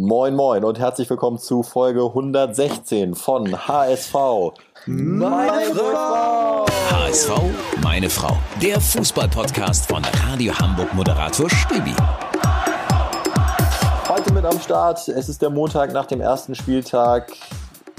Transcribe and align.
Moin 0.00 0.36
Moin 0.36 0.62
und 0.62 0.78
herzlich 0.78 1.10
willkommen 1.10 1.38
zu 1.38 1.64
Folge 1.64 2.04
116 2.04 3.16
von 3.16 3.66
HSV. 3.66 4.14
Meine 4.86 5.74
Frau! 5.74 6.66
HSV, 6.88 7.32
meine 7.82 8.08
Frau. 8.08 8.36
Der 8.62 8.80
Fußballpodcast 8.80 9.88
von 9.88 10.04
Radio 10.22 10.56
Hamburg 10.56 10.94
Moderator 10.94 11.50
Stübi. 11.50 11.96
Heute 14.08 14.32
mit 14.32 14.44
am 14.44 14.60
Start. 14.60 15.08
Es 15.08 15.28
ist 15.28 15.42
der 15.42 15.50
Montag 15.50 15.92
nach 15.92 16.06
dem 16.06 16.20
ersten 16.20 16.54
Spieltag. 16.54 17.32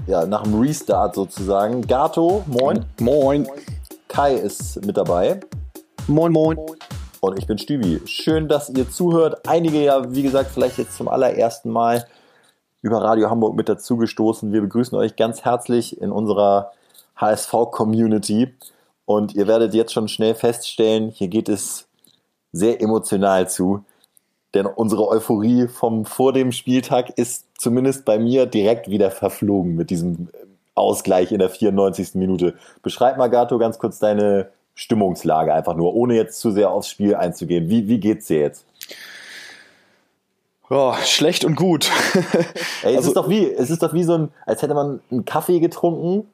Ja, 0.08 0.26
nach 0.26 0.44
dem 0.44 0.58
Restart 0.58 1.16
sozusagen. 1.16 1.86
Gato, 1.86 2.46
moin. 2.48 2.86
Moin. 3.02 3.46
Kai 4.08 4.36
ist 4.36 4.86
mit 4.86 4.96
dabei. 4.96 5.42
Moin, 6.08 6.32
moin. 6.32 6.58
Und 7.22 7.38
ich 7.38 7.48
bin 7.48 7.58
Stübi. 7.58 8.02
Schön, 8.06 8.48
dass 8.48 8.70
ihr 8.70 8.90
zuhört. 8.90 9.48
Einige 9.48 9.84
ja, 9.84 10.14
wie 10.14 10.24
gesagt, 10.24 10.52
vielleicht 10.52 10.78
jetzt 10.78 10.96
zum 10.96 11.10
allerersten 11.10 11.70
Mal 11.70 12.08
über 12.82 13.02
Radio 13.02 13.30
Hamburg 13.30 13.56
mit 13.56 13.68
dazugestoßen. 13.68 14.54
Wir 14.54 14.62
begrüßen 14.62 14.98
euch 14.98 15.18
ganz 15.18 15.44
herzlich 15.44 16.02
in 16.02 16.12
unserer 16.12 16.72
HSV-Community. 17.18 18.54
Und 19.06 19.36
ihr 19.36 19.48
werdet 19.48 19.74
jetzt 19.74 19.92
schon 19.92 20.08
schnell 20.08 20.34
feststellen, 20.34 21.10
hier 21.10 21.28
geht 21.28 21.50
es 21.50 21.88
sehr 22.54 22.82
emotional 22.82 23.50
zu. 23.50 23.84
Denn 24.54 24.66
unsere 24.66 25.08
Euphorie 25.08 25.68
vom 25.68 26.06
vor 26.06 26.32
dem 26.32 26.52
Spieltag 26.52 27.18
ist 27.18 27.46
zumindest 27.58 28.06
bei 28.06 28.18
mir 28.18 28.46
direkt 28.46 28.90
wieder 28.90 29.12
verflogen 29.12 29.76
mit 29.76 29.90
diesem 29.90 30.30
Ausgleich 30.74 31.32
in 31.34 31.40
der 31.40 31.50
94. 31.50 32.16
Minute. 32.16 32.56
Beschreib 32.82 33.18
mal, 33.18 33.30
Gato, 33.30 33.58
ganz 33.58 33.78
kurz 33.78 34.00
deine 34.00 34.50
Stimmungslage 34.80 35.54
einfach 35.54 35.76
nur, 35.76 35.94
ohne 35.94 36.16
jetzt 36.16 36.40
zu 36.40 36.52
sehr 36.52 36.72
aufs 36.72 36.90
Spiel 36.90 37.14
einzugehen. 37.14 37.70
Wie, 37.70 37.90
wie 37.90 38.00
geht's 38.00 38.28
dir 38.28 38.40
jetzt? 38.40 38.66
Oh, 40.70 40.94
schlecht 41.04 41.44
und 41.44 41.56
gut. 41.56 41.92
Ey, 42.84 42.94
es, 42.94 42.98
also, 42.98 43.10
ist 43.10 43.18
doch 43.18 43.28
wie, 43.28 43.46
es 43.46 43.70
ist 43.70 43.84
doch 43.84 43.94
wie 43.94 44.06
so 44.06 44.14
ein, 44.14 44.32
als 44.46 44.62
hätte 44.62 44.74
man 44.74 45.02
einen 45.12 45.26
Kaffee 45.26 45.60
getrunken, 45.60 46.30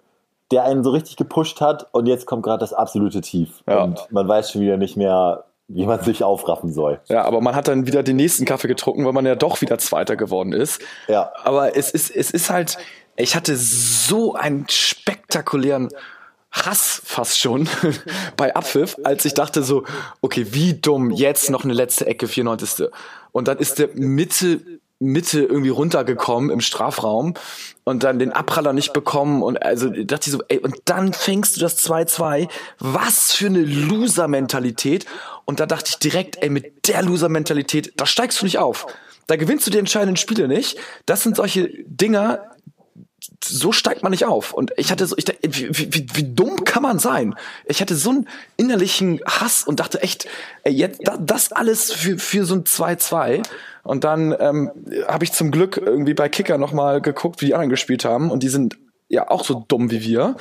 der 0.52 0.64
einen 0.64 0.84
so 0.84 0.92
richtig 0.92 1.16
gepusht 1.16 1.60
hat 1.60 1.88
und 1.92 2.06
jetzt 2.06 2.28
kommt 2.28 2.44
gerade 2.44 2.60
das 2.60 2.72
absolute 2.72 3.22
Tief. 3.22 3.64
Ja. 3.68 3.84
Und 3.84 4.12
man 4.12 4.28
weiß 4.28 4.52
schon 4.52 4.62
wieder 4.62 4.78
nicht 4.78 4.96
mehr, 4.96 5.46
wie 5.68 5.88
man 5.88 6.04
sich 6.04 6.24
aufraffen 6.24 6.72
soll. 6.72 7.00
Ja, 7.08 7.24
aber 7.24 7.42
man 7.42 7.56
hat 7.56 7.68
dann 7.68 7.88
wieder 7.88 8.04
den 8.04 8.18
nächsten 8.18 8.46
Kaffee 8.46 8.68
getrunken, 8.68 9.06
weil 9.06 9.14
man 9.14 9.26
ja 9.26 9.34
doch 9.34 9.60
wieder 9.62 9.80
Zweiter 9.80 10.16
geworden 10.16 10.54
ist. 10.54 10.84
Ja. 11.08 11.32
Aber 11.44 11.76
es 11.76 11.90
ist, 11.90 12.16
es 12.16 12.30
ist 12.30 12.52
halt, 12.52 12.78
ich 13.16 13.36
hatte 13.36 13.56
so 13.56 14.36
einen 14.36 14.68
spektakulären 14.70 15.90
Hass 16.56 17.02
fast 17.04 17.40
schon 17.40 17.68
bei 18.38 18.56
Abpfiff, 18.56 18.96
als 19.04 19.26
ich 19.26 19.34
dachte 19.34 19.62
so, 19.62 19.84
okay, 20.22 20.48
wie 20.52 20.74
dumm, 20.74 21.12
jetzt 21.12 21.50
noch 21.50 21.64
eine 21.64 21.74
letzte 21.74 22.06
Ecke, 22.08 22.28
94. 22.28 22.88
Und 23.32 23.48
dann 23.48 23.58
ist 23.58 23.80
der 23.80 23.90
Mitte, 23.94 24.62
Mitte 25.00 25.42
irgendwie 25.42 25.70
runtergekommen 25.70 26.50
im 26.50 26.62
Strafraum 26.62 27.34
und 27.84 28.04
dann 28.04 28.20
den 28.20 28.32
Abpraller 28.32 28.72
nicht 28.72 28.94
bekommen 28.94 29.44
und 29.44 29.62
also 29.62 29.90
dachte 29.90 30.30
ich 30.30 30.32
so, 30.32 30.42
ey, 30.48 30.60
und 30.60 30.76
dann 30.86 31.12
fängst 31.12 31.58
du 31.58 31.62
das 31.62 31.86
2-2. 31.86 32.48
Was 32.80 33.34
für 33.34 33.48
eine 33.48 33.62
Loser-Mentalität. 33.62 35.06
Und 35.44 35.60
da 35.60 35.66
dachte 35.66 35.90
ich 35.92 36.00
direkt, 36.00 36.42
ey, 36.42 36.50
mit 36.50 36.88
der 36.88 37.04
Loser-Mentalität, 37.04 37.94
da 37.98 38.06
steigst 38.06 38.42
du 38.42 38.46
nicht 38.46 38.58
auf. 38.58 38.88
Da 39.28 39.36
gewinnst 39.36 39.68
du 39.68 39.72
die 39.72 39.80
entscheidenden 39.80 40.18
Spiele 40.18 40.48
nicht. 40.48 40.78
Das 41.06 41.24
sind 41.24 41.36
solche 41.36 41.70
Dinger, 41.86 42.55
so 43.46 43.72
steigt 43.72 44.04
man 44.04 44.12
nicht 44.12 44.26
auf. 44.26 44.54
Und 44.54 44.72
ich 44.78 44.92
hatte 44.92 45.06
so, 45.06 45.16
ich, 45.18 45.26
wie, 45.42 45.70
wie, 45.72 46.08
wie 46.14 46.34
dumm 46.34 46.64
kann 46.64 46.84
man 46.84 47.00
sein? 47.00 47.36
Ich 47.66 47.82
hatte 47.82 47.96
so 47.96 48.10
einen 48.10 48.28
innerlichen 48.58 49.22
Hass 49.26 49.64
und 49.64 49.80
dachte 49.80 50.02
echt, 50.02 50.28
ey, 50.64 50.74
jetzt 50.74 51.02
das 51.20 51.52
alles 51.52 51.92
für, 51.92 52.18
für 52.18 52.46
so 52.46 52.56
ein 52.56 52.64
2-2. 52.64 53.44
Und 53.84 54.04
dann 54.04 54.36
ähm, 54.40 54.72
habe 55.08 55.24
ich 55.24 55.34
zum 55.34 55.52
Glück 55.52 55.78
irgendwie 55.78 56.14
bei 56.14 56.30
Kicker 56.30 56.58
nochmal 56.58 57.02
geguckt, 57.02 57.42
wie 57.42 57.48
die 57.48 57.54
anderen 57.54 57.70
gespielt 57.70 58.04
haben. 58.04 58.32
Und 58.32 58.42
die 58.44 58.50
sind 58.50 58.78
ja 59.08 59.30
auch 59.30 59.44
so 59.44 59.64
dumm 59.68 59.92
wie 59.92 60.02
wir. 60.02 60.36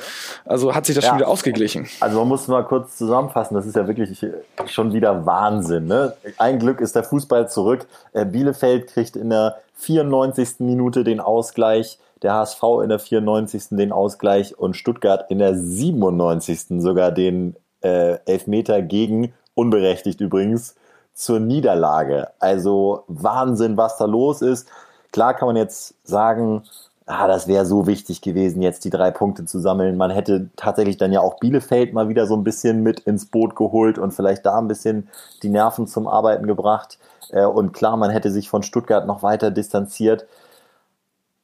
Also 0.45 0.73
hat 0.73 0.85
sich 0.85 0.95
das 0.95 1.05
ja. 1.05 1.09
schon 1.09 1.19
wieder 1.19 1.27
ausgeglichen. 1.27 1.87
Also 1.99 2.19
man 2.19 2.27
muss 2.27 2.47
mal 2.47 2.63
kurz 2.63 2.97
zusammenfassen, 2.97 3.55
das 3.55 3.65
ist 3.65 3.75
ja 3.75 3.87
wirklich 3.87 4.25
schon 4.67 4.93
wieder 4.93 5.25
Wahnsinn. 5.25 5.85
Ne? 5.85 6.15
Ein 6.37 6.59
Glück 6.59 6.81
ist 6.81 6.95
der 6.95 7.03
Fußball 7.03 7.49
zurück. 7.49 7.87
Äh, 8.13 8.25
Bielefeld 8.25 8.87
kriegt 8.87 9.15
in 9.15 9.29
der 9.29 9.57
94. 9.75 10.59
Minute 10.59 11.03
den 11.03 11.19
Ausgleich 11.19 11.99
der 12.21 12.33
HSV 12.33 12.63
in 12.81 12.89
der 12.89 12.99
94. 12.99 13.67
den 13.71 13.91
Ausgleich 13.91 14.57
und 14.57 14.75
Stuttgart 14.75 15.29
in 15.29 15.39
der 15.39 15.55
97. 15.55 16.81
sogar 16.81 17.11
den 17.11 17.55
äh, 17.81 18.17
Elfmeter 18.25 18.81
gegen, 18.81 19.33
unberechtigt 19.53 20.21
übrigens, 20.21 20.75
zur 21.13 21.39
Niederlage. 21.39 22.29
Also 22.39 23.03
Wahnsinn, 23.07 23.77
was 23.77 23.97
da 23.97 24.05
los 24.05 24.41
ist. 24.41 24.67
Klar 25.11 25.33
kann 25.33 25.47
man 25.47 25.55
jetzt 25.55 25.95
sagen, 26.03 26.63
ah, 27.05 27.27
das 27.27 27.47
wäre 27.47 27.65
so 27.65 27.87
wichtig 27.87 28.21
gewesen, 28.21 28.61
jetzt 28.61 28.83
die 28.83 28.89
drei 28.89 29.11
Punkte 29.11 29.45
zu 29.45 29.59
sammeln. 29.59 29.97
Man 29.97 30.11
hätte 30.11 30.49
tatsächlich 30.55 30.97
dann 30.97 31.11
ja 31.11 31.21
auch 31.21 31.39
Bielefeld 31.39 31.93
mal 31.93 32.09
wieder 32.09 32.25
so 32.25 32.35
ein 32.35 32.43
bisschen 32.43 32.81
mit 32.81 33.01
ins 33.01 33.27
Boot 33.27 33.55
geholt 33.55 33.97
und 33.97 34.11
vielleicht 34.11 34.45
da 34.45 34.57
ein 34.57 34.67
bisschen 34.67 35.07
die 35.43 35.49
Nerven 35.49 35.87
zum 35.87 36.07
Arbeiten 36.07 36.47
gebracht. 36.47 36.97
Äh, 37.29 37.45
und 37.45 37.73
klar, 37.73 37.97
man 37.97 38.09
hätte 38.09 38.31
sich 38.31 38.49
von 38.49 38.63
Stuttgart 38.63 39.05
noch 39.05 39.21
weiter 39.21 39.51
distanziert. 39.51 40.25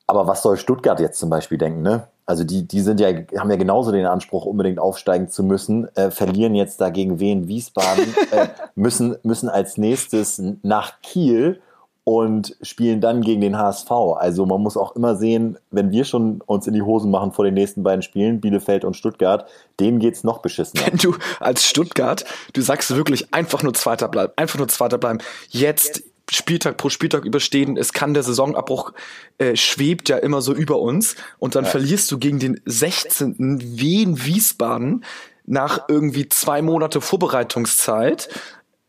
Aber 0.08 0.28
was 0.28 0.42
soll 0.42 0.58
Stuttgart 0.58 1.00
jetzt 1.00 1.20
zum 1.20 1.30
Beispiel 1.30 1.58
denken, 1.58 1.84
ne? 1.84 2.08
Also 2.26 2.44
die, 2.44 2.68
die 2.68 2.82
sind 2.82 3.00
ja, 3.00 3.10
haben 3.38 3.50
ja 3.50 3.58
genauso 3.58 3.92
den 3.92 4.06
Anspruch, 4.06 4.46
unbedingt 4.46 4.80
aufsteigen 4.80 5.28
zu 5.30 5.44
müssen, 5.44 5.94
äh, 5.96 6.12
verlieren 6.12 6.56
jetzt 6.56 6.80
dagegen 6.80 7.20
Wien 7.20 7.48
Wiesbaden, 7.48 8.16
äh, 8.32 8.48
müssen, 8.76 9.18
müssen 9.24 9.50
als 9.50 9.78
nächstes 9.78 10.42
nach 10.64 11.02
Kiel 11.02 11.62
und 12.04 12.58
spielen 12.62 13.00
dann 13.00 13.22
gegen 13.22 13.42
den 13.42 13.58
HSV. 13.58 13.92
Also 13.92 14.46
man 14.46 14.62
muss 14.62 14.76
auch 14.76 14.96
immer 14.96 15.16
sehen, 15.16 15.58
wenn 15.70 15.92
wir 15.92 16.04
schon 16.04 16.42
uns 16.46 16.66
in 16.66 16.74
die 16.74 16.82
Hosen 16.82 17.12
machen 17.12 17.32
vor 17.32 17.46
den 17.46 17.54
nächsten 17.54 17.84
beiden 17.84 18.02
Spielen, 18.02 18.42
Bielefeld 18.42 18.84
und 18.84 18.96
Stuttgart, 18.96 19.48
denen 19.80 20.00
geht's 20.00 20.24
noch 20.24 20.40
beschissener. 20.40 20.88
Wenn 20.88 20.98
du 20.98 21.16
als 21.40 21.66
Stuttgart, 21.66 22.26
du 22.54 22.62
sagst 22.62 22.96
wirklich 22.96 23.34
einfach 23.34 23.62
nur 23.62 23.74
Zweiter 23.74 24.08
bleiben, 24.08 24.34
einfach 24.36 24.58
nur 24.58 24.68
Zweiter 24.68 24.98
bleiben. 24.98 25.20
Jetzt 25.50 26.04
Spieltag 26.30 26.78
pro 26.78 26.90
Spieltag 26.90 27.26
überstehen. 27.26 27.78
Es 27.78 27.92
kann 27.94 28.14
der 28.14 28.24
Saisonabbruch 28.24 28.94
äh, 29.38 29.56
schwebt 29.56 30.08
ja 30.08 30.18
immer 30.18 30.42
so 30.42 30.54
über 30.54 30.80
uns 30.80 31.16
und 31.40 31.56
dann 31.56 31.66
ja. 31.66 31.70
verlierst 31.70 32.10
du 32.12 32.18
gegen 32.18 32.40
den 32.40 32.62
16. 32.66 33.36
Wien 33.78 34.26
Wiesbaden 34.26 35.04
nach 35.46 35.90
irgendwie 35.90 36.30
zwei 36.30 36.62
Monate 36.62 37.02
Vorbereitungszeit. 37.02 38.30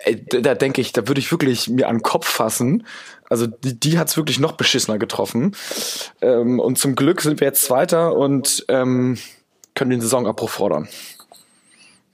Ey, 0.04 0.24
da, 0.24 0.54
denke 0.54 0.80
ich, 0.80 0.92
da 0.92 1.06
würde 1.06 1.20
ich 1.20 1.30
wirklich 1.30 1.68
mir 1.68 1.88
an 1.88 1.96
den 1.96 2.02
Kopf 2.02 2.26
fassen. 2.26 2.86
Also 3.28 3.46
die, 3.46 3.78
die 3.78 3.98
hat's 3.98 4.16
wirklich 4.16 4.40
noch 4.40 4.52
beschissener 4.52 4.98
getroffen. 4.98 5.54
Ähm, 6.20 6.58
und 6.60 6.78
zum 6.78 6.96
Glück 6.96 7.20
sind 7.20 7.40
wir 7.40 7.46
jetzt 7.46 7.62
Zweiter 7.62 8.16
und 8.16 8.64
ähm, 8.68 9.18
können 9.74 9.90
den 9.90 10.00
Saisonabbruch 10.00 10.50
fordern. 10.50 10.88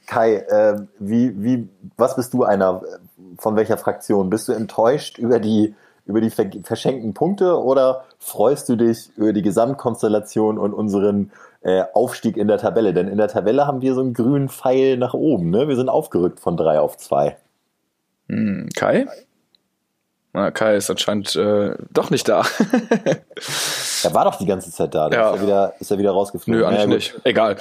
Kai, 0.07 0.37
äh, 0.37 0.81
wie, 0.99 1.35
wie, 1.43 1.69
was 1.97 2.17
bist 2.17 2.33
du 2.33 2.45
einer 2.45 2.83
von 3.39 3.57
welcher 3.57 3.77
Fraktion? 3.77 4.31
Bist 4.31 4.49
du 4.49 4.53
enttäuscht 4.53 5.19
über 5.19 5.39
die, 5.39 5.75
über 6.07 6.21
die 6.21 6.31
verschenkten 6.31 7.15
Punkte 7.15 7.61
oder 7.61 8.05
freust 8.19 8.69
du 8.69 8.77
dich 8.77 9.11
über 9.17 9.33
die 9.33 9.43
Gesamtkonstellation 9.43 10.59
und 10.59 10.73
unseren 10.73 11.31
äh, 11.63 11.85
Aufstieg 11.93 12.37
in 12.37 12.49
der 12.49 12.59
Tabelle? 12.59 12.95
Denn 12.95 13.09
in 13.09 13.19
der 13.19 13.29
Tabelle 13.29 13.67
haben 13.67 13.83
wir 13.83 13.95
so 13.95 14.01
einen 14.01 14.15
grünen 14.15 14.49
Pfeil 14.49 14.97
nach 14.97 15.15
oben. 15.15 15.51
Ne? 15.51 15.69
Wir 15.69 15.77
sind 15.77 15.89
aufgerückt 15.89 16.41
von 16.41 16.57
drei 16.57 16.81
auf 16.81 16.97
zwei. 16.97 17.37
Hm, 18.29 18.69
Kai? 18.75 19.07
Na, 20.33 20.51
Kai 20.51 20.77
ist 20.77 20.91
anscheinend 20.91 21.35
äh, 21.37 21.75
doch 21.91 22.11
nicht 22.11 22.29
da. 22.29 22.43
er 24.05 24.15
war 24.15 24.25
doch 24.25 24.37
die 24.37 24.47
ganze 24.47 24.71
Zeit 24.71 24.95
da. 24.95 25.11
Ja. 25.11 25.31
Ist, 25.31 25.41
er 25.41 25.43
wieder, 25.43 25.73
ist 25.81 25.91
er 25.91 25.99
wieder 25.99 26.11
rausgeflogen? 26.11 26.61
Nö, 26.61 26.67
eigentlich 26.67 27.09
ja, 27.09 27.15
nicht. 27.15 27.27
Egal. 27.27 27.57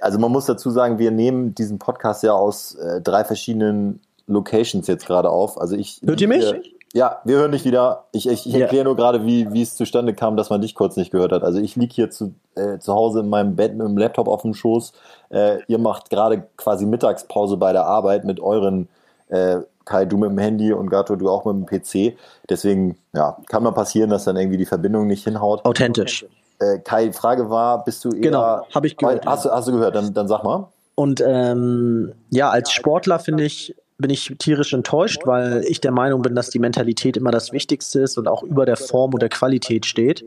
Also 0.00 0.18
man 0.18 0.32
muss 0.32 0.46
dazu 0.46 0.70
sagen, 0.70 0.98
wir 0.98 1.10
nehmen 1.10 1.54
diesen 1.54 1.78
Podcast 1.78 2.22
ja 2.22 2.32
aus 2.32 2.74
äh, 2.74 3.00
drei 3.00 3.24
verschiedenen 3.24 4.00
Locations 4.26 4.86
jetzt 4.86 5.06
gerade 5.06 5.30
auf. 5.30 5.60
Also 5.60 5.76
ich. 5.76 6.00
Hört 6.04 6.20
ihr 6.20 6.28
mich? 6.28 6.44
Hier, 6.44 6.62
ja, 6.94 7.20
wir 7.24 7.36
hören 7.36 7.52
dich 7.52 7.64
wieder. 7.64 8.04
Ich, 8.12 8.28
ich, 8.28 8.46
ich 8.46 8.54
erkläre 8.54 8.84
nur 8.84 8.96
gerade, 8.96 9.26
wie, 9.26 9.52
wie 9.52 9.62
es 9.62 9.76
zustande 9.76 10.14
kam, 10.14 10.36
dass 10.36 10.48
man 10.48 10.62
dich 10.62 10.74
kurz 10.74 10.96
nicht 10.96 11.10
gehört 11.10 11.32
hat. 11.32 11.42
Also 11.42 11.60
ich 11.60 11.76
liege 11.76 11.94
hier 11.94 12.10
zu, 12.10 12.34
äh, 12.54 12.78
zu 12.78 12.94
Hause 12.94 13.20
in 13.20 13.28
meinem 13.28 13.56
Bett 13.56 13.74
mit 13.74 13.86
dem 13.86 13.98
Laptop 13.98 14.28
auf 14.28 14.42
dem 14.42 14.54
Schoß. 14.54 14.92
Äh, 15.28 15.58
ihr 15.66 15.78
macht 15.78 16.08
gerade 16.08 16.46
quasi 16.56 16.86
Mittagspause 16.86 17.58
bei 17.58 17.72
der 17.72 17.84
Arbeit 17.84 18.24
mit 18.24 18.40
euren 18.40 18.88
äh, 19.28 19.58
Kai, 19.88 20.04
du 20.04 20.18
mit 20.18 20.30
dem 20.30 20.38
Handy 20.38 20.72
und 20.72 20.90
Gato, 20.90 21.16
du 21.16 21.30
auch 21.30 21.46
mit 21.46 21.56
dem 21.56 21.66
PC. 21.66 22.18
Deswegen, 22.48 22.98
ja, 23.14 23.38
kann 23.48 23.62
mal 23.62 23.72
passieren, 23.72 24.10
dass 24.10 24.24
dann 24.24 24.36
irgendwie 24.36 24.58
die 24.58 24.66
Verbindung 24.66 25.06
nicht 25.06 25.24
hinhaut. 25.24 25.64
Authentisch. 25.64 26.26
Äh, 26.58 26.78
Kai, 26.80 27.10
Frage 27.12 27.48
war, 27.48 27.84
bist 27.84 28.04
du 28.04 28.10
eher... 28.10 28.20
Genau, 28.20 28.66
habe 28.74 28.86
ich 28.86 28.98
gehört. 28.98 29.24
Hast, 29.24 29.46
du, 29.46 29.50
hast 29.50 29.66
du 29.66 29.72
gehört, 29.72 29.94
dann, 29.94 30.12
dann 30.12 30.28
sag 30.28 30.44
mal. 30.44 30.68
Und 30.94 31.22
ähm, 31.26 32.12
ja, 32.28 32.50
als 32.50 32.70
Sportler 32.70 33.18
finde 33.18 33.44
ich, 33.44 33.74
bin 33.96 34.10
ich 34.10 34.34
tierisch 34.38 34.74
enttäuscht, 34.74 35.22
weil 35.24 35.64
ich 35.66 35.80
der 35.80 35.92
Meinung 35.92 36.20
bin, 36.20 36.34
dass 36.34 36.50
die 36.50 36.58
Mentalität 36.58 37.16
immer 37.16 37.30
das 37.30 37.52
Wichtigste 37.52 38.00
ist 38.00 38.18
und 38.18 38.28
auch 38.28 38.42
über 38.42 38.66
der 38.66 38.76
Form 38.76 39.14
und 39.14 39.22
der 39.22 39.30
Qualität 39.30 39.86
steht. 39.86 40.22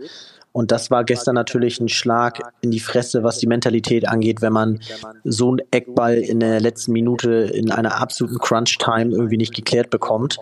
Und 0.53 0.71
das 0.71 0.91
war 0.91 1.03
gestern 1.03 1.35
natürlich 1.35 1.79
ein 1.79 1.87
Schlag 1.87 2.39
in 2.61 2.71
die 2.71 2.79
Fresse, 2.79 3.23
was 3.23 3.37
die 3.37 3.47
Mentalität 3.47 4.07
angeht, 4.07 4.41
wenn 4.41 4.53
man 4.53 4.79
so 5.23 5.49
einen 5.49 5.61
Eckball 5.71 6.17
in 6.17 6.39
der 6.39 6.59
letzten 6.59 6.91
Minute 6.91 7.31
in 7.31 7.71
einer 7.71 8.01
absoluten 8.01 8.37
Crunch-Time 8.37 9.11
irgendwie 9.11 9.37
nicht 9.37 9.55
geklärt 9.55 9.89
bekommt. 9.89 10.37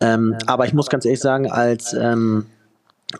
Ähm, 0.00 0.36
aber 0.46 0.66
ich 0.66 0.72
muss 0.72 0.88
ganz 0.88 1.04
ehrlich 1.04 1.20
sagen, 1.20 1.50
als 1.50 1.92
ähm, 1.92 2.46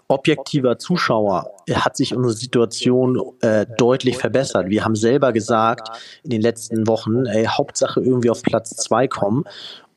objektiver 0.09 0.79
Zuschauer 0.79 1.51
hat 1.73 1.97
sich 1.97 2.15
unsere 2.15 2.35
Situation 2.35 3.21
äh, 3.41 3.67
deutlich 3.77 4.17
verbessert. 4.17 4.69
Wir 4.69 4.85
haben 4.85 4.95
selber 4.95 5.33
gesagt 5.33 5.89
in 6.23 6.31
den 6.31 6.41
letzten 6.41 6.87
Wochen, 6.87 7.27
ey, 7.27 7.47
Hauptsache 7.47 8.01
irgendwie 8.01 8.31
auf 8.31 8.43
Platz 8.43 8.77
zwei 8.77 9.09
kommen 9.09 9.45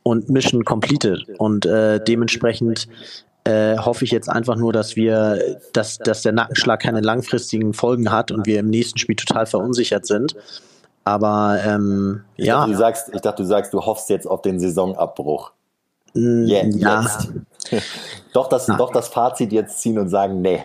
und 0.01 0.29
Mission 0.29 0.65
completed. 0.65 1.25
Und 1.37 1.65
äh, 1.65 2.03
dementsprechend 2.03 2.87
äh, 3.45 3.77
hoffe 3.77 4.05
ich 4.05 4.11
jetzt 4.11 4.29
einfach 4.29 4.55
nur, 4.55 4.71
dass 4.71 4.95
wir, 4.95 5.57
dass, 5.73 5.97
dass 5.97 6.21
der 6.21 6.31
Nackenschlag 6.31 6.81
keine 6.81 7.01
langfristigen 7.01 7.73
Folgen 7.73 8.11
hat 8.11 8.31
und 8.31 8.45
wir 8.45 8.59
im 8.59 8.69
nächsten 8.69 8.97
Spiel 8.97 9.15
total 9.15 9.45
verunsichert 9.45 10.05
sind. 10.05 10.35
Aber 11.03 11.59
ähm, 11.65 12.23
ich 12.37 12.45
ja. 12.45 12.59
Dachte, 12.59 12.71
du 12.71 12.77
sagst, 12.77 13.09
ich 13.13 13.21
dachte, 13.21 13.43
du 13.43 13.47
sagst, 13.47 13.73
du 13.73 13.81
hoffst 13.81 14.09
jetzt 14.09 14.25
auf 14.25 14.41
den 14.41 14.59
Saisonabbruch. 14.59 15.51
Mm, 16.13 16.45
Jetzt. 16.45 16.77
ja. 16.77 17.01
jetzt. 17.01 17.83
doch, 18.33 18.47
das, 18.47 18.67
doch 18.67 18.91
das 18.91 19.09
Fazit 19.09 19.51
jetzt 19.51 19.81
ziehen 19.81 19.97
und 19.99 20.09
sagen, 20.09 20.41
nee. 20.41 20.63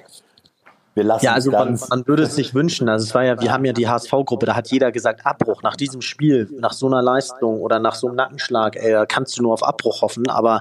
Wir 0.94 1.04
lassen 1.04 1.24
Ja, 1.24 1.32
also 1.32 1.50
man, 1.50 1.78
man 1.90 2.06
würde 2.06 2.24
es 2.24 2.34
sich 2.34 2.54
wünschen. 2.54 2.88
Also 2.88 3.04
es 3.04 3.14
war 3.14 3.24
ja, 3.24 3.40
wir 3.40 3.52
haben 3.52 3.64
ja 3.64 3.72
die 3.72 3.88
HSV-Gruppe, 3.88 4.46
da 4.46 4.56
hat 4.56 4.68
jeder 4.68 4.90
gesagt, 4.90 5.24
Abbruch 5.24 5.62
nach 5.62 5.76
diesem 5.76 6.00
Spiel, 6.00 6.48
nach 6.58 6.72
so 6.72 6.86
einer 6.86 7.02
Leistung 7.02 7.60
oder 7.60 7.78
nach 7.78 7.94
so 7.94 8.08
einem 8.08 8.16
Nackenschlag, 8.16 8.76
ey, 8.76 8.92
da 8.92 9.06
kannst 9.06 9.38
du 9.38 9.42
nur 9.42 9.52
auf 9.52 9.62
Abbruch 9.62 10.02
hoffen. 10.02 10.28
Aber 10.28 10.60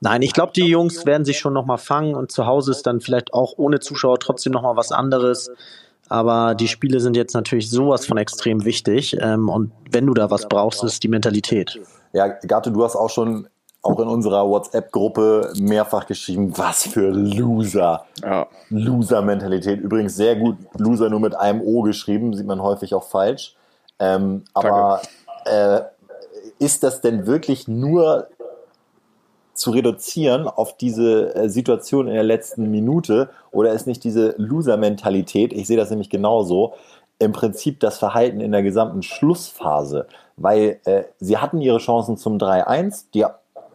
nein, 0.00 0.22
ich 0.22 0.32
glaube, 0.32 0.52
die 0.54 0.66
Jungs 0.66 1.06
werden 1.06 1.24
sich 1.24 1.38
schon 1.38 1.52
nochmal 1.52 1.78
fangen 1.78 2.14
und 2.14 2.32
zu 2.32 2.46
Hause 2.46 2.72
ist 2.72 2.86
dann 2.86 3.00
vielleicht 3.00 3.32
auch 3.32 3.54
ohne 3.56 3.80
Zuschauer 3.80 4.18
trotzdem 4.18 4.52
nochmal 4.52 4.76
was 4.76 4.92
anderes. 4.92 5.50
Aber 6.08 6.56
die 6.56 6.66
Spiele 6.66 6.98
sind 6.98 7.16
jetzt 7.16 7.34
natürlich 7.34 7.70
sowas 7.70 8.04
von 8.04 8.18
extrem 8.18 8.64
wichtig. 8.64 9.16
Ähm, 9.20 9.48
und 9.48 9.70
wenn 9.92 10.06
du 10.06 10.14
da 10.14 10.28
was 10.30 10.48
brauchst, 10.48 10.82
ist 10.82 11.04
die 11.04 11.08
Mentalität. 11.08 11.80
Ja, 12.12 12.26
Gato, 12.26 12.70
du 12.70 12.82
hast 12.82 12.96
auch 12.96 13.10
schon 13.10 13.46
auch 13.82 13.98
in 14.00 14.08
unserer 14.08 14.46
WhatsApp-Gruppe 14.46 15.52
mehrfach 15.58 16.06
geschrieben, 16.06 16.52
was 16.58 16.88
für 16.88 17.10
Loser. 17.10 18.04
Ja. 18.22 18.46
Loser-Mentalität. 18.68 19.80
Übrigens 19.80 20.16
sehr 20.16 20.36
gut 20.36 20.56
Loser 20.76 21.08
nur 21.08 21.20
mit 21.20 21.34
einem 21.34 21.62
O 21.62 21.82
geschrieben, 21.82 22.34
sieht 22.34 22.46
man 22.46 22.60
häufig 22.60 22.92
auch 22.94 23.04
falsch. 23.04 23.54
Ähm, 23.98 24.44
aber 24.52 25.00
äh, 25.44 25.80
ist 26.58 26.82
das 26.82 27.00
denn 27.00 27.26
wirklich 27.26 27.68
nur 27.68 28.28
zu 29.60 29.70
reduzieren 29.70 30.48
auf 30.48 30.76
diese 30.76 31.34
äh, 31.34 31.48
Situation 31.48 32.08
in 32.08 32.14
der 32.14 32.24
letzten 32.24 32.70
Minute 32.70 33.28
oder 33.52 33.72
ist 33.72 33.86
nicht 33.86 34.02
diese 34.02 34.34
Loser-Mentalität, 34.38 35.52
ich 35.52 35.66
sehe 35.66 35.76
das 35.76 35.90
nämlich 35.90 36.10
genauso, 36.10 36.74
im 37.18 37.32
Prinzip 37.32 37.80
das 37.80 37.98
Verhalten 37.98 38.40
in 38.40 38.50
der 38.50 38.62
gesamten 38.62 39.02
Schlussphase, 39.02 40.06
weil 40.36 40.80
äh, 40.86 41.04
sie 41.20 41.36
hatten 41.36 41.60
ihre 41.60 41.78
Chancen 41.78 42.16
zum 42.16 42.38
3-1, 42.38 43.04
die 43.12 43.26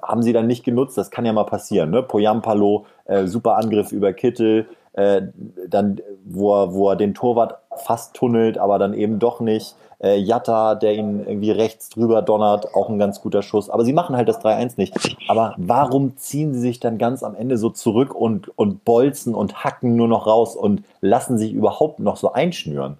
haben 0.01 0.23
sie 0.23 0.33
dann 0.33 0.47
nicht 0.47 0.63
genutzt, 0.63 0.97
das 0.97 1.11
kann 1.11 1.25
ja 1.25 1.33
mal 1.33 1.45
passieren, 1.45 1.91
ne? 1.91 2.03
Poyampalo, 2.03 2.85
äh, 3.05 3.27
super 3.27 3.57
Angriff 3.57 3.91
über 3.91 4.13
Kittel, 4.13 4.67
äh, 4.93 5.21
dann 5.67 6.01
wo 6.25 6.53
er, 6.53 6.73
wo 6.73 6.89
er 6.89 6.95
den 6.95 7.13
Torwart 7.13 7.59
fast 7.77 8.15
tunnelt, 8.15 8.57
aber 8.57 8.79
dann 8.79 8.93
eben 8.93 9.19
doch 9.19 9.39
nicht. 9.39 9.75
Äh, 9.99 10.17
Jatta, 10.17 10.75
der 10.75 10.93
ihn 10.95 11.25
irgendwie 11.25 11.51
rechts 11.51 11.89
drüber 11.89 12.21
donnert, 12.21 12.73
auch 12.75 12.89
ein 12.89 12.99
ganz 12.99 13.21
guter 13.21 13.41
Schuss. 13.41 13.69
Aber 13.69 13.85
sie 13.85 13.93
machen 13.93 14.15
halt 14.15 14.27
das 14.27 14.41
3-1 14.41 14.73
nicht. 14.77 14.93
Aber 15.27 15.53
warum 15.57 16.17
ziehen 16.17 16.53
sie 16.53 16.59
sich 16.59 16.79
dann 16.79 16.97
ganz 16.97 17.23
am 17.23 17.35
Ende 17.35 17.57
so 17.57 17.69
zurück 17.69 18.13
und, 18.13 18.49
und 18.57 18.83
bolzen 18.85 19.33
und 19.33 19.63
hacken 19.63 19.95
nur 19.95 20.07
noch 20.07 20.27
raus 20.27 20.55
und 20.55 20.83
lassen 21.01 21.37
sich 21.37 21.53
überhaupt 21.53 21.99
noch 21.99 22.17
so 22.17 22.33
einschnüren? 22.33 22.97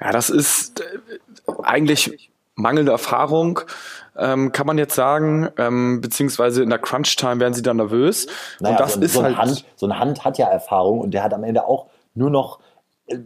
Ja, 0.00 0.12
das 0.12 0.30
ist 0.30 0.80
äh, 0.80 0.84
eigentlich 1.62 2.30
mangelnde 2.54 2.92
Erfahrung, 2.92 3.60
ähm, 4.16 4.52
kann 4.52 4.66
man 4.66 4.78
jetzt 4.78 4.94
sagen, 4.94 5.48
ähm, 5.56 6.00
beziehungsweise 6.00 6.62
in 6.62 6.70
der 6.70 6.78
Crunch-Time 6.78 7.40
werden 7.40 7.54
sie 7.54 7.62
dann 7.62 7.78
nervös. 7.78 8.26
Naja, 8.60 8.74
und 8.74 8.80
das 8.80 8.94
so, 8.94 9.00
ist 9.00 9.12
so, 9.14 9.20
ein 9.20 9.36
halt. 9.36 9.48
Hand, 9.48 9.64
so 9.76 9.86
ein 9.86 9.98
Hand 9.98 10.24
hat 10.24 10.38
ja 10.38 10.46
Erfahrung 10.46 11.00
und 11.00 11.12
der 11.12 11.24
hat 11.24 11.32
am 11.34 11.44
Ende 11.44 11.66
auch 11.66 11.86
nur 12.14 12.30
noch 12.30 12.58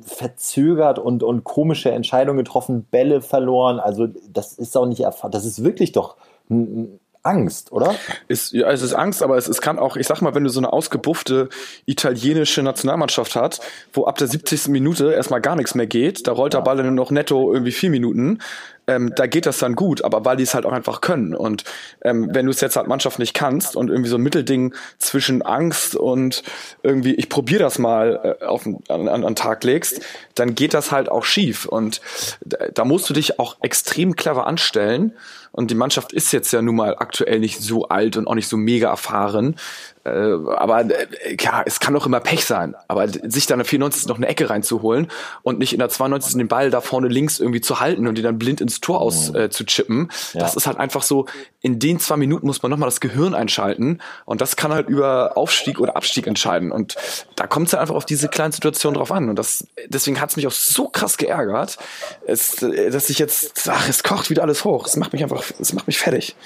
verzögert 0.02 0.98
und, 0.98 1.22
und 1.22 1.44
komische 1.44 1.90
Entscheidungen 1.90 2.38
getroffen, 2.38 2.86
Bälle 2.90 3.20
verloren. 3.20 3.78
Also 3.80 4.06
das 4.28 4.52
ist 4.54 4.76
auch 4.76 4.86
nicht 4.86 5.00
erfahren. 5.00 5.30
Das 5.32 5.44
ist 5.44 5.62
wirklich 5.64 5.92
doch 5.92 6.16
n- 6.50 6.66
n- 6.66 7.00
Angst, 7.24 7.72
oder? 7.72 7.94
Ist, 8.28 8.52
ja, 8.52 8.70
es 8.70 8.82
ist 8.82 8.92
Angst, 8.92 9.22
aber 9.22 9.36
es, 9.36 9.48
es 9.48 9.60
kann 9.60 9.78
auch, 9.78 9.96
ich 9.96 10.06
sag 10.06 10.20
mal, 10.20 10.34
wenn 10.34 10.44
du 10.44 10.50
so 10.50 10.60
eine 10.60 10.72
ausgebuffte 10.72 11.48
italienische 11.86 12.62
Nationalmannschaft 12.62 13.34
hast, 13.34 13.62
wo 13.92 14.04
ab 14.04 14.18
der 14.18 14.28
70. 14.28 14.68
Minute 14.68 15.10
erstmal 15.12 15.40
gar 15.40 15.56
nichts 15.56 15.74
mehr 15.74 15.86
geht, 15.86 16.26
da 16.26 16.32
rollt 16.32 16.52
der 16.52 16.60
Ball 16.60 16.76
dann 16.76 16.94
noch 16.94 17.10
netto 17.10 17.52
irgendwie 17.52 17.72
vier 17.72 17.90
Minuten, 17.90 18.40
ähm, 18.86 19.12
da 19.16 19.26
geht 19.26 19.46
das 19.46 19.58
dann 19.58 19.74
gut, 19.74 20.04
aber 20.04 20.24
weil 20.24 20.36
die 20.36 20.42
es 20.42 20.54
halt 20.54 20.66
auch 20.66 20.72
einfach 20.72 21.00
können. 21.00 21.34
Und 21.34 21.64
ähm, 22.02 22.28
wenn 22.32 22.44
du 22.44 22.50
es 22.50 22.60
jetzt 22.60 22.76
halt 22.76 22.86
Mannschaft 22.86 23.18
nicht 23.18 23.32
kannst 23.32 23.76
und 23.76 23.88
irgendwie 23.88 24.10
so 24.10 24.16
ein 24.16 24.22
Mittelding 24.22 24.74
zwischen 24.98 25.40
Angst 25.40 25.96
und 25.96 26.42
irgendwie, 26.82 27.14
ich 27.14 27.30
probiere 27.30 27.62
das 27.62 27.78
mal 27.78 28.36
äh, 28.40 28.44
auf 28.44 28.66
an, 28.66 28.82
an, 28.88 29.08
an 29.08 29.22
den 29.22 29.36
Tag 29.36 29.64
legst, 29.64 30.02
dann 30.34 30.54
geht 30.54 30.74
das 30.74 30.92
halt 30.92 31.08
auch 31.08 31.24
schief. 31.24 31.64
Und 31.64 32.02
da, 32.44 32.68
da 32.68 32.84
musst 32.84 33.08
du 33.08 33.14
dich 33.14 33.38
auch 33.38 33.56
extrem 33.62 34.16
clever 34.16 34.46
anstellen. 34.46 35.14
Und 35.54 35.70
die 35.70 35.76
Mannschaft 35.76 36.12
ist 36.12 36.32
jetzt 36.32 36.52
ja 36.52 36.60
nun 36.62 36.74
mal 36.74 36.96
aktuell 36.98 37.38
nicht 37.38 37.60
so 37.60 37.86
alt 37.86 38.16
und 38.16 38.26
auch 38.26 38.34
nicht 38.34 38.48
so 38.48 38.56
mega 38.56 38.88
erfahren. 38.88 39.54
Äh, 40.04 40.10
aber 40.10 40.80
äh, 40.82 41.06
ja, 41.40 41.62
es 41.64 41.80
kann 41.80 41.96
auch 41.96 42.06
immer 42.06 42.20
Pech 42.20 42.44
sein. 42.44 42.74
Aber 42.88 43.08
sich 43.08 43.46
dann 43.46 43.56
in 43.56 43.64
der 43.64 43.66
94. 43.66 44.06
noch 44.06 44.16
eine 44.16 44.28
Ecke 44.28 44.50
reinzuholen 44.50 45.08
und 45.42 45.58
nicht 45.58 45.72
in 45.72 45.78
der 45.78 45.88
92. 45.88 46.36
den 46.36 46.48
Ball 46.48 46.70
da 46.70 46.80
vorne 46.80 47.08
links 47.08 47.40
irgendwie 47.40 47.60
zu 47.60 47.80
halten 47.80 48.06
und 48.06 48.16
die 48.16 48.22
dann 48.22 48.38
blind 48.38 48.60
ins 48.60 48.80
Tor 48.80 49.00
aus 49.00 49.34
äh, 49.34 49.48
zu 49.50 49.64
chippen, 49.64 50.10
Ja. 50.34 50.40
das 50.40 50.56
ist 50.56 50.66
halt 50.66 50.76
einfach 50.78 51.02
so, 51.02 51.26
in 51.60 51.78
den 51.78 51.98
zwei 52.00 52.16
Minuten 52.16 52.46
muss 52.46 52.62
man 52.62 52.70
nochmal 52.70 52.88
das 52.88 53.00
Gehirn 53.00 53.34
einschalten 53.34 54.00
und 54.26 54.40
das 54.40 54.56
kann 54.56 54.72
halt 54.72 54.88
über 54.88 55.36
Aufstieg 55.36 55.80
oder 55.80 55.96
Abstieg 55.96 56.26
entscheiden. 56.26 56.70
Und 56.70 56.96
da 57.36 57.46
kommt 57.46 57.68
es 57.68 57.72
halt 57.72 57.80
einfach 57.80 57.94
auf 57.94 58.04
diese 58.06 58.28
kleinen 58.28 58.52
Situationen 58.52 58.98
drauf 58.98 59.10
an. 59.10 59.30
Und 59.30 59.38
das, 59.38 59.66
deswegen 59.88 60.20
hat 60.20 60.30
es 60.30 60.36
mich 60.36 60.46
auch 60.46 60.52
so 60.52 60.88
krass 60.88 61.16
geärgert, 61.16 61.78
es, 62.26 62.62
äh, 62.62 62.90
dass 62.90 63.08
ich 63.08 63.18
jetzt, 63.18 63.68
ach, 63.70 63.88
es 63.88 64.02
kocht 64.02 64.28
wieder 64.28 64.42
alles 64.42 64.64
hoch. 64.64 64.86
Es 64.86 64.96
macht 64.96 65.12
mich 65.14 65.22
einfach, 65.22 65.42
es 65.58 65.72
macht 65.72 65.86
mich 65.86 65.98
fertig. 65.98 66.36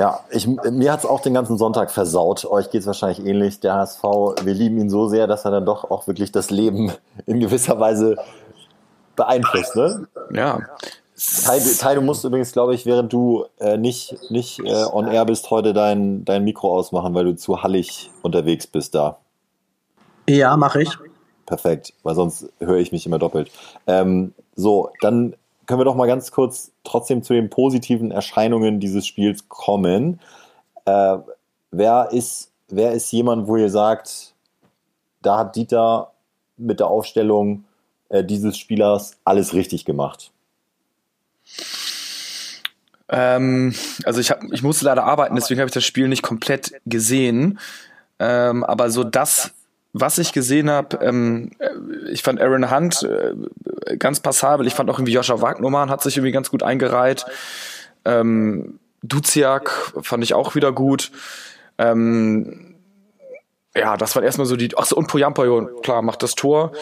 Ja, 0.00 0.20
ich, 0.30 0.46
mir 0.46 0.92
hat's 0.94 1.04
auch 1.04 1.20
den 1.20 1.34
ganzen 1.34 1.58
Sonntag 1.58 1.90
versaut. 1.90 2.46
Euch 2.46 2.70
geht's 2.70 2.86
wahrscheinlich 2.86 3.18
ähnlich. 3.22 3.60
Der 3.60 3.74
HSV, 3.74 4.02
wir 4.02 4.54
lieben 4.54 4.78
ihn 4.78 4.88
so 4.88 5.08
sehr, 5.08 5.26
dass 5.26 5.44
er 5.44 5.50
dann 5.50 5.66
doch 5.66 5.90
auch 5.90 6.06
wirklich 6.06 6.32
das 6.32 6.48
Leben 6.48 6.90
in 7.26 7.38
gewisser 7.38 7.78
Weise 7.78 8.16
beeinflusst. 9.14 9.76
Ne? 9.76 10.08
Ja. 10.32 10.60
Tai, 11.44 11.60
Tai, 11.78 11.94
du 11.96 12.00
musst 12.00 12.24
übrigens, 12.24 12.52
glaube 12.52 12.74
ich, 12.74 12.86
während 12.86 13.12
du 13.12 13.44
äh, 13.58 13.76
nicht, 13.76 14.16
nicht 14.30 14.60
äh, 14.60 14.84
on 14.90 15.06
air 15.06 15.26
bist, 15.26 15.50
heute 15.50 15.74
dein, 15.74 16.24
dein 16.24 16.44
Mikro 16.44 16.74
ausmachen, 16.74 17.12
weil 17.12 17.26
du 17.26 17.36
zu 17.36 17.62
hallig 17.62 18.10
unterwegs 18.22 18.66
bist 18.66 18.94
da. 18.94 19.18
Ja, 20.26 20.56
mache 20.56 20.80
ich. 20.80 20.96
Perfekt, 21.44 21.92
weil 22.04 22.14
sonst 22.14 22.50
höre 22.58 22.78
ich 22.78 22.90
mich 22.90 23.04
immer 23.04 23.18
doppelt. 23.18 23.50
Ähm, 23.86 24.32
so, 24.56 24.92
dann 25.02 25.34
können 25.70 25.80
wir 25.80 25.84
doch 25.84 25.94
mal 25.94 26.08
ganz 26.08 26.32
kurz 26.32 26.72
trotzdem 26.82 27.22
zu 27.22 27.32
den 27.32 27.48
positiven 27.48 28.10
Erscheinungen 28.10 28.80
dieses 28.80 29.06
Spiels 29.06 29.48
kommen. 29.48 30.18
Äh, 30.84 31.18
wer, 31.70 32.08
ist, 32.10 32.50
wer 32.68 32.90
ist 32.90 33.12
jemand, 33.12 33.46
wo 33.46 33.56
ihr 33.56 33.70
sagt, 33.70 34.34
da 35.22 35.38
hat 35.38 35.54
Dieter 35.54 36.10
mit 36.56 36.80
der 36.80 36.88
Aufstellung 36.88 37.62
äh, 38.08 38.24
dieses 38.24 38.58
Spielers 38.58 39.12
alles 39.22 39.54
richtig 39.54 39.84
gemacht? 39.84 40.32
Ähm, 43.08 43.72
also 44.02 44.20
ich, 44.20 44.32
hab, 44.32 44.42
ich 44.50 44.64
musste 44.64 44.86
leider 44.86 45.04
arbeiten, 45.04 45.36
deswegen 45.36 45.60
habe 45.60 45.68
ich 45.68 45.74
das 45.74 45.84
Spiel 45.84 46.08
nicht 46.08 46.22
komplett 46.22 46.80
gesehen. 46.84 47.60
Ähm, 48.18 48.64
aber 48.64 48.90
so 48.90 49.04
das, 49.04 49.52
was 49.92 50.18
ich 50.18 50.32
gesehen 50.32 50.68
habe, 50.68 50.96
ähm, 50.96 51.52
äh, 51.60 51.68
ich 52.10 52.22
fand 52.22 52.40
Aaron 52.40 52.70
Hunt 52.70 53.02
äh, 53.02 53.96
ganz 53.96 54.20
passabel. 54.20 54.66
Ich 54.66 54.74
fand 54.74 54.90
auch 54.90 54.98
irgendwie 54.98 55.12
Joscha 55.12 55.40
Wagnumann 55.40 55.90
hat 55.90 56.02
sich 56.02 56.16
irgendwie 56.16 56.32
ganz 56.32 56.50
gut 56.50 56.62
eingereiht. 56.62 57.24
Ähm, 58.04 58.78
Duziak 59.02 59.92
fand 60.02 60.22
ich 60.24 60.34
auch 60.34 60.54
wieder 60.54 60.72
gut. 60.72 61.10
Ähm, 61.78 62.76
ja, 63.76 63.96
das 63.96 64.14
waren 64.16 64.24
erstmal 64.24 64.46
so 64.46 64.56
die. 64.56 64.70
Ach 64.76 64.84
so, 64.84 64.96
und 64.96 65.06
Poyampayo, 65.06 65.66
klar, 65.82 66.02
macht 66.02 66.22
das 66.22 66.34
Tor. 66.34 66.72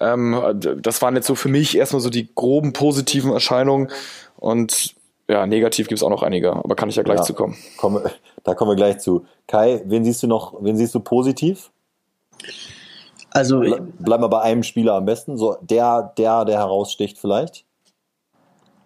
Ähm, 0.00 0.42
das 0.80 1.00
waren 1.00 1.14
jetzt 1.14 1.26
so 1.26 1.34
für 1.34 1.48
mich 1.48 1.76
erstmal 1.76 2.00
so 2.00 2.10
die 2.10 2.34
groben 2.34 2.72
positiven 2.72 3.32
Erscheinungen. 3.32 3.90
Und 4.36 4.96
ja, 5.28 5.46
negativ 5.46 5.86
gibt 5.88 5.98
es 6.00 6.02
auch 6.02 6.10
noch 6.10 6.22
einige, 6.24 6.52
aber 6.52 6.74
kann 6.74 6.88
ich 6.88 6.96
ja 6.96 7.04
gleich 7.04 7.18
Ja. 7.20 7.24
zu 7.24 7.34
kommen. 7.34 7.56
Komm, 7.76 8.00
da 8.42 8.54
kommen 8.54 8.72
wir 8.72 8.76
gleich 8.76 8.98
zu. 8.98 9.24
Kai, 9.46 9.82
wen 9.86 10.04
siehst 10.04 10.22
du 10.24 10.26
noch, 10.26 10.54
wen 10.60 10.76
siehst 10.76 10.94
du 10.94 11.00
positiv? 11.00 11.70
Also 13.34 13.60
Ble 13.60 13.80
bleib 13.98 14.20
mal 14.20 14.28
bei 14.28 14.42
einem 14.42 14.62
Spieler 14.62 14.94
am 14.94 15.04
besten. 15.04 15.36
So 15.36 15.56
der, 15.60 16.12
der, 16.16 16.44
der 16.44 16.58
heraussticht 16.58 17.18
vielleicht. 17.18 17.64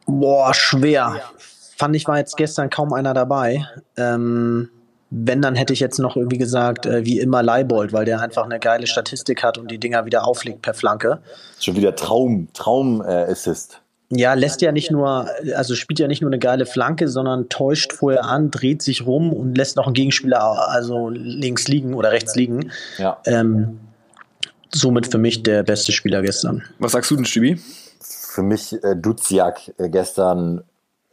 Boah, 0.06 0.54
schwer. 0.54 1.20
Fand 1.76 1.96
ich 1.96 2.06
war 2.06 2.18
jetzt 2.18 2.36
gestern 2.36 2.70
kaum 2.70 2.92
einer 2.92 3.12
dabei. 3.12 3.66
Ähm, 3.96 4.70
wenn, 5.10 5.42
dann 5.42 5.54
hätte 5.54 5.72
ich 5.72 5.80
jetzt 5.80 5.98
noch 5.98 6.16
irgendwie 6.16 6.38
gesagt, 6.38 6.86
äh, 6.86 7.04
wie 7.04 7.20
immer 7.20 7.42
Leibold, 7.42 7.92
weil 7.92 8.04
der 8.04 8.20
einfach 8.20 8.44
eine 8.44 8.58
geile 8.58 8.86
Statistik 8.86 9.42
hat 9.42 9.58
und 9.58 9.70
die 9.70 9.78
Dinger 9.78 10.04
wieder 10.04 10.26
auflegt 10.26 10.62
per 10.62 10.74
Flanke. 10.74 11.20
Schon 11.60 11.76
wieder 11.76 11.94
Traum, 11.94 12.48
Traum 12.54 13.02
äh, 13.02 13.30
Assist. 13.30 13.80
ja, 14.10 14.34
lässt 14.34 14.62
ja 14.62 14.72
nicht 14.72 14.90
nur, 14.90 15.28
also 15.54 15.74
spielt 15.74 16.00
ja 16.00 16.08
nicht 16.08 16.22
nur 16.22 16.30
eine 16.30 16.38
geile 16.38 16.66
Flanke, 16.66 17.08
sondern 17.08 17.48
täuscht 17.48 17.92
vorher 17.92 18.24
an, 18.24 18.50
dreht 18.50 18.82
sich 18.82 19.06
rum 19.06 19.32
und 19.32 19.56
lässt 19.56 19.76
noch 19.76 19.86
einen 19.86 19.94
Gegenspieler 19.94 20.68
also 20.70 21.08
links 21.08 21.68
liegen 21.68 21.94
oder 21.94 22.10
rechts 22.10 22.34
liegen. 22.34 22.70
Ja. 22.98 23.18
Ähm, 23.26 23.80
somit 24.78 25.10
für 25.10 25.18
mich 25.18 25.42
der 25.42 25.62
beste 25.62 25.92
Spieler 25.92 26.22
gestern. 26.22 26.62
Was 26.78 26.92
sagst 26.92 27.10
du 27.10 27.16
denn, 27.16 27.24
Stübi? 27.24 27.60
Für 28.00 28.42
mich 28.42 28.72
äh, 28.84 28.94
Duziak 28.96 29.72
äh, 29.78 29.88
gestern, 29.88 30.62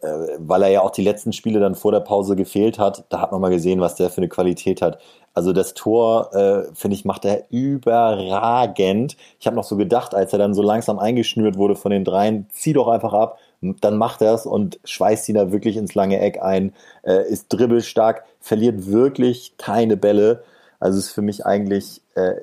äh, 0.02 0.08
weil 0.38 0.64
er 0.64 0.70
ja 0.70 0.82
auch 0.82 0.92
die 0.92 1.04
letzten 1.04 1.34
Spiele 1.34 1.60
dann 1.60 1.76
vor 1.76 1.92
der 1.92 2.02
Pause 2.02 2.36
gefehlt 2.36 2.80
hat, 2.80 3.06
da 3.10 3.22
hat 3.22 3.32
man 3.32 3.42
mal 3.42 3.50
gesehen, 3.50 3.80
was 3.80 3.96
der 3.96 4.10
für 4.10 4.18
eine 4.18 4.30
Qualität 4.30 4.82
hat. 4.82 5.00
Also 5.34 5.52
das 5.52 5.74
Tor, 5.74 6.34
äh, 6.34 6.76
finde 6.76 6.96
ich, 6.96 7.06
macht 7.06 7.26
er 7.26 7.46
überragend. 7.50 9.18
Ich 9.40 9.48
habe 9.48 9.56
noch 9.56 9.64
so 9.64 9.78
gedacht, 9.78 10.14
als 10.14 10.32
er 10.32 10.40
dann 10.40 10.54
so 10.54 10.62
langsam 10.62 11.00
eingeschnürt 11.00 11.58
wurde 11.58 11.76
von 11.76 11.92
den 11.92 12.04
dreien, 12.04 12.48
zieh 12.52 12.74
doch 12.74 12.88
einfach 12.88 13.14
ab, 13.14 13.40
dann 13.62 13.98
macht 13.98 14.22
er 14.22 14.34
es 14.34 14.46
und 14.46 14.80
schweißt 14.84 15.30
ihn 15.30 15.36
da 15.36 15.52
wirklich 15.52 15.78
ins 15.78 15.96
lange 15.96 16.20
Eck 16.20 16.42
ein, 16.42 16.74
äh, 17.04 17.28
ist 17.28 17.48
dribbelstark, 17.50 18.26
verliert 18.40 18.88
wirklich 18.88 19.54
keine 19.58 19.98
Bälle. 19.98 20.44
Also 20.80 21.00
ist 21.00 21.12
für 21.12 21.22
mich 21.22 21.46
eigentlich 21.46 22.02
äh, 22.16 22.36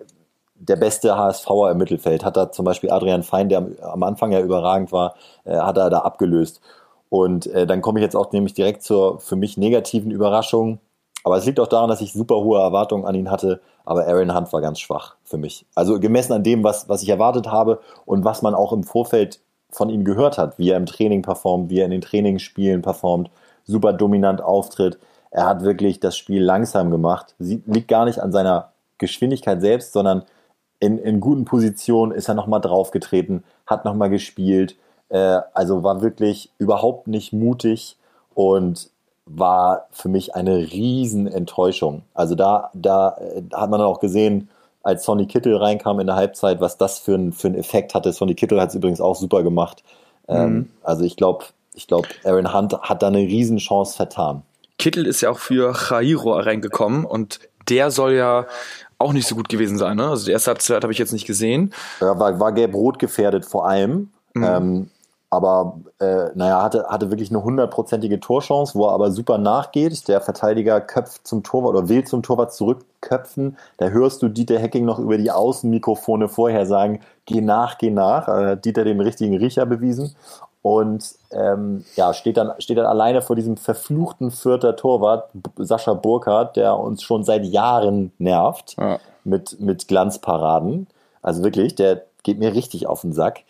der 0.61 0.77
beste 0.77 1.17
HSVer 1.17 1.71
im 1.73 1.79
Mittelfeld. 1.79 2.25
Hat 2.25 2.37
da 2.37 2.53
zum 2.53 2.65
Beispiel 2.65 2.91
Adrian 2.91 3.23
Fein, 3.23 3.49
der 3.49 3.67
am 3.83 4.03
Anfang 4.03 4.31
ja 4.33 4.41
überragend 4.41 4.93
war, 4.93 5.15
äh, 5.45 5.57
hat 5.57 5.77
er 5.79 5.91
da 5.91 6.01
abgelöst. 6.01 6.61
Und 7.09 7.47
äh, 7.49 7.67
dann 7.67 7.81
komme 7.81 7.99
ich 7.99 8.05
jetzt 8.05 8.15
auch 8.15 8.31
nämlich 8.33 8.55
direkt 8.55 8.83
zur 8.83 9.19
für 9.19 9.37
mich 9.37 9.57
negativen 9.57 10.11
Überraschung. 10.11 10.79
Aber 11.25 11.37
es 11.37 11.45
liegt 11.45 11.61
auch 11.61 11.67
daran, 11.67 11.91
dass 11.91 12.01
ich 12.01 12.13
super 12.13 12.37
hohe 12.37 12.61
Erwartungen 12.61 13.05
an 13.05 13.15
ihn 13.15 13.31
hatte. 13.31 13.61
Aber 13.85 14.07
Aaron 14.07 14.35
Hunt 14.35 14.53
war 14.53 14.61
ganz 14.61 14.79
schwach 14.81 15.17
für 15.25 15.39
mich. 15.39 15.67
Also 15.75 15.99
gemessen 15.99 16.33
an 16.33 16.43
dem, 16.43 16.63
was, 16.63 16.89
was 16.89 17.03
ich 17.03 17.09
erwartet 17.09 17.51
habe 17.51 17.81
und 18.07 18.25
was 18.25 18.43
man 18.43 18.55
auch 18.55 18.73
im 18.73 18.85
Vorfeld 18.85 19.41
von 19.71 19.89
ihm 19.89 20.05
gehört 20.05 20.39
hat, 20.39 20.59
wie 20.59 20.71
er 20.71 20.77
im 20.77 20.87
Training 20.87 21.23
performt, 21.23 21.71
wie 21.71 21.81
er 21.81 21.87
in 21.87 21.91
den 21.91 22.01
Trainingsspielen 22.01 22.83
performt, 22.83 23.31
super 23.65 23.93
dominant 23.93 24.41
auftritt. 24.41 24.99
Er 25.31 25.47
hat 25.47 25.63
wirklich 25.63 26.01
das 26.01 26.17
Spiel 26.17 26.43
langsam 26.43 26.91
gemacht. 26.91 27.35
Sie, 27.39 27.63
liegt 27.67 27.89
gar 27.89 28.05
nicht 28.05 28.21
an 28.21 28.33
seiner 28.33 28.73
Geschwindigkeit 28.99 29.61
selbst, 29.61 29.93
sondern 29.93 30.25
in, 30.81 30.99
in 30.99 31.21
guten 31.21 31.45
Positionen 31.45 32.11
ist 32.13 32.29
er 32.29 32.35
nochmal 32.35 32.61
draufgetreten, 32.61 33.45
hat 33.67 33.85
nochmal 33.85 34.11
gespielt. 34.11 34.77
Äh, 35.11 35.41
also 35.55 35.85
war 35.85 36.03
wirklich 36.03 36.51
überhaupt 36.59 37.07
nicht 37.07 37.33
mutig 37.33 37.97
und 38.35 38.91
war 39.27 39.87
für 39.93 40.09
mich 40.09 40.35
eine 40.35 40.57
riesen 40.73 41.27
Enttäuschung. 41.27 42.03
Also 42.15 42.35
da, 42.35 42.71
da 42.75 43.17
äh, 43.19 43.43
hat 43.53 43.71
man 43.71 43.81
auch 43.81 44.01
gesehen, 44.01 44.49
als 44.83 45.05
Sonny 45.05 45.27
Kittel 45.27 45.57
reinkam 45.57 46.01
in 46.01 46.07
der 46.07 46.17
Halbzeit, 46.17 46.61
was 46.61 46.79
das 46.79 46.99
für, 46.99 47.15
ein, 47.15 47.33
für 47.33 47.49
einen 47.49 47.59
Effekt 47.59 47.95
hatte. 47.95 48.13
Sonny 48.13 48.35
Kittel 48.35 48.61
hat 48.61 48.71
es 48.71 48.75
übrigens 48.75 49.01
auch 49.01 49.15
super 49.15 49.43
gemacht. 49.43 49.85
Ähm, 50.27 50.55
mhm. 50.55 50.71
also 50.83 51.05
ich 51.05 51.17
glaube, 51.17 51.45
ich 51.75 51.87
glaube, 51.87 52.09
Aaron 52.25 52.55
Hunt 52.55 52.81
hat 52.81 53.03
da 53.03 53.09
eine 53.09 53.19
Riesenchance 53.19 53.95
vertan. 53.95 54.43
Kittel 54.79 55.07
ist 55.07 55.21
ja 55.21 55.31
auch 55.31 55.39
für 55.39 55.75
Jairo 55.91 56.33
reingekommen 56.33 57.05
und 57.05 57.41
der 57.69 57.91
soll 57.91 58.15
ja 58.15 58.47
auch 59.01 59.13
nicht 59.13 59.27
so 59.27 59.35
gut 59.35 59.49
gewesen 59.49 59.79
sein. 59.79 59.97
Ne? 59.97 60.09
Also 60.09 60.27
die 60.27 60.33
erste 60.33 60.51
Halbzeit 60.51 60.83
habe 60.83 60.93
ich 60.93 60.99
jetzt 60.99 61.13
nicht 61.13 61.27
gesehen. 61.27 61.73
Ja, 62.01 62.19
war, 62.19 62.39
war 62.39 62.53
gelb-rot 62.53 62.99
gefährdet 62.99 63.45
vor 63.47 63.67
allem. 63.67 64.11
Mhm. 64.35 64.45
Ähm, 64.45 64.91
aber 65.33 65.79
äh, 66.01 66.27
naja, 66.35 66.61
hatte, 66.61 66.87
hatte 66.89 67.11
wirklich 67.11 67.31
eine 67.31 67.45
hundertprozentige 67.45 68.19
Torchance, 68.19 68.75
wo 68.75 68.87
er 68.87 68.93
aber 68.93 69.13
super 69.13 69.39
nachgeht. 69.39 70.09
Der 70.09 70.21
Verteidiger 70.21 70.81
köpft 70.81 71.25
zum 71.25 71.45
Torwart 71.45 71.77
oder 71.77 71.89
will 71.89 72.05
zum 72.05 72.25
Torwart 72.25 72.53
zurückköpfen. 72.53 73.57
Da 73.77 73.89
hörst 73.91 74.23
du 74.23 74.29
Dieter 74.29 74.59
Hecking 74.59 74.85
noch 74.85 74.99
über 74.99 75.19
die 75.19 75.31
Außenmikrofone 75.31 76.29
vorher 76.29 76.67
sagen, 76.67 77.01
geh 77.27 77.41
nach, 77.41 77.79
geh 77.79 77.91
nach. 77.91 78.27
Also 78.27 78.47
hat 78.51 78.65
Dieter 78.65 78.83
den 78.83 79.01
richtigen 79.01 79.37
Riecher 79.37 79.67
bewiesen. 79.67 80.17
Und 80.63 81.15
ähm, 81.31 81.85
ja, 81.97 82.13
steht 82.13 82.37
dann, 82.37 82.53
steht 82.59 82.77
dann 82.77 82.87
alleine 82.87 83.23
vor 83.23 83.35
diesem 83.35 83.57
verfluchten 83.57 84.31
vierter 84.31 84.77
Torwart, 84.77 85.31
Sascha 85.57 85.95
Burkhardt, 85.95 86.57
der 86.57 86.79
uns 86.79 87.03
schon 87.03 87.25
seit 87.25 87.45
Jahren 87.45 88.13
nervt 88.19 88.77
ja. 88.79 88.99
mit, 89.25 89.59
mit 89.61 89.89
Glanzparaden. 89.89 90.87
Also 91.23 91.43
wirklich, 91.43 91.75
der 91.75 92.05
geht 92.23 92.39
mir 92.39 92.55
richtig 92.55 92.87
auf 92.87 93.01
den 93.01 93.13
Sack 93.13 93.45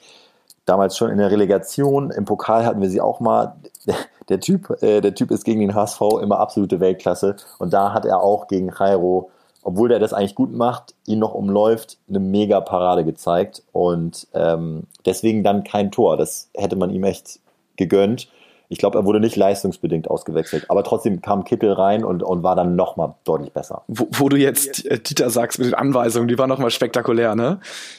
damals 0.71 0.97
schon 0.97 1.11
in 1.11 1.19
der 1.19 1.31
Relegation. 1.31 2.11
Im 2.11 2.25
Pokal 2.25 2.65
hatten 2.65 2.81
wir 2.81 2.89
sie 2.89 3.01
auch 3.01 3.21
mal. 3.21 3.57
Der 4.29 4.39
Typ, 4.39 4.81
äh, 4.81 5.01
der 5.01 5.17
Typ 5.17 5.33
ist 5.33 5.43
gegen 5.43 5.59
den 5.59 5.75
HSV 5.75 6.01
immer 6.23 6.39
absolute 6.39 6.79
Weltklasse. 6.79 7.35
Und 7.59 7.73
da 7.73 7.93
hat 7.93 8.05
er 8.05 8.23
auch 8.23 8.47
gegen 8.47 8.71
Jairo, 8.71 9.33
obwohl 9.63 9.89
der 9.89 9.99
das 9.99 10.13
eigentlich 10.13 10.35
gut 10.35 10.53
macht, 10.53 10.95
ihn 11.07 11.19
noch 11.19 11.35
umläuft, 11.35 11.99
eine 12.09 12.21
mega 12.21 12.61
Parade 12.61 13.05
gezeigt. 13.05 13.63
Und 13.73 14.27
ähm, 14.35 14.85
deswegen 15.05 15.43
dann 15.43 15.65
kein 15.65 15.91
Tor. 15.91 16.17
Das 16.17 16.51
hätte 16.55 16.77
man 16.77 16.91
ihm 16.91 17.05
echt 17.05 17.41
gegönnt. 17.77 18.29
Ich 18.73 18.79
glaube, 18.79 18.99
er 18.99 19.05
wurde 19.05 19.19
nicht 19.19 19.35
leistungsbedingt 19.35 20.09
ausgewechselt, 20.09 20.67
aber 20.69 20.85
trotzdem 20.85 21.21
kam 21.21 21.43
Kittel 21.43 21.73
rein 21.73 22.05
und, 22.05 22.23
und 22.23 22.45
war 22.45 22.55
dann 22.55 22.77
nochmal 22.77 23.15
deutlich 23.25 23.53
besser. 23.53 23.83
Wo, 23.89 24.07
wo 24.13 24.29
du 24.29 24.37
jetzt 24.37 24.87
äh, 24.87 25.01
Dieter 25.01 25.29
sagst 25.29 25.59
mit 25.59 25.67
den 25.67 25.75
Anweisungen, 25.75 26.29
die 26.29 26.39
waren 26.39 26.49
nochmal 26.49 26.71
spektakulär, 26.71 27.35
ne? 27.35 27.59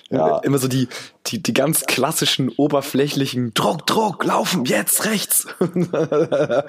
Ja. 0.10 0.38
Immer 0.38 0.60
so 0.60 0.70
die, 0.70 0.88
die, 1.27 1.44
die 1.44 1.53
ganz 1.53 1.86
klassischen, 1.88 2.48
oberflächlichen 2.56 3.53
Druck, 3.53 3.86
Druck, 3.86 4.24
laufen, 4.24 4.63
jetzt 4.63 5.03
rechts. 5.03 5.46
ja, 5.60 6.63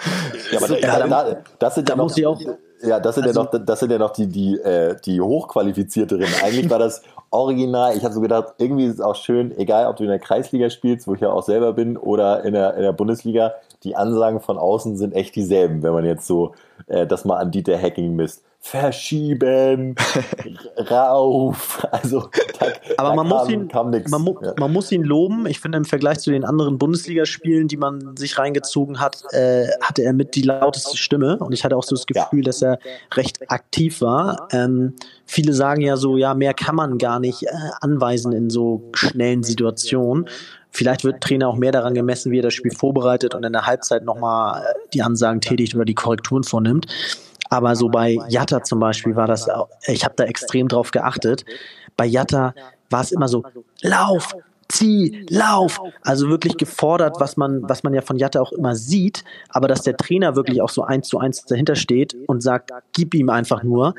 aber 0.57 0.67
so, 0.67 0.75
da, 0.81 1.07
da, 1.07 1.37
das 1.61 1.77
sind 1.77 1.89
da 1.89 1.93
ja 1.93 1.97
noch, 1.97 2.05
muss 2.07 2.19
ich 2.19 2.27
auch 2.27 2.41
ja, 2.83 3.01
das 3.01 3.15
sind 3.15 3.27
also, 3.27 3.41
ja 3.41 3.45
noch, 3.45 3.65
das 3.65 3.81
sind 3.81 3.93
ja 3.93 3.99
noch 3.99 4.11
die, 4.11 4.27
die, 4.27 4.59
äh, 4.59 4.97
die 5.05 5.21
hochqualifizierteren. 5.21 6.27
Eigentlich 6.43 6.69
war 6.69 6.79
das 6.79 7.03
original. 7.31 7.97
Ich 7.97 8.05
habe 8.05 8.15
so 8.15 8.21
gedacht, 8.21 8.55
irgendwie 8.59 8.87
ist 8.87 8.95
es 8.95 9.01
auch 9.01 9.17
schön, 9.17 9.57
egal 9.57 9.87
ob 9.87 9.97
du 9.97 10.05
in 10.05 10.11
der 10.11 10.19
Kreisliga 10.19 10.69
spielst, 10.71 11.07
wo 11.07 11.15
ich 11.15 11.21
ja 11.21 11.31
auch 11.31 11.43
selber 11.43 11.73
bin, 11.73 11.97
oder 11.97 12.45
in 12.45 12.53
der, 12.55 12.75
in 12.75 12.83
der 12.83 12.93
Bundesliga, 12.93 13.55
die 13.85 13.97
Ansagen 13.97 14.41
von 14.41 14.59
außen 14.59 14.97
sind 14.97 15.15
echt 15.15 15.35
dieselben, 15.35 15.83
wenn 15.83 15.93
man 15.93 16.05
jetzt 16.05 16.27
so 16.27 16.55
äh, 16.87 17.07
das 17.07 17.25
mal 17.25 17.39
an 17.39 17.51
Dieter 17.51 17.81
Hacking 17.81 18.15
misst. 18.15 18.43
Verschieben, 18.65 19.97
rauf. 20.91 21.85
Also, 21.91 22.31
da, 22.61 22.67
aber 22.97 23.09
da 23.09 23.15
man, 23.17 23.29
kam, 23.29 23.39
muss 23.39 23.49
ihn. 23.51 23.69
Man, 24.09 24.27
ja. 24.41 24.55
man, 24.57 24.73
muss 24.73 24.93
ihn 24.93 25.03
loben. 25.03 25.47
Ich 25.47 25.59
finde, 25.59 25.79
im 25.79 25.85
Vergleich 25.85 26.21
zu 26.21 26.31
den 26.31 26.45
anderen 26.45 26.79
Bundesligaspielen, 26.79 27.67
die 27.67 27.77
man 27.77 28.17
sich 28.17 28.39
reingezogen 28.39 29.01
hat, 29.01 29.25
äh, 29.33 29.67
hatte 29.81 30.03
er 30.03 30.13
mit 30.13 30.37
die 30.37 30.43
lauteste 30.43 30.97
Stimme. 30.97 31.39
Und 31.39 31.53
ich 31.53 31.65
hatte 31.65 31.77
auch 31.77 31.83
so 31.83 31.97
das 31.97 32.07
Gefühl, 32.07 32.39
ja. 32.39 32.45
dass 32.45 32.63
er 32.63 32.79
recht 33.15 33.51
aktiv 33.51 34.01
war. 34.01 34.47
Ähm, 34.53 34.95
viele 35.27 35.55
sagen 35.55 35.81
ja 35.81 35.97
so, 35.97 36.17
ja, 36.17 36.33
mehr 36.33 36.55
kann 36.55 36.77
man 36.77 36.99
gar 36.99 37.19
nicht 37.19 37.43
äh, 37.43 37.49
anweisen 37.81 38.31
in 38.31 38.49
so 38.49 38.91
schnellen 38.95 39.43
Situationen. 39.43 40.29
Vielleicht 40.71 41.05
wird 41.05 41.21
Trainer 41.21 41.49
auch 41.49 41.57
mehr 41.57 41.73
daran 41.73 41.95
gemessen, 41.95 42.31
wie 42.31 42.39
er 42.39 42.45
das 42.45 42.55
Spiel 42.55 42.73
vorbereitet 42.73 43.35
und 43.35 43.45
in 43.45 43.53
der 43.53 43.67
Halbzeit 43.67 44.05
nochmal 44.05 44.63
äh, 44.63 44.65
die 44.95 45.03
Ansagen 45.03 45.41
tätigt 45.41 45.75
oder 45.75 45.85
die 45.85 45.95
Korrekturen 45.95 46.45
vornimmt. 46.45 46.87
Aber 47.53 47.77
so 47.77 47.91
bei 47.91 48.19
Jatta 48.31 48.63
zum 48.63 48.81
Beispiel 48.81 49.15
war 49.15 49.27
das, 49.27 49.47
ich 49.87 50.07
habe 50.07 50.15
da 50.17 50.25
extrem 50.25 50.69
drauf 50.69 50.91
geachtet. 50.91 51.45
Bei 51.99 52.07
Jatta 52.07 52.55
war 52.89 53.03
es 53.03 53.13
immer 53.13 53.29
so, 53.29 53.43
lauf, 53.83 54.35
zieh, 54.71 55.27
lauf. 55.29 55.79
Also 56.01 56.31
wirklich 56.31 56.57
gefordert, 56.57 57.17
was 57.19 57.37
man, 57.37 57.69
was 57.69 57.83
man 57.83 57.93
ja 57.93 58.01
von 58.01 58.17
Jatta 58.17 58.41
auch 58.41 58.53
immer 58.53 58.75
sieht, 58.75 59.23
aber 59.51 59.69
dass 59.69 59.83
der 59.83 59.99
Trainer 59.99 60.35
wirklich 60.35 60.63
auch 60.63 60.71
so 60.71 60.83
eins 60.83 61.09
zu 61.09 61.19
eins 61.19 61.45
dahinter 61.45 61.77
steht 61.77 62.17
und 62.27 62.43
sagt, 62.43 62.71
gib 62.95 63.13
ihm 63.13 63.29
einfach 63.29 63.63
nur. 63.63 63.95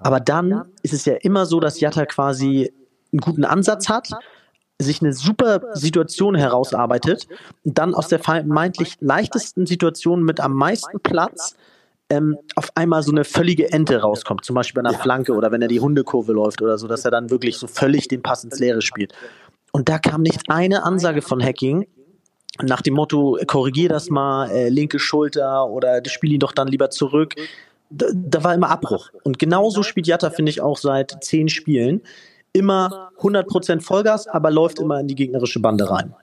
Aber 0.00 0.18
dann 0.18 0.64
ist 0.82 0.92
es 0.92 1.04
ja 1.04 1.14
immer 1.14 1.46
so, 1.46 1.60
dass 1.60 1.78
Jatta 1.78 2.04
quasi 2.04 2.72
einen 3.12 3.20
guten 3.20 3.44
Ansatz 3.44 3.88
hat 3.88 4.10
sich 4.80 5.02
eine 5.02 5.12
super 5.12 5.60
Situation 5.74 6.36
herausarbeitet 6.36 7.26
und 7.64 7.78
dann 7.78 7.94
aus 7.94 8.08
der 8.08 8.20
vermeintlich 8.20 8.96
leichtesten 9.00 9.66
Situation 9.66 10.22
mit 10.22 10.38
am 10.38 10.52
meisten 10.52 11.00
Platz 11.00 11.56
ähm, 12.10 12.36
auf 12.54 12.70
einmal 12.74 13.02
so 13.02 13.12
eine 13.12 13.24
völlige 13.24 13.70
Ente 13.72 14.00
rauskommt, 14.00 14.44
zum 14.44 14.54
Beispiel 14.54 14.82
bei 14.82 14.88
einer 14.88 14.96
ja. 14.96 15.02
Flanke 15.02 15.34
oder 15.34 15.52
wenn 15.52 15.62
er 15.62 15.68
die 15.68 15.80
Hundekurve 15.80 16.32
läuft 16.32 16.62
oder 16.62 16.78
so, 16.78 16.88
dass 16.88 17.04
er 17.04 17.10
dann 17.10 17.30
wirklich 17.30 17.58
so 17.58 17.66
völlig 17.66 18.08
den 18.08 18.22
Pass 18.22 18.44
ins 18.44 18.58
Leere 18.58 18.82
spielt. 18.82 19.12
Und 19.72 19.88
da 19.88 19.98
kam 19.98 20.22
nicht 20.22 20.42
eine 20.48 20.84
Ansage 20.84 21.22
von 21.22 21.42
Hacking 21.42 21.86
nach 22.62 22.82
dem 22.82 22.94
Motto, 22.94 23.38
korrigier 23.46 23.88
das 23.88 24.10
mal, 24.10 24.50
äh, 24.50 24.68
linke 24.68 24.98
Schulter 24.98 25.68
oder 25.68 26.02
spiel 26.06 26.32
ihn 26.32 26.40
doch 26.40 26.52
dann 26.52 26.68
lieber 26.68 26.90
zurück. 26.90 27.34
Da, 27.90 28.06
da 28.12 28.42
war 28.42 28.54
immer 28.54 28.70
Abbruch. 28.70 29.10
Und 29.22 29.38
genauso 29.38 29.82
spielt 29.82 30.06
Jatta, 30.06 30.30
finde 30.30 30.50
ich, 30.50 30.60
auch 30.60 30.78
seit 30.78 31.22
zehn 31.22 31.48
Spielen 31.48 32.02
immer 32.52 33.10
100% 33.20 33.80
Vollgas, 33.82 34.26
aber 34.26 34.50
läuft 34.50 34.80
immer 34.80 35.00
in 35.00 35.06
die 35.06 35.14
gegnerische 35.14 35.60
Bande 35.60 35.88
rein. 35.90 36.14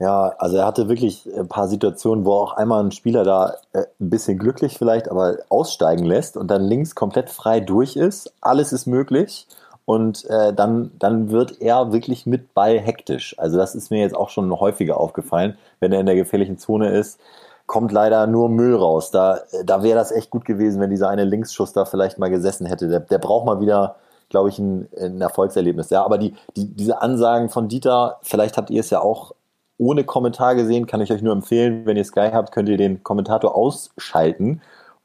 Ja, 0.00 0.34
also 0.38 0.56
er 0.56 0.64
hatte 0.64 0.88
wirklich 0.88 1.28
ein 1.36 1.46
paar 1.46 1.68
Situationen, 1.68 2.24
wo 2.24 2.32
auch 2.32 2.54
einmal 2.54 2.82
ein 2.82 2.90
Spieler 2.90 3.22
da 3.22 3.56
äh, 3.74 3.84
ein 4.00 4.08
bisschen 4.08 4.38
glücklich 4.38 4.78
vielleicht, 4.78 5.10
aber 5.10 5.36
aussteigen 5.50 6.06
lässt 6.06 6.38
und 6.38 6.48
dann 6.50 6.62
links 6.62 6.94
komplett 6.94 7.28
frei 7.28 7.60
durch 7.60 7.96
ist. 7.96 8.32
Alles 8.40 8.72
ist 8.72 8.86
möglich. 8.86 9.46
Und 9.84 10.24
äh, 10.30 10.54
dann, 10.54 10.92
dann 10.98 11.30
wird 11.30 11.60
er 11.60 11.92
wirklich 11.92 12.24
mit 12.24 12.54
Ball 12.54 12.78
hektisch. 12.78 13.34
Also 13.38 13.58
das 13.58 13.74
ist 13.74 13.90
mir 13.90 14.00
jetzt 14.00 14.16
auch 14.16 14.30
schon 14.30 14.58
häufiger 14.58 14.98
aufgefallen, 14.98 15.58
wenn 15.80 15.92
er 15.92 16.00
in 16.00 16.06
der 16.06 16.14
gefährlichen 16.16 16.58
Zone 16.58 16.90
ist 16.90 17.20
kommt 17.66 17.92
leider 17.92 18.26
nur 18.26 18.48
Müll 18.48 18.74
raus. 18.74 19.12
Da, 19.12 19.42
da 19.64 19.84
wäre 19.84 19.96
das 19.96 20.10
echt 20.10 20.30
gut 20.30 20.44
gewesen, 20.44 20.80
wenn 20.80 20.90
dieser 20.90 21.08
eine 21.08 21.22
Linksschuss 21.22 21.72
da 21.72 21.84
vielleicht 21.84 22.18
mal 22.18 22.28
gesessen 22.28 22.66
hätte. 22.66 22.88
Der, 22.88 22.98
der 22.98 23.18
braucht 23.18 23.46
mal 23.46 23.60
wieder 23.60 23.94
glaube 24.30 24.48
ich, 24.48 24.58
ein, 24.58 24.88
ein 24.98 25.20
Erfolgserlebnis. 25.20 25.90
Ja, 25.90 26.04
aber 26.04 26.16
die, 26.16 26.34
die, 26.56 26.72
diese 26.72 27.02
Ansagen 27.02 27.50
von 27.50 27.68
Dieter, 27.68 28.18
vielleicht 28.22 28.56
habt 28.56 28.70
ihr 28.70 28.80
es 28.80 28.90
ja 28.90 29.00
auch 29.00 29.34
ohne 29.80 30.04
Kommentar 30.04 30.54
gesehen, 30.54 30.86
kann 30.86 31.00
ich 31.00 31.10
euch 31.10 31.22
nur 31.22 31.32
empfehlen, 31.32 31.86
wenn 31.86 31.96
ihr 31.96 32.04
Sky 32.04 32.28
habt, 32.32 32.52
könnt 32.52 32.68
ihr 32.68 32.76
den 32.76 33.02
Kommentator 33.02 33.56
ausschalten 33.56 34.60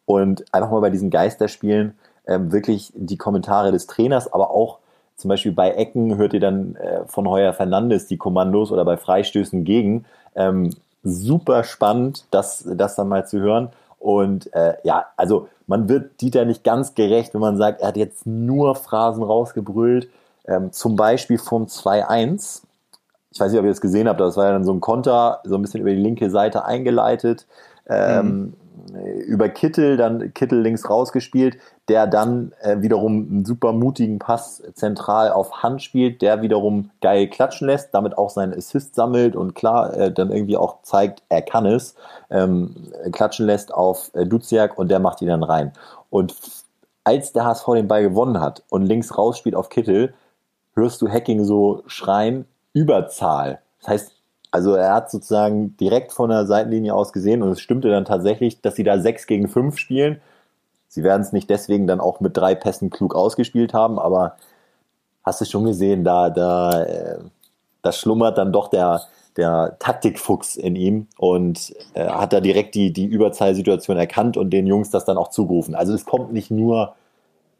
und 0.05 0.43
einfach 0.53 0.69
mal 0.69 0.81
bei 0.81 0.89
diesen 0.89 1.09
Geisterspielen 1.09 1.95
ähm, 2.27 2.51
wirklich 2.51 2.91
die 2.93 3.17
Kommentare 3.17 3.71
des 3.71 3.87
Trainers, 3.87 4.31
aber 4.31 4.51
auch 4.51 4.79
zum 5.15 5.29
Beispiel 5.29 5.53
bei 5.53 5.71
Ecken 5.71 6.17
hört 6.17 6.33
ihr 6.33 6.41
dann 6.41 6.75
äh, 6.75 7.05
von 7.07 7.29
Heuer 7.29 7.53
Fernandes 7.53 8.07
die 8.07 8.17
Kommandos 8.17 8.69
oder 8.69 8.83
bei 8.83 8.97
Freistößen 8.97 9.63
gegen. 9.63 10.03
Ähm, 10.35 10.71
super 11.03 11.63
spannend, 11.63 12.25
das, 12.31 12.67
das 12.75 12.95
dann 12.95 13.07
mal 13.07 13.25
zu 13.25 13.39
hören. 13.39 13.69
Und 13.97 14.53
äh, 14.53 14.73
ja, 14.83 15.05
also 15.15 15.47
man 15.67 15.87
wird 15.87 16.19
Dieter 16.19 16.43
nicht 16.43 16.65
ganz 16.65 16.95
gerecht, 16.95 17.33
wenn 17.33 17.41
man 17.41 17.55
sagt, 17.55 17.79
er 17.79 17.87
hat 17.87 17.97
jetzt 17.97 18.25
nur 18.25 18.75
Phrasen 18.75 19.23
rausgebrüllt. 19.23 20.09
Ähm, 20.45 20.73
zum 20.73 20.97
Beispiel 20.97 21.37
vom 21.37 21.65
2-1. 21.65 22.64
Ich 23.35 23.39
weiß 23.39 23.51
nicht, 23.51 23.59
ob 23.59 23.65
ihr 23.65 23.71
das 23.71 23.81
gesehen 23.81 24.07
habt, 24.07 24.19
aber 24.19 24.29
das 24.29 24.37
war 24.37 24.45
ja 24.45 24.51
dann 24.53 24.63
so 24.63 24.73
ein 24.73 24.81
Konter, 24.81 25.41
so 25.43 25.55
ein 25.55 25.61
bisschen 25.61 25.81
über 25.81 25.91
die 25.91 26.01
linke 26.01 26.31
Seite 26.31 26.65
eingeleitet. 26.65 27.45
Ähm, 27.87 28.27
mhm 28.27 28.53
über 29.27 29.49
Kittel, 29.49 29.97
dann 29.97 30.33
Kittel 30.33 30.61
links 30.61 30.89
rausgespielt, 30.89 31.57
der 31.87 32.07
dann 32.07 32.53
äh, 32.61 32.81
wiederum 32.81 33.27
einen 33.29 33.45
super 33.45 33.73
mutigen 33.73 34.19
Pass 34.19 34.63
zentral 34.73 35.31
auf 35.31 35.63
Hand 35.63 35.81
spielt, 35.81 36.21
der 36.21 36.41
wiederum 36.41 36.91
geil 37.01 37.27
klatschen 37.27 37.67
lässt, 37.67 37.93
damit 37.93 38.17
auch 38.17 38.29
seinen 38.29 38.53
Assist 38.53 38.95
sammelt 38.95 39.35
und 39.35 39.55
klar 39.55 39.93
äh, 39.93 40.11
dann 40.11 40.31
irgendwie 40.31 40.57
auch 40.57 40.81
zeigt, 40.83 41.23
er 41.29 41.41
kann 41.41 41.65
es, 41.65 41.95
ähm, 42.29 42.75
klatschen 43.11 43.45
lässt 43.45 43.73
auf 43.73 44.11
äh, 44.13 44.25
Duziak 44.25 44.77
und 44.77 44.89
der 44.89 44.99
macht 44.99 45.21
ihn 45.21 45.27
dann 45.27 45.43
rein. 45.43 45.73
Und 46.09 46.35
als 47.03 47.33
der 47.33 47.45
HSV 47.45 47.65
den 47.73 47.87
Ball 47.87 48.03
gewonnen 48.03 48.39
hat 48.39 48.63
und 48.69 48.83
links 48.83 49.17
rausspielt 49.17 49.55
auf 49.55 49.69
Kittel, 49.69 50.13
hörst 50.75 51.01
du 51.01 51.09
Hacking 51.09 51.43
so 51.43 51.83
schreien, 51.87 52.45
Überzahl. 52.75 53.59
Das 53.79 53.87
heißt, 53.87 54.11
also 54.51 54.75
er 54.75 54.93
hat 54.93 55.09
sozusagen 55.09 55.75
direkt 55.77 56.11
von 56.11 56.29
der 56.29 56.45
Seitenlinie 56.45 56.93
aus 56.93 57.13
gesehen 57.13 57.41
und 57.41 57.49
es 57.49 57.61
stimmte 57.61 57.89
dann 57.89 58.05
tatsächlich, 58.05 58.61
dass 58.61 58.75
sie 58.75 58.83
da 58.83 58.99
6 58.99 59.27
gegen 59.27 59.47
5 59.47 59.77
spielen. 59.77 60.21
Sie 60.87 61.03
werden 61.03 61.21
es 61.21 61.31
nicht 61.33 61.49
deswegen 61.49 61.87
dann 61.87 61.99
auch 61.99 62.19
mit 62.19 62.37
drei 62.37 62.53
Pässen 62.53 62.89
klug 62.89 63.15
ausgespielt 63.15 63.73
haben, 63.73 63.97
aber 63.97 64.35
hast 65.23 65.41
du 65.41 65.45
schon 65.45 65.65
gesehen, 65.65 66.03
da, 66.03 66.29
da, 66.29 66.83
äh, 66.83 67.17
da 67.81 67.91
schlummert 67.91 68.37
dann 68.37 68.53
doch 68.53 68.69
der, 68.69 69.01
der 69.37 69.77
Taktikfuchs 69.79 70.55
in 70.55 70.75
ihm 70.75 71.07
und 71.17 71.75
äh, 71.93 72.07
hat 72.07 72.33
da 72.33 72.39
direkt 72.39 72.75
die, 72.75 72.93
die 72.93 73.05
Überzahlsituation 73.05 73.97
erkannt 73.97 74.37
und 74.37 74.51
den 74.51 74.67
Jungs 74.67 74.89
das 74.89 75.05
dann 75.05 75.17
auch 75.17 75.29
zugerufen. 75.29 75.75
Also 75.75 75.93
es 75.93 76.05
kommt 76.05 76.31
nicht 76.31 76.51
nur 76.51 76.95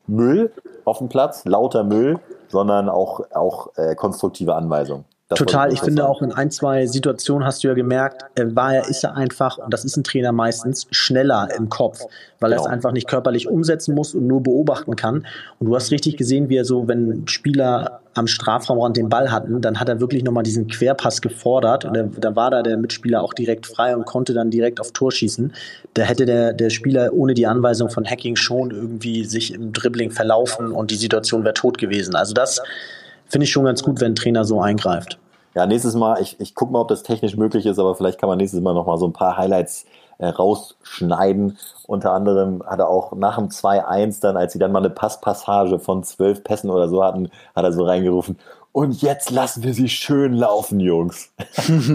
Müll 0.08 0.52
auf 0.86 1.00
den 1.00 1.10
Platz, 1.10 1.46
lauter 1.46 1.84
Müll, 1.84 2.20
sondern 2.56 2.88
auch, 2.88 3.20
auch 3.32 3.76
äh, 3.76 3.96
konstruktive 3.96 4.56
Anweisungen. 4.56 5.04
Das 5.27 5.39
Total, 5.39 5.74
ich 5.74 5.82
finde 5.82 6.08
auch 6.08 6.22
in 6.22 6.32
ein, 6.32 6.51
zwei 6.51 6.86
Situationen 6.86 7.48
hast 7.48 7.63
du 7.63 7.67
ja 7.67 7.74
gemerkt, 7.74 8.22
er 8.36 8.55
war 8.55 8.75
er, 8.75 8.88
ist 8.88 9.03
er 9.03 9.15
einfach, 9.15 9.58
und 9.58 9.74
das 9.74 9.84
ist 9.84 9.98
ein 9.98 10.03
Trainer 10.03 10.32
meistens, 10.32 10.86
schneller 10.91 11.50
im 11.58 11.67
Kopf, 11.70 12.00
weil 12.39 12.51
genau. 12.51 12.62
er 12.62 12.67
es 12.67 12.72
einfach 12.72 12.91
nicht 12.91 13.08
körperlich 13.08 13.48
umsetzen 13.48 13.96
muss 13.96 14.13
und 14.13 14.27
nur 14.27 14.44
beobachten 14.44 14.96
kann. 14.96 15.25
Und 15.58 15.65
du 15.65 15.75
hast 15.75 15.89
richtig 15.89 16.17
gesehen, 16.17 16.50
wie 16.50 16.58
er 16.58 16.65
so, 16.65 16.88
wenn 16.88 17.27
Spieler 17.27 18.01
am 18.13 18.27
Strafraumrand 18.27 18.98
den 18.98 19.10
Ball 19.10 19.32
hatten, 19.32 19.62
dann 19.62 19.79
hat 19.79 19.89
er 19.89 20.00
wirklich 20.00 20.24
nochmal 20.24 20.44
diesen 20.44 20.67
Querpass 20.67 21.22
gefordert 21.22 21.86
und 21.86 21.96
er, 21.96 22.03
da 22.03 22.36
war 22.36 22.51
da 22.51 22.62
der 22.62 22.77
Mitspieler 22.77 23.24
auch 23.24 23.34
direkt 23.34 23.65
frei 23.65 23.96
und 23.96 24.05
konnte 24.05 24.36
dann 24.36 24.51
direkt 24.51 24.79
auf 24.79 24.91
Tor 24.91 25.12
schießen. 25.12 25.53
Da 25.96 26.03
hätte 26.03 26.27
der, 26.27 26.53
der 26.53 26.70
Spieler 26.70 27.13
ohne 27.13 27.34
die 27.34 27.48
Anweisung 27.48 27.89
von 27.89 28.05
Hacking 28.05 28.36
schon 28.36 28.70
irgendwie 28.70 29.25
sich 29.25 29.55
im 29.55 29.74
Dribbling 29.74 30.12
verlaufen 30.12 30.72
und 30.72 30.91
die 30.91 30.96
Situation 30.96 31.44
wäre 31.44 31.55
tot 31.55 31.79
gewesen. 31.79 32.13
Also 32.13 32.36
das 32.36 32.62
finde 33.27 33.46
ich 33.46 33.51
schon 33.51 33.65
ganz 33.65 33.84
gut, 33.84 34.01
wenn 34.01 34.13
ein 34.13 34.15
Trainer 34.15 34.46
so 34.46 34.62
eingreift. 34.62 35.20
Ja, 35.53 35.65
nächstes 35.65 35.96
Mal, 35.96 36.22
ich, 36.22 36.39
ich 36.39 36.53
gucke 36.53 36.74
mal, 36.74 36.82
ob 36.82 36.89
das 36.89 37.03
technisch 37.03 37.38
möglich 37.38 37.65
ist, 37.65 37.79
aber 37.79 37.96
vielleicht 37.96 38.20
kann 38.20 38.27
man 38.27 38.38
nächstes 38.38 38.62
Mal 38.62 38.74
nochmal 38.74 38.98
so 38.98 39.08
ein 39.08 39.13
paar 39.13 39.38
Highlights 39.38 39.86
äh, 40.17 40.27
rausschneiden. 40.27 41.58
Unter 41.88 42.12
anderem 42.12 42.62
hat 42.65 42.79
er 42.79 42.89
auch 42.89 43.13
nach 43.13 43.38
dem 43.38 43.48
2-1 43.48 44.22
dann, 44.22 44.36
als 44.36 44.53
sie 44.53 44.60
dann 44.60 44.72
mal 44.72 44.79
eine 44.79 44.89
Passpassage 44.89 45.79
von 45.79 46.03
zwölf 46.03 46.44
Pässen 46.44 46.70
oder 46.70 46.89
so 46.89 47.03
hatten, 47.03 47.29
hat 47.55 47.63
er 47.63 47.72
so 47.72 47.86
reingerufen, 47.86 48.38
und 48.75 49.01
jetzt 49.01 49.32
lassen 49.32 49.63
wir 49.63 49.74
sie 49.74 49.88
schön 49.88 50.34
laufen, 50.34 50.82
Jungs. 50.82 51.32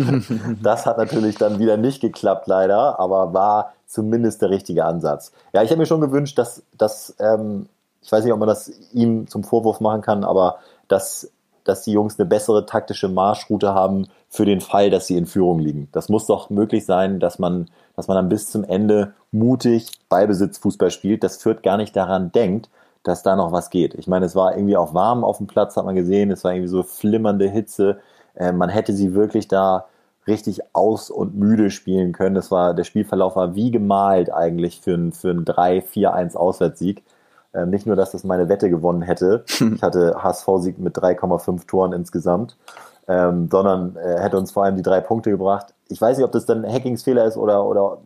das 0.62 0.86
hat 0.86 0.96
natürlich 0.96 1.36
dann 1.36 1.58
wieder 1.58 1.76
nicht 1.76 2.00
geklappt, 2.00 2.46
leider, 2.46 2.98
aber 2.98 3.34
war 3.34 3.74
zumindest 3.84 4.40
der 4.40 4.48
richtige 4.48 4.86
Ansatz. 4.86 5.30
Ja, 5.52 5.62
ich 5.62 5.68
habe 5.68 5.80
mir 5.80 5.84
schon 5.84 6.00
gewünscht, 6.00 6.38
dass, 6.38 6.62
dass 6.78 7.14
ähm, 7.18 7.68
ich 8.00 8.10
weiß 8.10 8.24
nicht, 8.24 8.32
ob 8.32 8.38
man 8.38 8.48
das 8.48 8.72
ihm 8.94 9.26
zum 9.26 9.44
Vorwurf 9.44 9.80
machen 9.80 10.00
kann, 10.00 10.24
aber 10.24 10.56
dass, 10.90 11.32
dass 11.64 11.82
die 11.82 11.92
Jungs 11.92 12.18
eine 12.18 12.28
bessere 12.28 12.66
taktische 12.66 13.08
Marschroute 13.08 13.72
haben 13.72 14.08
für 14.28 14.44
den 14.44 14.60
Fall, 14.60 14.90
dass 14.90 15.06
sie 15.06 15.16
in 15.16 15.26
Führung 15.26 15.58
liegen. 15.58 15.88
Das 15.92 16.08
muss 16.08 16.26
doch 16.26 16.50
möglich 16.50 16.84
sein, 16.84 17.20
dass 17.20 17.38
man, 17.38 17.68
dass 17.96 18.08
man 18.08 18.16
dann 18.16 18.28
bis 18.28 18.50
zum 18.50 18.64
Ende 18.64 19.14
mutig 19.32 19.90
Ballbesitzfußball 20.08 20.90
spielt. 20.90 21.22
Das 21.22 21.36
führt 21.36 21.62
gar 21.62 21.76
nicht 21.76 21.94
daran 21.94 22.32
denkt, 22.32 22.68
dass 23.02 23.22
da 23.22 23.36
noch 23.36 23.52
was 23.52 23.70
geht. 23.70 23.94
Ich 23.94 24.08
meine, 24.08 24.26
es 24.26 24.34
war 24.34 24.56
irgendwie 24.56 24.76
auch 24.76 24.94
warm 24.94 25.24
auf 25.24 25.38
dem 25.38 25.46
Platz, 25.46 25.76
hat 25.76 25.84
man 25.84 25.94
gesehen. 25.94 26.30
Es 26.30 26.44
war 26.44 26.52
irgendwie 26.52 26.68
so 26.68 26.82
flimmernde 26.82 27.48
Hitze. 27.48 28.00
Äh, 28.34 28.52
man 28.52 28.68
hätte 28.68 28.92
sie 28.92 29.14
wirklich 29.14 29.48
da 29.48 29.86
richtig 30.26 30.60
aus 30.74 31.10
und 31.10 31.36
müde 31.36 31.70
spielen 31.70 32.12
können. 32.12 32.34
Das 32.34 32.50
war, 32.50 32.74
der 32.74 32.84
Spielverlauf 32.84 33.36
war 33.36 33.54
wie 33.54 33.70
gemalt 33.70 34.32
eigentlich 34.32 34.80
für 34.80 34.94
einen, 34.94 35.12
für 35.12 35.30
einen 35.30 35.44
3-4-1 35.44 36.36
Auswärtssieg. 36.36 37.02
Ähm, 37.52 37.70
nicht 37.70 37.86
nur, 37.86 37.96
dass 37.96 38.12
das 38.12 38.24
meine 38.24 38.48
Wette 38.48 38.70
gewonnen 38.70 39.02
hätte, 39.02 39.44
ich 39.74 39.82
hatte 39.82 40.22
HSV-Sieg 40.22 40.78
mit 40.78 40.96
3,5 40.96 41.66
Toren 41.66 41.92
insgesamt, 41.92 42.56
ähm, 43.08 43.48
sondern 43.50 43.96
äh, 43.96 44.20
hätte 44.20 44.38
uns 44.38 44.52
vor 44.52 44.64
allem 44.64 44.76
die 44.76 44.82
drei 44.82 45.00
Punkte 45.00 45.30
gebracht. 45.30 45.74
Ich 45.88 46.00
weiß 46.00 46.16
nicht, 46.16 46.24
ob 46.24 46.32
das 46.32 46.46
dann 46.46 46.64
Hackings 46.64 47.02
Fehler 47.02 47.24
ist 47.24 47.36
oder, 47.36 47.64
oder 47.64 47.98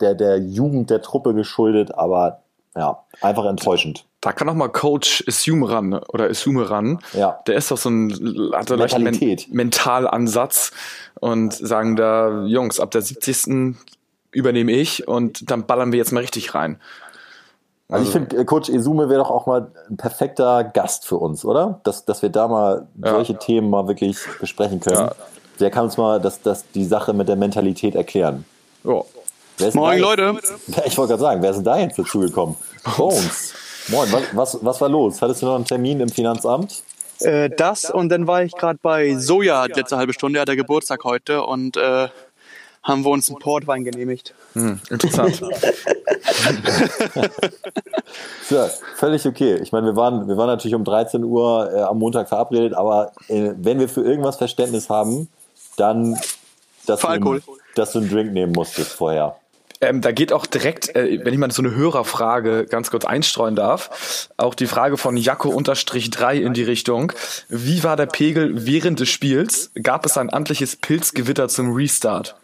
der, 0.00 0.14
der 0.14 0.38
Jugend 0.38 0.90
der 0.90 1.00
Truppe 1.00 1.34
geschuldet, 1.34 1.94
aber 1.94 2.40
ja, 2.74 3.04
einfach 3.20 3.44
enttäuschend. 3.44 4.06
Da 4.22 4.32
kann 4.32 4.48
auch 4.48 4.54
mal 4.54 4.68
Coach 4.68 5.24
Assume 5.28 5.68
ran 5.68 5.94
oder 5.94 6.30
Assume 6.30 6.70
ran. 6.70 7.00
Ja. 7.12 7.40
Der 7.46 7.56
ist 7.56 7.70
doch 7.70 7.76
so 7.76 7.90
ein 7.90 8.10
hat 8.54 8.68
so 8.68 8.76
Men 8.76 9.38
Mentalansatz 9.50 10.72
und 11.20 11.52
sagen 11.52 11.96
da 11.96 12.44
Jungs 12.44 12.80
ab 12.80 12.90
der 12.92 13.02
70. 13.02 13.76
übernehme 14.30 14.72
ich 14.72 15.06
und 15.06 15.50
dann 15.50 15.66
ballern 15.66 15.92
wir 15.92 15.98
jetzt 15.98 16.12
mal 16.12 16.20
richtig 16.20 16.54
rein. 16.54 16.80
Also, 17.92 18.06
ich 18.06 18.10
finde, 18.10 18.36
äh, 18.36 18.44
Coach 18.44 18.70
Esume 18.70 19.08
wäre 19.08 19.20
doch 19.20 19.30
auch 19.30 19.46
mal 19.46 19.70
ein 19.90 19.96
perfekter 19.96 20.64
Gast 20.64 21.06
für 21.06 21.16
uns, 21.16 21.44
oder? 21.44 21.80
Dass, 21.84 22.04
dass 22.04 22.22
wir 22.22 22.30
da 22.30 22.48
mal 22.48 22.86
ja. 23.02 23.10
solche 23.10 23.38
Themen 23.38 23.68
mal 23.68 23.86
wirklich 23.86 24.18
besprechen 24.40 24.80
können. 24.80 24.96
Ja. 24.96 25.12
Der 25.60 25.70
kann 25.70 25.84
uns 25.84 25.98
mal 25.98 26.20
das, 26.20 26.40
das, 26.40 26.64
die 26.74 26.84
Sache 26.84 27.12
mit 27.12 27.28
der 27.28 27.36
Mentalität 27.36 27.94
erklären. 27.94 28.44
Ja. 28.84 29.02
Moin, 29.74 30.00
Leute. 30.00 30.34
Ich 30.86 30.96
wollte 30.96 31.10
gerade 31.10 31.20
sagen, 31.20 31.42
wer 31.42 31.50
ist 31.50 31.56
denn 31.56 31.64
da 31.64 31.78
jetzt 31.78 31.98
dazugekommen? 31.98 32.56
Bones. 32.96 33.52
Moin, 33.88 34.10
was, 34.10 34.22
was, 34.32 34.58
was 34.64 34.80
war 34.80 34.88
los? 34.88 35.20
Hattest 35.20 35.42
du 35.42 35.46
noch 35.46 35.56
einen 35.56 35.66
Termin 35.66 36.00
im 36.00 36.08
Finanzamt? 36.08 36.82
Äh, 37.20 37.50
das 37.50 37.90
und 37.90 38.08
dann 38.08 38.26
war 38.26 38.42
ich 38.42 38.52
gerade 38.52 38.78
bei 38.82 39.14
Soja 39.16 39.68
die 39.68 39.74
letzte 39.74 39.96
halbe 39.96 40.12
Stunde. 40.12 40.38
Er 40.38 40.42
hat 40.42 40.48
der 40.48 40.56
Geburtstag 40.56 41.04
heute 41.04 41.42
und 41.44 41.76
äh, 41.76 42.08
haben 42.82 43.04
wir 43.04 43.10
uns 43.10 43.28
einen 43.28 43.38
Portwein 43.38 43.84
genehmigt. 43.84 44.34
Hm, 44.54 44.80
interessant. 44.90 45.40
ja, 48.50 48.68
völlig 48.96 49.26
okay. 49.26 49.60
Ich 49.62 49.72
meine, 49.72 49.86
wir 49.86 49.96
waren, 49.96 50.28
wir 50.28 50.36
waren 50.36 50.48
natürlich 50.48 50.74
um 50.74 50.84
13 50.84 51.22
Uhr 51.24 51.72
äh, 51.72 51.82
am 51.82 51.98
Montag 51.98 52.28
verabredet, 52.28 52.74
aber 52.74 53.12
äh, 53.28 53.52
wenn 53.56 53.78
wir 53.78 53.88
für 53.88 54.02
irgendwas 54.02 54.36
Verständnis 54.36 54.90
haben, 54.90 55.28
dann, 55.76 56.18
dass, 56.86 57.00
du, 57.00 57.08
einen, 57.08 57.42
dass 57.74 57.92
du 57.92 58.00
einen 58.00 58.10
Drink 58.10 58.32
nehmen 58.32 58.52
musstest 58.52 58.92
vorher. 58.92 59.36
Ähm, 59.80 60.00
da 60.00 60.12
geht 60.12 60.32
auch 60.32 60.46
direkt, 60.46 60.94
äh, 60.94 61.24
wenn 61.24 61.34
ich 61.34 61.40
mal 61.40 61.50
so 61.50 61.60
eine 61.60 61.74
Hörerfrage 61.74 62.66
ganz 62.66 62.90
kurz 62.90 63.04
einstreuen 63.04 63.56
darf, 63.56 64.28
auch 64.36 64.54
die 64.54 64.66
Frage 64.66 64.96
von 64.96 65.16
Jacko-3 65.16 66.34
in 66.34 66.54
die 66.54 66.62
Richtung. 66.62 67.12
Wie 67.48 67.82
war 67.82 67.96
der 67.96 68.06
Pegel 68.06 68.64
während 68.64 69.00
des 69.00 69.08
Spiels? 69.08 69.72
Gab 69.82 70.06
es 70.06 70.16
ein 70.16 70.32
amtliches 70.32 70.76
Pilzgewitter 70.76 71.48
zum 71.48 71.72
Restart? 71.72 72.36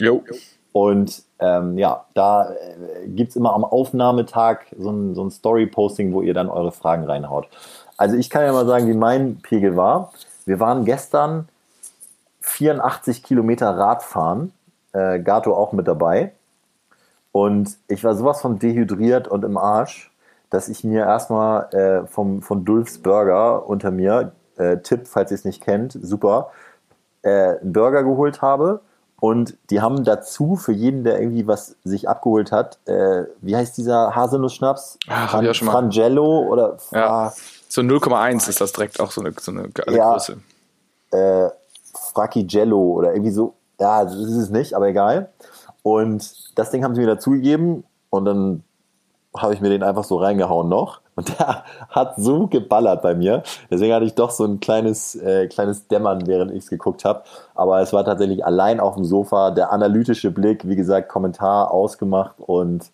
Jo. 0.00 0.22
Und 0.72 1.22
ähm, 1.40 1.78
ja, 1.78 2.04
da 2.14 2.52
äh, 2.52 3.08
gibt 3.08 3.30
es 3.30 3.36
immer 3.36 3.54
am 3.54 3.64
Aufnahmetag 3.64 4.66
so 4.78 4.90
ein, 4.90 5.14
so 5.14 5.24
ein 5.24 5.30
Story-Posting, 5.30 6.12
wo 6.12 6.22
ihr 6.22 6.34
dann 6.34 6.48
eure 6.48 6.72
Fragen 6.72 7.04
reinhaut. 7.04 7.48
Also 7.96 8.16
ich 8.16 8.30
kann 8.30 8.44
ja 8.44 8.52
mal 8.52 8.66
sagen, 8.66 8.86
wie 8.86 8.94
mein 8.94 9.40
Pegel 9.42 9.76
war. 9.76 10.12
Wir 10.46 10.60
waren 10.60 10.84
gestern 10.84 11.48
84 12.40 13.22
Kilometer 13.22 13.70
Radfahren, 13.70 14.52
äh, 14.92 15.20
Gato 15.20 15.54
auch 15.54 15.72
mit 15.72 15.88
dabei. 15.88 16.32
Und 17.32 17.76
ich 17.88 18.02
war 18.02 18.14
sowas 18.14 18.40
von 18.40 18.58
dehydriert 18.58 19.28
und 19.28 19.44
im 19.44 19.56
Arsch, 19.56 20.10
dass 20.50 20.68
ich 20.68 20.82
mir 20.82 21.04
erstmal 21.04 21.72
äh, 21.74 22.06
vom, 22.06 22.42
von 22.42 22.64
Dulfs 22.64 22.98
Burger 22.98 23.68
unter 23.68 23.90
mir, 23.90 24.32
äh, 24.56 24.78
Tipp, 24.78 25.06
falls 25.06 25.30
ihr 25.30 25.36
es 25.36 25.44
nicht 25.44 25.62
kennt, 25.62 25.96
super, 26.00 26.50
äh, 27.22 27.58
einen 27.58 27.72
Burger 27.72 28.02
geholt 28.02 28.42
habe. 28.42 28.80
Und 29.20 29.56
die 29.68 29.80
haben 29.82 30.02
dazu 30.04 30.56
für 30.56 30.72
jeden, 30.72 31.04
der 31.04 31.20
irgendwie 31.20 31.46
was 31.46 31.76
sich 31.84 32.08
abgeholt 32.08 32.52
hat, 32.52 32.78
äh, 32.86 33.24
wie 33.42 33.54
heißt 33.54 33.76
dieser 33.76 34.14
Haselnussschnaps? 34.16 34.98
Auch 35.08 35.54
schon 35.54 35.66
mal. 35.66 35.72
Frangelo 35.72 36.40
oder 36.48 36.78
Ja. 36.92 37.32
So 37.68 37.82
0,1 37.82 38.48
ist 38.48 38.60
das 38.60 38.72
direkt 38.72 38.98
auch 38.98 39.10
so 39.10 39.20
eine, 39.20 39.32
so 39.38 39.52
eine 39.52 39.68
geile 39.68 39.96
Ja. 39.96 40.12
Größe. 40.12 40.38
äh, 41.12 41.50
Fraccigello 42.14 42.78
oder 42.80 43.12
irgendwie 43.12 43.30
so. 43.32 43.54
Ja, 43.78 44.04
das 44.04 44.14
ist 44.14 44.36
es 44.36 44.50
nicht, 44.50 44.74
aber 44.74 44.88
egal. 44.88 45.30
Und 45.82 46.58
das 46.58 46.70
Ding 46.70 46.84
haben 46.84 46.94
sie 46.94 47.00
mir 47.00 47.06
dazugegeben 47.06 47.84
und 48.10 48.24
dann 48.24 48.64
habe 49.36 49.54
ich 49.54 49.60
mir 49.60 49.68
den 49.68 49.82
einfach 49.82 50.04
so 50.04 50.16
reingehauen 50.16 50.68
noch. 50.68 51.00
Und 51.14 51.38
der 51.38 51.64
hat 51.88 52.14
so 52.16 52.46
geballert 52.46 53.02
bei 53.02 53.14
mir. 53.14 53.42
Deswegen 53.70 53.94
hatte 53.94 54.04
ich 54.04 54.14
doch 54.14 54.30
so 54.30 54.44
ein 54.44 54.60
kleines, 54.60 55.14
äh, 55.14 55.46
kleines 55.48 55.86
Dämmern, 55.86 56.26
während 56.26 56.50
ich 56.52 56.64
es 56.64 56.70
geguckt 56.70 57.04
habe. 57.04 57.22
Aber 57.54 57.80
es 57.80 57.92
war 57.92 58.04
tatsächlich 58.04 58.44
allein 58.44 58.80
auf 58.80 58.94
dem 58.94 59.04
Sofa 59.04 59.50
der 59.50 59.72
analytische 59.72 60.30
Blick, 60.30 60.66
wie 60.66 60.76
gesagt, 60.76 61.08
Kommentar 61.08 61.70
ausgemacht 61.70 62.34
und 62.38 62.90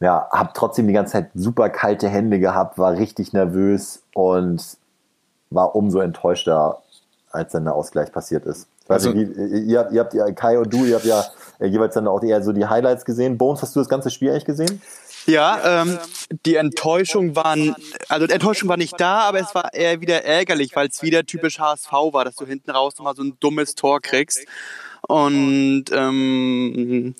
ja, 0.00 0.28
habe 0.30 0.50
trotzdem 0.54 0.86
die 0.86 0.92
ganze 0.92 1.12
Zeit 1.12 1.30
super 1.34 1.70
kalte 1.70 2.08
Hände 2.08 2.38
gehabt, 2.38 2.78
war 2.78 2.92
richtig 2.92 3.32
nervös 3.32 4.02
und 4.14 4.76
war 5.50 5.76
umso 5.76 6.00
enttäuschter, 6.00 6.78
als 7.30 7.52
dann 7.52 7.64
der 7.64 7.74
Ausgleich 7.74 8.12
passiert 8.12 8.44
ist. 8.44 8.68
Also- 8.88 9.12
nicht, 9.12 9.30
ihr, 9.36 9.78
habt, 9.78 9.92
ihr 9.92 10.00
habt 10.00 10.14
ja, 10.14 10.30
Kai 10.32 10.58
und 10.58 10.72
du, 10.72 10.84
ihr 10.84 10.96
habt 10.96 11.06
ja 11.06 11.24
äh, 11.58 11.66
jeweils 11.66 11.94
dann 11.94 12.06
auch 12.06 12.22
eher 12.22 12.42
so 12.42 12.52
die 12.52 12.66
Highlights 12.66 13.04
gesehen. 13.04 13.38
Bones, 13.38 13.62
hast 13.62 13.74
du 13.74 13.80
das 13.80 13.88
ganze 13.88 14.10
Spiel 14.10 14.30
eigentlich 14.30 14.44
gesehen? 14.44 14.82
Ja, 15.26 15.82
ähm, 15.82 15.98
die 16.44 16.56
Enttäuschung 16.56 17.34
waren, 17.34 17.74
also 18.08 18.26
die 18.26 18.32
Enttäuschung 18.32 18.68
war 18.68 18.76
nicht 18.76 18.98
da, 19.00 19.20
aber 19.20 19.40
es 19.40 19.54
war 19.54 19.72
eher 19.72 20.00
wieder 20.00 20.24
ärgerlich, 20.24 20.76
weil 20.76 20.88
es 20.88 21.02
wieder 21.02 21.24
typisch 21.24 21.58
HSV 21.58 21.90
war, 21.90 22.24
dass 22.24 22.36
du 22.36 22.46
hinten 22.46 22.70
raus 22.70 22.94
nochmal 22.98 23.16
so 23.16 23.22
ein 23.22 23.36
dummes 23.40 23.74
Tor 23.74 24.00
kriegst. 24.00 24.44
Und 25.06 25.84
ähm, 25.92 27.14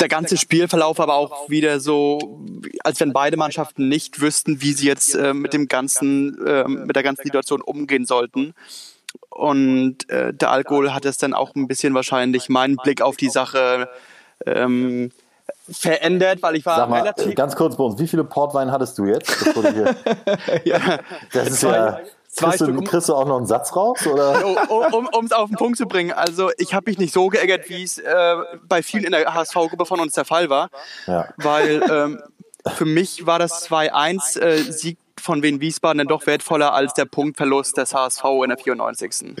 der 0.00 0.08
ganze 0.08 0.36
Spielverlauf 0.36 1.00
aber 1.00 1.14
auch 1.14 1.48
wieder 1.48 1.80
so, 1.80 2.38
als 2.80 3.00
wenn 3.00 3.14
beide 3.14 3.38
Mannschaften 3.38 3.88
nicht 3.88 4.20
wüssten, 4.20 4.60
wie 4.60 4.72
sie 4.72 4.86
jetzt 4.86 5.14
äh, 5.14 5.32
mit 5.32 5.54
dem 5.54 5.68
ganzen, 5.68 6.46
äh, 6.46 6.68
mit 6.68 6.94
der 6.94 7.02
ganzen 7.02 7.24
Situation 7.24 7.62
umgehen 7.62 8.04
sollten. 8.04 8.54
Und 9.30 10.08
äh, 10.10 10.34
der 10.34 10.50
Alkohol 10.50 10.92
hat 10.92 11.06
es 11.06 11.16
dann 11.16 11.32
auch 11.32 11.54
ein 11.54 11.66
bisschen 11.66 11.94
wahrscheinlich 11.94 12.50
meinen 12.50 12.76
Blick 12.76 13.00
auf 13.00 13.16
die 13.16 13.30
Sache 13.30 13.88
ähm, 14.44 15.12
verändert, 15.70 16.42
weil 16.42 16.56
ich 16.56 16.64
war 16.66 16.76
Sag 16.76 16.88
mal, 16.90 17.00
relativ 17.00 17.34
ganz 17.34 17.56
kurz, 17.56 17.76
Bones, 17.76 17.98
wie 17.98 18.06
viele 18.06 18.24
Portwein 18.24 18.70
hattest 18.70 18.98
du 18.98 19.04
jetzt? 19.06 19.30
Ja, 20.64 20.98
das 21.32 21.48
ist 21.48 21.62
ja, 21.62 22.00
zwei 22.28 22.48
kriegst, 22.50 22.60
du, 22.60 22.66
um- 22.66 22.84
kriegst 22.84 23.08
du 23.08 23.14
auch 23.14 23.26
noch 23.26 23.36
einen 23.38 23.46
Satz 23.46 23.74
raus? 23.74 24.06
Oder? 24.06 24.44
um 24.94 25.08
um 25.12 25.24
es 25.24 25.32
auf 25.32 25.48
den 25.48 25.56
Punkt 25.56 25.76
zu 25.78 25.86
bringen. 25.86 26.12
Also 26.12 26.50
ich 26.58 26.74
habe 26.74 26.90
mich 26.90 26.98
nicht 26.98 27.12
so 27.12 27.28
geärgert, 27.28 27.68
wie 27.68 27.82
es 27.82 27.98
äh, 27.98 28.36
bei 28.68 28.82
vielen 28.82 29.04
in 29.04 29.12
der 29.12 29.32
HSV-Gruppe 29.34 29.86
von 29.86 30.00
uns 30.00 30.14
der 30.14 30.24
Fall 30.24 30.50
war, 30.50 30.68
Ja. 31.06 31.28
weil 31.36 31.82
ähm, 31.90 32.22
für 32.74 32.84
mich 32.84 33.26
war 33.26 33.38
das 33.38 33.68
2-1 33.70 34.40
äh, 34.40 34.56
Sieg 34.72 34.98
von 35.26 35.42
Wien 35.42 35.60
Wiesbaden 35.60 35.98
dann 35.98 36.06
doch 36.06 36.26
wertvoller 36.26 36.72
als 36.72 36.94
der 36.94 37.04
Punktverlust 37.04 37.76
des 37.76 37.92
HSV 37.92 38.24
in 38.44 38.48
der 38.48 38.58
94. 38.58 39.34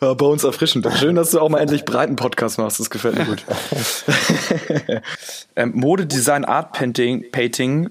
Ja, 0.00 0.12
bei 0.14 0.26
uns 0.26 0.44
erfrischend. 0.44 0.86
Schön, 0.98 1.14
dass 1.14 1.30
du 1.30 1.40
auch 1.40 1.48
mal 1.48 1.60
endlich 1.60 1.84
breiten 1.84 2.16
Podcast 2.16 2.58
machst. 2.58 2.80
Das 2.80 2.90
gefällt 2.90 3.16
mir 3.16 3.24
gut. 3.24 3.44
ähm, 5.56 5.72
Modedesign 5.74 6.44
Art 6.44 6.72
Painting, 6.72 7.30
Painting 7.30 7.90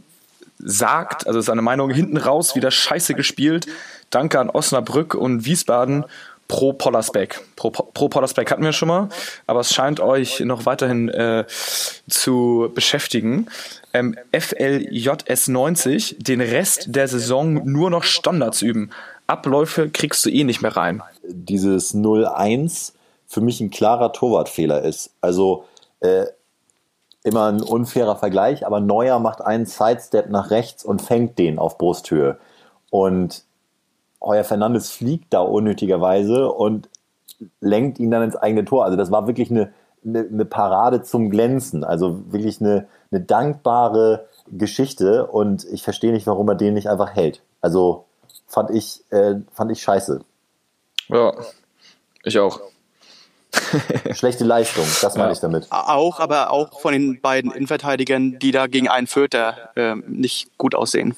sagt, 0.60 1.26
also 1.26 1.42
seine 1.42 1.62
Meinung 1.62 1.90
hinten 1.90 2.18
raus 2.18 2.56
wieder 2.56 2.70
scheiße 2.70 3.14
gespielt. 3.14 3.68
Danke 4.10 4.40
an 4.40 4.50
Osnabrück 4.50 5.16
und 5.16 5.46
Wiesbaden 5.46 6.06
pro 6.48 6.74
Pollersbeck. 6.74 7.42
Pro, 7.56 7.72
pro 7.72 8.10
Pollersbeck 8.10 8.52
hatten 8.52 8.64
wir 8.64 8.74
schon 8.74 8.88
mal, 8.88 9.10
aber 9.48 9.62
es 9.62 9.74
scheint 9.74 10.00
euch 10.00 10.40
noch 10.42 10.66
weiterhin 10.66 11.10
äh, 11.10 11.46
zu 12.10 12.72
beschäftigen. 12.74 13.48
Ähm, 13.98 14.16
FLJS 14.32 15.48
90, 15.48 16.18
den 16.20 16.42
Rest 16.42 16.96
der 16.96 17.08
Saison 17.08 17.66
nur 17.66 17.90
noch 17.90 18.04
Standards 18.04 18.62
üben. 18.62 18.92
Abläufe 19.26 19.90
kriegst 19.90 20.24
du 20.26 20.30
eh 20.30 20.44
nicht 20.44 20.62
mehr 20.62 20.78
rein. 20.78 21.02
dieses 21.24 21.96
0-1 21.96 22.94
für 23.26 23.42
mich 23.42 23.60
ein 23.60 23.72
klarer 23.72 24.14
Torwartfehler 24.14 24.84
ist. 24.84 25.10
Also 25.20 25.66
äh, 26.00 26.26
immer 27.24 27.48
ein 27.52 27.62
unfairer 27.62 28.16
Vergleich, 28.16 28.66
aber 28.66 28.80
Neuer 28.80 29.20
macht 29.20 29.42
einen 29.42 29.66
Sidestep 29.66 30.30
nach 30.30 30.52
rechts 30.52 30.86
und 30.86 31.02
fängt 31.02 31.40
den 31.40 31.58
auf 31.58 31.78
Brusthöhe. 31.78 32.38
Und 32.90 33.44
Heuer 34.22 34.44
Fernandes 34.44 34.92
fliegt 34.92 35.34
da 35.34 35.40
unnötigerweise 35.40 36.52
und 36.52 36.88
lenkt 37.62 38.00
ihn 38.00 38.12
dann 38.12 38.24
ins 38.24 38.36
eigene 38.36 38.64
Tor. 38.64 38.86
Also 38.86 38.96
das 38.96 39.12
war 39.12 39.28
wirklich 39.28 39.50
eine, 39.50 39.74
eine, 40.06 40.20
eine 40.20 40.46
Parade 40.46 41.02
zum 41.04 41.30
Glänzen. 41.30 41.84
Also 41.84 42.22
wirklich 42.32 42.62
eine, 42.62 42.88
eine 43.12 43.22
dankbare 43.22 44.28
Geschichte 44.50 45.28
und 45.28 45.66
ich 45.66 45.84
verstehe 45.84 46.12
nicht, 46.12 46.28
warum 46.28 46.48
er 46.50 46.56
den 46.56 46.74
nicht 46.74 46.90
einfach 46.90 47.16
hält. 47.16 47.42
Also 47.62 48.06
fand 48.48 48.72
ich, 48.72 49.04
äh, 49.12 49.36
fand 49.54 49.72
ich 49.72 49.82
scheiße. 49.82 50.22
Ja, 51.10 51.34
ich 52.24 52.40
auch. 52.40 52.60
Schlechte 54.14 54.44
Leistung, 54.44 54.86
das 55.02 55.16
meine 55.16 55.30
Ja. 55.30 55.34
ich 55.34 55.40
damit. 55.40 55.68
Auch, 55.72 56.20
aber 56.20 56.52
auch 56.52 56.80
von 56.80 56.94
den 56.94 57.22
beiden 57.22 57.52
Innenverteidigern, 57.52 58.40
die 58.40 58.52
da 58.52 58.68
gegen 58.68 58.88
einen 58.88 59.08
Vierter 59.08 59.70
äh, 59.76 59.96
nicht 60.08 60.58
gut 60.58 60.76
aussehen. 60.76 61.16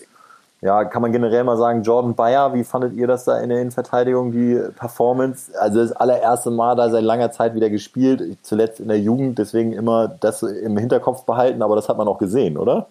Ja, 0.62 0.84
kann 0.84 1.02
man 1.02 1.14
generell 1.14 1.46
mal 1.46 1.56
sagen, 1.56 1.84
Jordan 1.84 2.16
Bayer, 2.16 2.54
wie 2.54 2.66
fandet 2.66 2.94
ihr 2.94 3.08
das 3.08 3.24
da 3.24 3.40
in 3.40 3.48
der 3.48 3.60
Innenverteidigung, 3.60 4.34
die 4.34 4.60
Performance? 4.78 5.52
Also 5.58 5.80
das 5.80 5.94
allererste 5.94 6.52
Mal 6.52 6.76
da 6.76 6.90
seit 6.90 7.04
langer 7.04 7.32
Zeit 7.32 7.56
wieder 7.56 7.70
gespielt, 7.70 8.38
zuletzt 8.42 8.82
in 8.82 8.90
der 8.90 9.00
Jugend, 9.00 9.40
deswegen 9.40 9.72
immer 9.72 10.10
das 10.10 10.44
im 10.44 10.78
Hinterkopf 10.78 11.24
behalten, 11.24 11.62
aber 11.62 11.78
das 11.78 11.88
hat 11.88 11.98
man 11.98 12.10
auch 12.10 12.18
gesehen, 12.18 12.58
oder? 12.58 12.88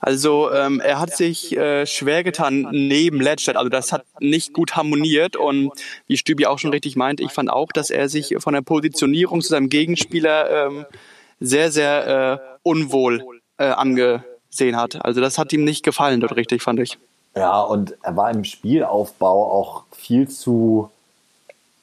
Also 0.00 0.52
ähm, 0.52 0.80
er 0.80 1.00
hat 1.00 1.16
sich 1.16 1.56
äh, 1.56 1.86
schwer 1.86 2.22
getan 2.22 2.68
neben 2.70 3.20
Ledstedt. 3.20 3.56
Also 3.56 3.68
das 3.68 3.92
hat 3.92 4.04
nicht 4.20 4.52
gut 4.52 4.76
harmoniert 4.76 5.34
und 5.34 5.72
wie 6.06 6.16
Stübi 6.16 6.46
auch 6.46 6.58
schon 6.58 6.70
richtig 6.70 6.94
meint, 6.94 7.20
ich 7.20 7.32
fand 7.32 7.50
auch, 7.50 7.72
dass 7.72 7.90
er 7.90 8.08
sich 8.08 8.36
von 8.38 8.54
der 8.54 8.62
Positionierung 8.62 9.40
zu 9.40 9.48
seinem 9.48 9.70
Gegenspieler 9.70 10.66
ähm, 10.66 10.86
sehr, 11.40 11.72
sehr 11.72 12.40
äh, 12.42 12.58
unwohl 12.62 13.24
äh, 13.56 13.64
angesehen 14.48 14.76
hat. 14.76 15.04
Also 15.04 15.20
das 15.20 15.38
hat 15.38 15.52
ihm 15.52 15.64
nicht 15.64 15.84
gefallen 15.84 16.20
dort 16.20 16.36
richtig, 16.36 16.62
fand 16.62 16.80
ich. 16.80 16.98
Ja, 17.36 17.60
und 17.60 17.94
er 18.02 18.16
war 18.16 18.30
im 18.30 18.44
Spielaufbau 18.44 19.52
auch 19.52 19.84
viel 19.92 20.28
zu 20.28 20.90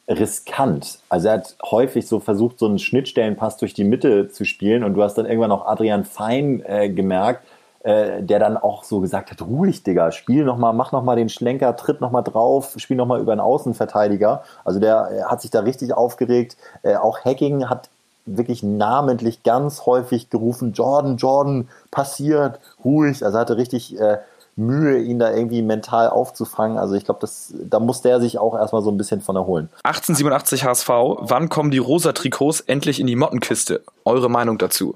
riskant. 0.08 1.00
Also 1.10 1.30
er 1.30 1.36
hat 1.36 1.56
häufig 1.64 2.08
so 2.08 2.20
versucht, 2.20 2.60
so 2.60 2.68
einen 2.68 2.80
Schnittstellenpass 2.80 3.58
durch 3.58 3.74
die 3.74 3.84
Mitte 3.84 4.30
zu 4.30 4.46
spielen 4.46 4.84
und 4.84 4.94
du 4.94 5.04
hast 5.04 5.16
dann 5.16 5.26
irgendwann 5.26 5.52
auch 5.52 5.66
Adrian 5.66 6.06
Fein 6.06 6.62
äh, 6.66 6.90
gemerkt, 6.90 7.44
äh, 7.84 8.22
der 8.22 8.40
dann 8.40 8.58
auch 8.58 8.84
so 8.84 9.00
gesagt 9.00 9.32
hat, 9.32 9.42
ruhig, 9.42 9.84
Digga, 9.84 10.12
spiel 10.12 10.44
noch 10.44 10.58
mal, 10.58 10.74
mach 10.74 10.92
noch 10.92 11.04
mal 11.04 11.16
den 11.16 11.30
Schlenker, 11.30 11.76
tritt 11.76 12.02
noch 12.02 12.12
mal 12.12 12.22
drauf, 12.22 12.76
spiel 12.78 12.98
noch 12.98 13.08
mal 13.08 13.20
über 13.20 13.32
einen 13.32 13.42
Außenverteidiger. 13.42 14.44
Also 14.64 14.80
der 14.80 15.10
äh, 15.12 15.24
hat 15.24 15.42
sich 15.42 15.52
da 15.52 15.62
richtig 15.62 15.94
aufgeregt. 15.94 16.58
Äh, 16.84 16.98
auch 16.98 17.24
Hacking 17.26 17.70
hat 17.70 17.90
wirklich 18.26 18.64
namentlich 18.64 19.44
ganz 19.44 19.86
häufig 19.86 20.30
gerufen, 20.30 20.74
Jordan, 20.74 21.18
Jordan, 21.18 21.70
passiert, 21.92 22.60
ruhig. 22.84 23.24
Also 23.24 23.38
er 23.38 23.42
hatte 23.42 23.58
richtig 23.58 24.00
äh, 24.00 24.18
Mühe, 24.56 25.00
ihn 25.00 25.20
da 25.20 25.34
irgendwie 25.34 25.62
mental 25.62 26.10
aufzufangen. 26.10 26.78
Also 26.78 26.96
ich 26.96 27.06
glaube, 27.06 27.20
das, 27.20 27.54
da 27.54 27.80
musste 27.80 28.10
er 28.10 28.22
sich 28.22 28.38
auch 28.38 28.56
erstmal 28.56 28.82
so 28.82 28.90
ein 28.90 28.98
bisschen 28.98 29.22
von 29.22 29.36
erholen. 29.36 29.70
1887 29.84 30.64
HSV, 30.64 30.90
wann 30.90 31.50
kommen 31.50 31.72
die 31.72 31.78
rosa 31.78 32.14
Trikots 32.14 32.62
endlich 32.62 33.00
in 33.00 33.08
die 33.08 33.16
Mottenkiste? 33.16 33.84
Eure 34.06 34.30
Meinung 34.30 34.58
dazu? 34.58 34.96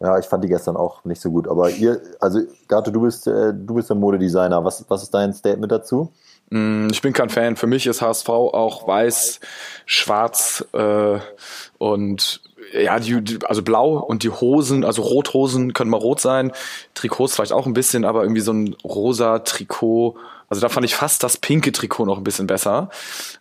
Ja, 0.00 0.18
ich 0.18 0.26
fand 0.26 0.42
die 0.42 0.48
gestern 0.48 0.76
auch 0.76 1.04
nicht 1.04 1.20
so 1.20 1.30
gut. 1.30 1.46
Aber 1.46 1.70
ihr, 1.70 2.00
also 2.20 2.40
Gato, 2.66 2.90
du 2.90 3.02
bist, 3.02 3.26
äh, 3.28 3.52
du 3.54 3.74
bist 3.74 3.88
der 3.88 3.96
Modedesigner. 3.96 4.64
Was, 4.64 4.84
was 4.88 5.04
ist 5.04 5.14
dein 5.14 5.32
Statement 5.32 5.70
dazu? 5.70 6.10
Mm, 6.52 6.88
Ich 6.90 7.00
bin 7.00 7.12
kein 7.14 7.30
Fan. 7.30 7.56
Für 7.56 7.66
mich 7.66 7.86
ist 7.86 8.02
HSV 8.02 8.28
auch 8.28 8.86
weiß, 8.86 9.40
schwarz 9.86 10.64
äh, 10.74 11.18
und 11.78 12.40
ja, 12.74 12.98
die, 12.98 13.38
also 13.44 13.62
blau 13.62 13.98
und 13.98 14.22
die 14.22 14.30
Hosen, 14.30 14.84
also 14.84 15.02
Rothosen 15.02 15.72
können 15.72 15.90
mal 15.90 15.96
rot 15.96 16.20
sein, 16.20 16.52
Trikots 16.94 17.34
vielleicht 17.34 17.52
auch 17.52 17.66
ein 17.66 17.72
bisschen, 17.74 18.04
aber 18.04 18.22
irgendwie 18.22 18.40
so 18.40 18.52
ein 18.52 18.76
rosa 18.84 19.40
Trikot. 19.40 20.16
Also 20.48 20.60
da 20.60 20.68
fand 20.68 20.84
ich 20.84 20.94
fast 20.94 21.22
das 21.22 21.38
pinke 21.38 21.72
Trikot 21.72 22.04
noch 22.04 22.18
ein 22.18 22.24
bisschen 22.24 22.46
besser. 22.46 22.90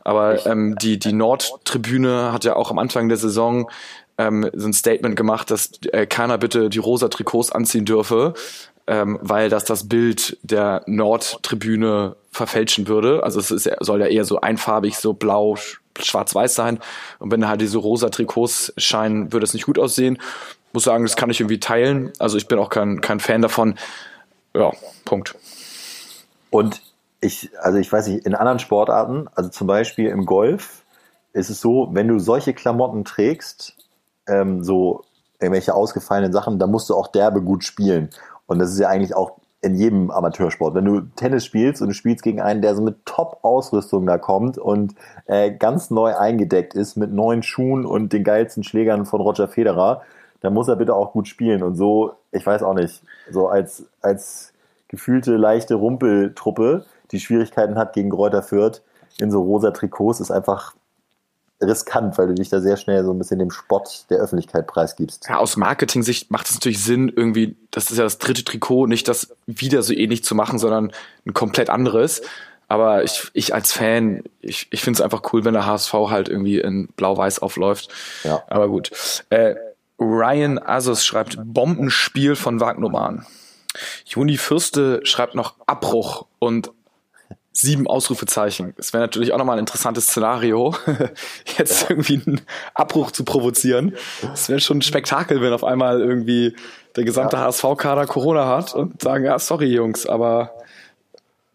Aber 0.04 0.46
ähm, 0.46 0.76
die, 0.82 0.98
die 0.98 1.14
Nordtribüne 1.14 2.32
hat 2.32 2.46
ja 2.46 2.56
auch 2.56 2.72
am 2.72 2.80
Anfang 2.80 3.10
der 3.10 3.18
Saison 3.18 3.70
ähm, 4.18 4.50
so 4.54 4.68
ein 4.68 4.74
Statement 4.74 5.16
gemacht, 5.16 5.52
dass 5.52 5.72
äh, 5.92 6.06
keiner 6.08 6.38
bitte 6.38 6.70
die 6.70 6.80
rosa 6.80 7.10
Trikots 7.10 7.52
anziehen 7.52 7.86
dürfe, 7.86 8.34
ähm, 8.88 9.20
weil 9.22 9.50
das 9.50 9.66
das 9.66 9.88
Bild 9.88 10.38
der 10.44 10.84
Nordtribüne 10.86 12.16
verfälschen 12.32 12.88
würde. 12.88 13.24
Also 13.24 13.40
es 13.40 13.52
ist, 13.52 13.70
soll 13.80 14.02
ja 14.02 14.08
eher 14.08 14.26
so 14.26 14.42
einfarbig, 14.42 14.98
so 14.98 15.14
blau, 15.14 15.54
sch- 15.54 15.78
schwarz-weiß 16.00 16.56
sein. 16.56 16.80
Und 17.20 17.32
wenn 17.32 17.48
halt 17.48 17.62
diese 17.62 17.78
rosa 17.78 18.10
Trikots 18.10 18.74
scheinen, 18.78 19.34
würde 19.34 19.44
es 19.46 19.54
nicht 19.54 19.66
gut 19.66 19.78
aussehen. 19.80 20.18
muss 20.74 20.84
sagen, 20.84 21.04
das 21.04 21.16
kann 21.16 21.30
ich 21.30 21.40
irgendwie 21.40 21.60
teilen. 21.60 22.12
Also 22.20 22.38
ich 22.38 22.48
bin 22.48 22.60
auch 22.60 22.70
kein, 22.70 23.02
kein 23.02 23.20
Fan 23.20 23.42
davon. 23.42 23.76
Ja, 24.56 24.72
Punkt. 25.06 25.36
Und 26.50 26.82
ich, 27.22 27.50
also 27.60 27.78
ich 27.78 27.92
weiß 27.92 28.08
nicht, 28.08 28.26
in 28.26 28.36
anderen 28.36 28.60
Sportarten, 28.60 29.28
also 29.36 29.50
zum 29.50 29.68
Beispiel 29.68 30.10
im 30.10 30.26
Golf, 30.26 30.82
ist 31.34 31.50
es 31.50 31.62
so, 31.62 31.90
wenn 31.92 32.08
du 32.08 32.20
solche 32.20 32.54
Klamotten 32.54 33.06
trägst, 33.06 33.76
ähm, 34.28 34.64
so 34.64 35.04
irgendwelche 35.40 35.74
ausgefallenen 35.74 36.34
Sachen, 36.34 36.60
dann 36.60 36.72
musst 36.72 36.90
du 36.90 36.96
auch 36.96 37.08
derbe 37.08 37.42
gut 37.42 37.64
spielen. 37.64 38.10
Und 38.52 38.60
das 38.60 38.74
ist 38.74 38.80
ja 38.80 38.90
eigentlich 38.90 39.16
auch 39.16 39.38
in 39.62 39.76
jedem 39.76 40.12
Amateursport. 40.12 40.76
Wenn 40.76 40.84
du 40.84 41.02
Tennis 41.16 41.46
spielst 41.46 41.82
und 41.82 41.88
du 41.88 41.94
spielst 41.94 42.22
gegen 42.22 42.42
einen, 42.42 42.62
der 42.62 42.76
so 42.76 42.82
mit 42.82 43.06
Top-Ausrüstung 43.06 44.06
da 44.06 44.18
kommt 44.18 44.58
und 44.58 44.94
äh, 45.26 45.52
ganz 45.52 45.90
neu 45.90 46.16
eingedeckt 46.18 46.74
ist 46.74 46.98
mit 46.98 47.14
neuen 47.14 47.44
Schuhen 47.44 47.86
und 47.86 48.12
den 48.12 48.26
geilsten 48.26 48.64
Schlägern 48.66 49.06
von 49.06 49.22
Roger 49.22 49.48
Federer, 49.48 50.02
dann 50.42 50.54
muss 50.54 50.68
er 50.68 50.76
bitte 50.76 50.96
auch 50.96 51.14
gut 51.14 51.30
spielen. 51.30 51.64
Und 51.64 51.76
so, 51.76 52.14
ich 52.34 52.46
weiß 52.46 52.62
auch 52.64 52.74
nicht, 52.74 53.02
so 53.30 53.48
als, 53.48 53.86
als 54.02 54.52
gefühlte 54.90 55.38
leichte 55.38 55.76
Rumpeltruppe, 55.76 56.84
die 57.12 57.22
Schwierigkeiten 57.22 57.78
hat 57.78 57.94
gegen 57.94 58.10
Kräuter 58.10 58.44
Fürth 58.44 58.82
in 59.18 59.32
so 59.32 59.42
rosa 59.42 59.72
Trikots, 59.72 60.20
ist 60.20 60.32
einfach 60.32 60.76
riskant, 61.62 62.18
weil 62.18 62.28
du 62.28 62.34
dich 62.34 62.50
da 62.50 62.60
sehr 62.60 62.78
schnell 62.78 63.04
so 63.04 63.14
ein 63.14 63.18
bisschen 63.18 63.40
dem 63.40 63.52
Spott 63.52 64.06
der 64.10 64.20
Öffentlichkeit 64.20 64.68
preisgibst. 64.68 65.28
Ja, 65.30 65.38
aus 65.38 65.58
Marketing-Sicht 65.58 66.32
macht 66.32 66.48
es 66.48 66.56
natürlich 66.56 66.84
Sinn, 66.84 67.12
irgendwie, 67.16 67.56
das 67.72 67.92
ist 67.92 67.98
ja 67.98 68.04
das 68.04 68.18
dritte 68.18 68.44
Trikot, 68.44 68.88
nicht 68.88 69.08
das 69.08 69.36
wieder 69.46 69.84
so 69.84 69.94
ähnlich 69.94 70.24
zu 70.24 70.36
machen, 70.36 70.60
sondern 70.60 70.92
ein 71.26 71.34
komplett 71.34 71.70
anderes. 71.70 72.22
Aber 72.68 73.04
ich, 73.04 73.30
ich 73.34 73.54
als 73.54 73.74
Fan, 73.74 74.24
ich, 74.40 74.68
ich 74.72 74.82
finde 74.82 74.98
es 74.98 75.02
einfach 75.02 75.34
cool, 75.34 75.44
wenn 75.44 75.54
der 75.54 75.66
HSV 75.66 75.94
halt 75.94 76.30
irgendwie 76.30 76.60
in 76.60 76.88
Blau-Weiß 76.96 77.40
aufläuft. 77.40 77.90
Ja. 78.24 78.44
Aber 78.48 78.70
gut. 78.70 78.92
Äh, 79.30 79.56
Ryan 80.00 80.58
Asus 80.58 81.06
schreibt 81.06 81.38
Bombenspiel 81.44 82.36
von 82.36 82.60
Wagnumann. 82.60 83.26
Juni 84.06 84.38
Fürste 84.38 85.02
schreibt 85.04 85.36
noch 85.36 85.56
Abbruch 85.68 86.26
und 86.40 86.72
sieben 87.54 87.88
Ausrufezeichen. 87.88 88.74
Es 88.78 88.94
wäre 88.94 89.04
natürlich 89.04 89.34
auch 89.34 89.38
nochmal 89.38 89.58
ein 89.58 89.62
interessantes 89.62 90.08
Szenario, 90.08 90.76
jetzt 91.58 91.90
irgendwie 91.90 92.22
einen 92.26 92.42
Abbruch 92.74 93.12
zu 93.12 93.24
provozieren. 93.26 93.96
Es 94.34 94.48
wäre 94.50 94.62
schon 94.62 94.78
ein 94.78 94.82
Spektakel, 94.82 95.42
wenn 95.42 95.54
auf 95.54 95.64
einmal 95.64 96.00
irgendwie 96.00 96.56
der 96.96 97.04
gesamte. 97.04 97.38
HSV-Kader 97.40 98.06
Corona 98.06 98.48
hat 98.48 98.74
und 98.74 99.02
sagen, 99.02 99.26
ja, 99.26 99.38
sorry 99.40 99.68
Jungs, 99.68 100.06
aber 100.06 100.52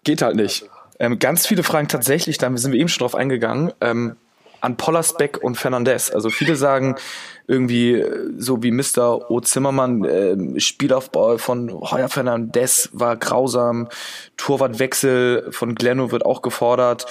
geht 0.04 0.22
halt 0.22 0.36
nicht. 0.36 0.68
Ähm, 0.98 1.18
ganz 1.18 1.46
viele 1.46 1.62
Fragen 1.62 1.88
tatsächlich, 1.88 2.38
da 2.38 2.54
sind 2.56 2.72
wir 2.72 2.80
eben 2.80 2.88
schon 2.88 3.00
drauf 3.00 3.14
eingegangen, 3.14 3.72
ähm, 3.80 4.16
an 4.60 4.76
Pollersbeck 4.76 5.42
und 5.42 5.56
Fernandez. 5.56 6.10
Also 6.10 6.30
viele 6.30 6.56
sagen, 6.56 6.96
irgendwie 7.46 7.94
äh, 7.94 8.32
so 8.36 8.62
wie 8.62 8.70
Mr. 8.70 9.30
O. 9.30 9.40
Zimmermann, 9.40 10.04
äh, 10.04 10.60
Spielaufbau 10.60 11.38
von 11.38 11.72
Heuer 11.72 12.08
Fernandez 12.08 12.88
war 12.92 13.16
grausam, 13.16 13.88
Torwartwechsel 14.36 15.48
von 15.50 15.74
Glenno 15.74 16.10
wird 16.10 16.24
auch 16.24 16.42
gefordert. 16.42 17.06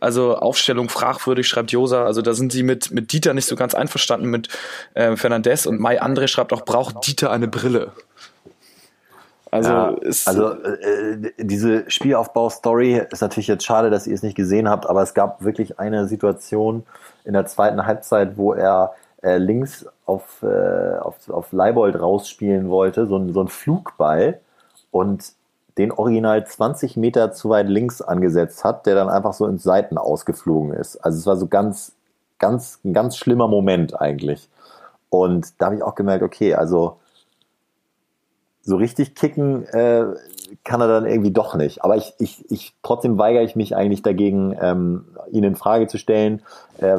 Also 0.00 0.36
Aufstellung 0.36 0.88
fragwürdig, 0.88 1.48
schreibt 1.48 1.72
Josa. 1.72 2.04
Also 2.04 2.20
da 2.22 2.34
sind 2.34 2.52
sie 2.52 2.62
mit, 2.62 2.90
mit 2.90 3.12
Dieter 3.12 3.32
nicht 3.32 3.46
so 3.46 3.56
ganz 3.56 3.74
einverstanden 3.74 4.28
mit 4.28 4.48
äh, 4.94 5.16
Fernandez 5.16 5.66
und 5.66 5.80
Mai 5.80 6.02
André 6.02 6.28
schreibt 6.28 6.52
auch, 6.52 6.64
braucht 6.64 7.06
Dieter 7.06 7.30
eine 7.30 7.48
Brille. 7.48 7.92
Also, 9.50 9.70
ja, 9.70 9.88
ist, 10.00 10.26
also 10.26 10.50
äh, 10.50 11.32
diese 11.38 11.88
Spielaufbau-Story 11.88 13.02
ist 13.10 13.20
natürlich 13.20 13.46
jetzt 13.46 13.64
schade, 13.64 13.90
dass 13.90 14.06
ihr 14.06 14.14
es 14.14 14.22
nicht 14.22 14.34
gesehen 14.34 14.68
habt, 14.68 14.86
aber 14.86 15.02
es 15.02 15.14
gab 15.14 15.44
wirklich 15.44 15.78
eine 15.78 16.08
Situation 16.08 16.84
in 17.24 17.32
der 17.32 17.46
zweiten 17.46 17.86
Halbzeit, 17.86 18.36
wo 18.36 18.52
er 18.52 18.94
äh, 19.22 19.38
links 19.38 19.86
auf, 20.04 20.42
äh, 20.42 20.98
auf, 20.98 21.30
auf 21.30 21.52
Leibold 21.52 22.00
rausspielen 22.00 22.68
wollte, 22.70 23.06
so 23.06 23.16
ein, 23.16 23.32
so 23.32 23.40
ein 23.40 23.48
Flugball 23.48 24.40
und 24.90 25.32
den 25.78 25.92
original 25.92 26.46
20 26.46 26.96
Meter 26.96 27.32
zu 27.32 27.50
weit 27.50 27.68
links 27.68 28.00
angesetzt 28.00 28.64
hat, 28.64 28.86
der 28.86 28.94
dann 28.94 29.08
einfach 29.08 29.34
so 29.34 29.46
ins 29.46 29.62
Seiten 29.62 29.98
ausgeflogen 29.98 30.72
ist. 30.72 30.96
Also 30.96 31.18
es 31.18 31.26
war 31.26 31.36
so 31.36 31.46
ganz, 31.46 31.92
ganz, 32.38 32.80
ein 32.84 32.94
ganz 32.94 33.16
schlimmer 33.16 33.46
Moment 33.46 34.00
eigentlich. 34.00 34.48
Und 35.10 35.60
da 35.60 35.66
habe 35.66 35.76
ich 35.76 35.82
auch 35.82 35.94
gemerkt, 35.94 36.22
okay, 36.22 36.54
also 36.54 36.98
so 38.66 38.76
richtig 38.76 39.14
kicken 39.14 39.64
äh, 39.68 40.04
kann 40.64 40.80
er 40.80 40.88
dann 40.88 41.06
irgendwie 41.06 41.30
doch 41.30 41.54
nicht. 41.54 41.84
Aber 41.84 41.96
ich, 41.96 42.14
ich, 42.18 42.44
ich 42.50 42.74
trotzdem 42.82 43.16
weigere 43.16 43.44
ich 43.44 43.54
mich 43.54 43.76
eigentlich 43.76 44.02
dagegen, 44.02 44.56
ähm, 44.60 45.06
ihn 45.30 45.44
in 45.44 45.54
Frage 45.54 45.86
zu 45.86 45.98
stellen. 45.98 46.42
Äh, 46.78 46.98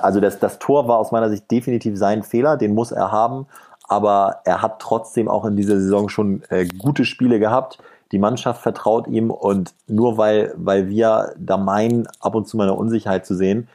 also 0.00 0.20
das, 0.20 0.38
das 0.38 0.60
Tor 0.60 0.86
war 0.86 0.98
aus 0.98 1.10
meiner 1.10 1.28
Sicht 1.28 1.50
definitiv 1.50 1.98
sein 1.98 2.22
Fehler, 2.22 2.56
den 2.56 2.74
muss 2.74 2.92
er 2.92 3.10
haben. 3.10 3.46
Aber 3.88 4.40
er 4.44 4.62
hat 4.62 4.78
trotzdem 4.78 5.28
auch 5.28 5.44
in 5.44 5.56
dieser 5.56 5.78
Saison 5.78 6.08
schon 6.08 6.42
äh, 6.48 6.66
gute 6.66 7.04
Spiele 7.04 7.40
gehabt. 7.40 7.78
Die 8.12 8.18
Mannschaft 8.18 8.62
vertraut 8.62 9.08
ihm 9.08 9.30
und 9.30 9.74
nur 9.88 10.18
weil, 10.18 10.54
weil 10.56 10.88
wir 10.88 11.34
da 11.36 11.56
meinen, 11.56 12.06
ab 12.20 12.36
und 12.36 12.46
zu 12.46 12.56
mal 12.56 12.64
eine 12.64 12.74
Unsicherheit 12.74 13.26
zu 13.26 13.34
sehen, 13.34 13.68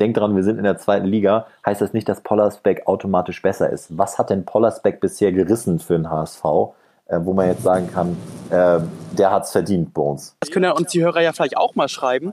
denkt 0.00 0.18
dran, 0.18 0.36
wir 0.36 0.42
sind 0.42 0.58
in 0.58 0.64
der 0.64 0.78
zweiten 0.78 1.06
Liga, 1.06 1.46
heißt 1.64 1.80
das 1.80 1.92
nicht, 1.92 2.08
dass 2.08 2.22
Pollersbeck 2.22 2.86
automatisch 2.86 3.42
besser 3.42 3.70
ist. 3.70 3.96
Was 3.96 4.18
hat 4.18 4.30
denn 4.30 4.44
Pollersbeck 4.44 5.00
bisher 5.00 5.32
gerissen 5.32 5.78
für 5.78 5.94
den 5.94 6.10
HSV? 6.10 6.44
Äh, 7.06 7.18
wo 7.22 7.34
man 7.34 7.48
jetzt 7.48 7.62
sagen 7.62 7.90
kann, 7.92 8.16
äh, 8.48 8.80
der 9.12 9.30
hat's 9.30 9.52
verdient 9.52 9.92
bei 9.92 10.00
uns. 10.00 10.36
Das 10.40 10.50
können 10.50 10.64
ja 10.64 10.70
uns 10.70 10.90
die 10.90 11.02
Hörer 11.02 11.20
ja 11.20 11.34
vielleicht 11.34 11.58
auch 11.58 11.74
mal 11.74 11.88
schreiben, 11.88 12.32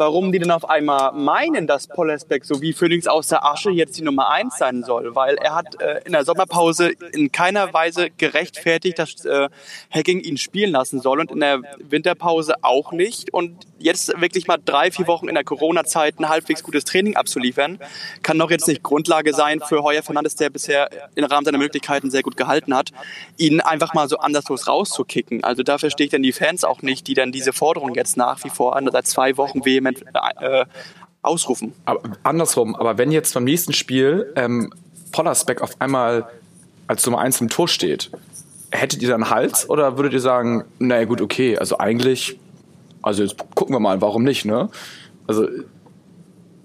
warum 0.00 0.32
die 0.32 0.38
denn 0.38 0.50
auf 0.50 0.68
einmal 0.68 1.12
meinen, 1.12 1.66
dass 1.66 1.86
Pollersbeck 1.86 2.46
so 2.46 2.62
wie 2.62 2.72
Phoenix 2.72 3.06
aus 3.06 3.28
der 3.28 3.44
Asche 3.44 3.70
jetzt 3.70 3.98
die 3.98 4.02
Nummer 4.02 4.30
eins 4.30 4.56
sein 4.56 4.82
soll, 4.82 5.14
weil 5.14 5.34
er 5.36 5.54
hat 5.54 5.78
äh, 5.82 6.00
in 6.06 6.12
der 6.12 6.24
Sommerpause 6.24 6.92
in 7.12 7.30
keiner 7.30 7.74
Weise 7.74 8.08
gerechtfertigt, 8.16 8.98
dass 8.98 9.26
äh, 9.26 9.50
Hacking 9.90 10.20
ihn 10.20 10.38
spielen 10.38 10.72
lassen 10.72 11.02
soll 11.02 11.20
und 11.20 11.30
in 11.30 11.40
der 11.40 11.60
Winterpause 11.78 12.54
auch 12.62 12.92
nicht 12.92 13.34
und 13.34 13.66
jetzt 13.78 14.18
wirklich 14.20 14.46
mal 14.46 14.58
drei, 14.64 14.90
vier 14.90 15.06
Wochen 15.06 15.28
in 15.28 15.34
der 15.34 15.44
Corona-Zeit 15.44 16.18
ein 16.18 16.30
halbwegs 16.30 16.62
gutes 16.62 16.84
Training 16.84 17.16
abzuliefern, 17.16 17.78
kann 18.22 18.38
doch 18.38 18.50
jetzt 18.50 18.68
nicht 18.68 18.82
Grundlage 18.82 19.34
sein 19.34 19.60
für 19.60 19.82
Heuer 19.82 20.02
Fernandes, 20.02 20.34
der 20.36 20.48
bisher 20.48 20.88
im 21.14 21.24
Rahmen 21.24 21.44
seiner 21.44 21.58
Möglichkeiten 21.58 22.10
sehr 22.10 22.22
gut 22.22 22.38
gehalten 22.38 22.74
hat, 22.74 22.90
ihn 23.36 23.60
einfach 23.60 23.92
mal 23.92 24.08
so 24.08 24.18
anderslos 24.18 24.66
rauszukicken. 24.66 25.44
Also 25.44 25.62
da 25.62 25.76
verstehe 25.76 26.06
ich 26.06 26.10
dann 26.10 26.22
die 26.22 26.32
Fans 26.32 26.64
auch 26.64 26.80
nicht, 26.80 27.06
die 27.06 27.14
dann 27.14 27.32
diese 27.32 27.52
Forderung 27.52 27.94
jetzt 27.94 28.16
nach 28.16 28.42
wie 28.44 28.50
vor 28.50 28.78
seit 28.90 29.06
zwei 29.06 29.36
Wochen 29.36 29.64
vehement 29.64 29.89
äh, 30.40 30.64
ausrufen. 31.22 31.74
Aber 31.84 32.02
andersrum, 32.22 32.74
aber 32.74 32.98
wenn 32.98 33.12
jetzt 33.12 33.34
beim 33.34 33.44
nächsten 33.44 33.72
Spiel 33.72 34.32
ähm, 34.36 34.72
Pollersbeck 35.12 35.60
auf 35.60 35.80
einmal 35.80 36.28
als 36.86 37.04
Nummer 37.06 37.20
eins 37.20 37.40
im 37.40 37.48
Tor 37.48 37.68
steht, 37.68 38.10
hättet 38.70 39.02
ihr 39.02 39.08
dann 39.08 39.30
Hals 39.30 39.68
oder 39.68 39.96
würdet 39.96 40.12
ihr 40.12 40.20
sagen, 40.20 40.64
naja 40.78 41.04
gut, 41.04 41.20
okay, 41.20 41.58
also 41.58 41.78
eigentlich 41.78 42.38
also 43.02 43.22
jetzt 43.22 43.36
gucken 43.54 43.74
wir 43.74 43.80
mal, 43.80 44.00
warum 44.00 44.22
nicht, 44.22 44.44
ne? 44.44 44.68
Also 45.26 45.46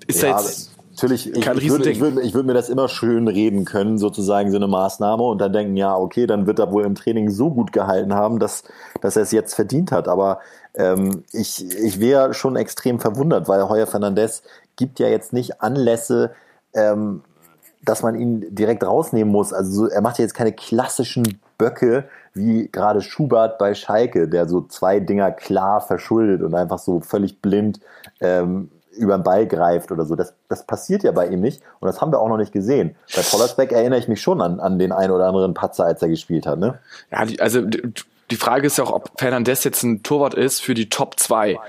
ist 0.07 0.21
ja, 0.21 0.38
jetzt 0.38 0.74
natürlich, 0.95 1.29
ich, 1.29 1.45
ich 1.45 1.69
würde 1.69 1.89
ich 1.89 1.99
würd, 1.99 2.19
ich 2.23 2.34
würd 2.34 2.45
mir 2.45 2.53
das 2.53 2.69
immer 2.69 2.88
schön 2.88 3.27
reden 3.27 3.65
können, 3.65 3.97
sozusagen 3.97 4.49
so 4.49 4.58
eine 4.58 4.67
Maßnahme 4.67 5.23
und 5.23 5.39
dann 5.39 5.51
denken, 5.51 5.75
ja, 5.75 5.95
okay, 5.95 6.25
dann 6.25 6.47
wird 6.47 6.60
er 6.60 6.71
wohl 6.71 6.86
im 6.86 6.95
Training 6.95 7.29
so 7.29 7.49
gut 7.49 7.73
gehalten 7.73 8.13
haben, 8.13 8.39
dass, 8.39 8.63
dass 9.01 9.17
er 9.17 9.23
es 9.23 9.31
jetzt 9.31 9.53
verdient 9.53 9.91
hat. 9.91 10.08
Aber 10.08 10.39
ähm, 10.73 11.23
ich, 11.34 11.65
ich 11.77 11.99
wäre 11.99 12.34
schon 12.34 12.55
extrem 12.55 12.99
verwundert, 12.99 13.49
weil 13.49 13.67
Heuer 13.67 13.88
Fernandez 13.88 14.41
gibt 14.77 14.99
ja 14.99 15.08
jetzt 15.08 15.34
nicht 15.34 15.62
Anlässe, 15.62 16.31
ähm, 16.73 17.21
dass 17.84 18.01
man 18.01 18.15
ihn 18.15 18.45
direkt 18.55 18.84
rausnehmen 18.86 19.31
muss. 19.31 19.53
Also 19.53 19.71
so, 19.71 19.88
er 19.88 20.01
macht 20.01 20.17
ja 20.17 20.23
jetzt 20.23 20.34
keine 20.34 20.53
klassischen 20.53 21.39
Böcke, 21.58 22.05
wie 22.34 22.69
gerade 22.71 23.01
Schubert 23.01 23.58
bei 23.58 23.73
Schalke, 23.73 24.27
der 24.27 24.47
so 24.47 24.62
zwei 24.62 24.99
Dinger 24.99 25.31
klar 25.31 25.81
verschuldet 25.81 26.41
und 26.41 26.55
einfach 26.55 26.79
so 26.79 27.01
völlig 27.01 27.41
blind 27.41 27.79
ähm, 28.21 28.69
über 28.95 29.17
den 29.17 29.23
Ball 29.23 29.47
greift 29.47 29.91
oder 29.91 30.05
so. 30.05 30.15
Das, 30.15 30.34
das 30.49 30.65
passiert 30.65 31.03
ja 31.03 31.12
bei 31.12 31.27
ihm 31.27 31.41
nicht 31.41 31.62
und 31.79 31.88
das 31.88 32.01
haben 32.01 32.12
wir 32.12 32.19
auch 32.19 32.29
noch 32.29 32.38
nicht 32.38 32.51
gesehen. 32.51 32.95
Bei 33.15 33.21
Pollersbeck 33.21 33.71
erinnere 33.71 33.99
ich 33.99 34.08
mich 34.08 34.21
schon 34.21 34.41
an, 34.41 34.60
an 34.60 34.79
den 34.79 34.91
einen 34.91 35.12
oder 35.12 35.27
anderen 35.27 35.53
Patzer, 35.53 35.86
als 35.86 36.01
er 36.01 36.10
gespielt 36.10 36.45
hat. 36.45 36.60
Ne? 36.60 36.79
Ja, 37.12 37.25
die, 37.25 37.39
also 37.39 37.62
die 37.62 38.36
Frage 38.36 38.67
ist 38.67 38.77
ja 38.77 38.84
auch, 38.84 38.91
ob 38.91 39.12
Fernandes 39.17 39.63
jetzt 39.63 39.84
ein 39.84 40.03
Torwart 40.03 40.34
ist 40.34 40.62
für 40.62 40.73
die 40.73 40.89
Top 40.89 41.19
2 41.19 41.60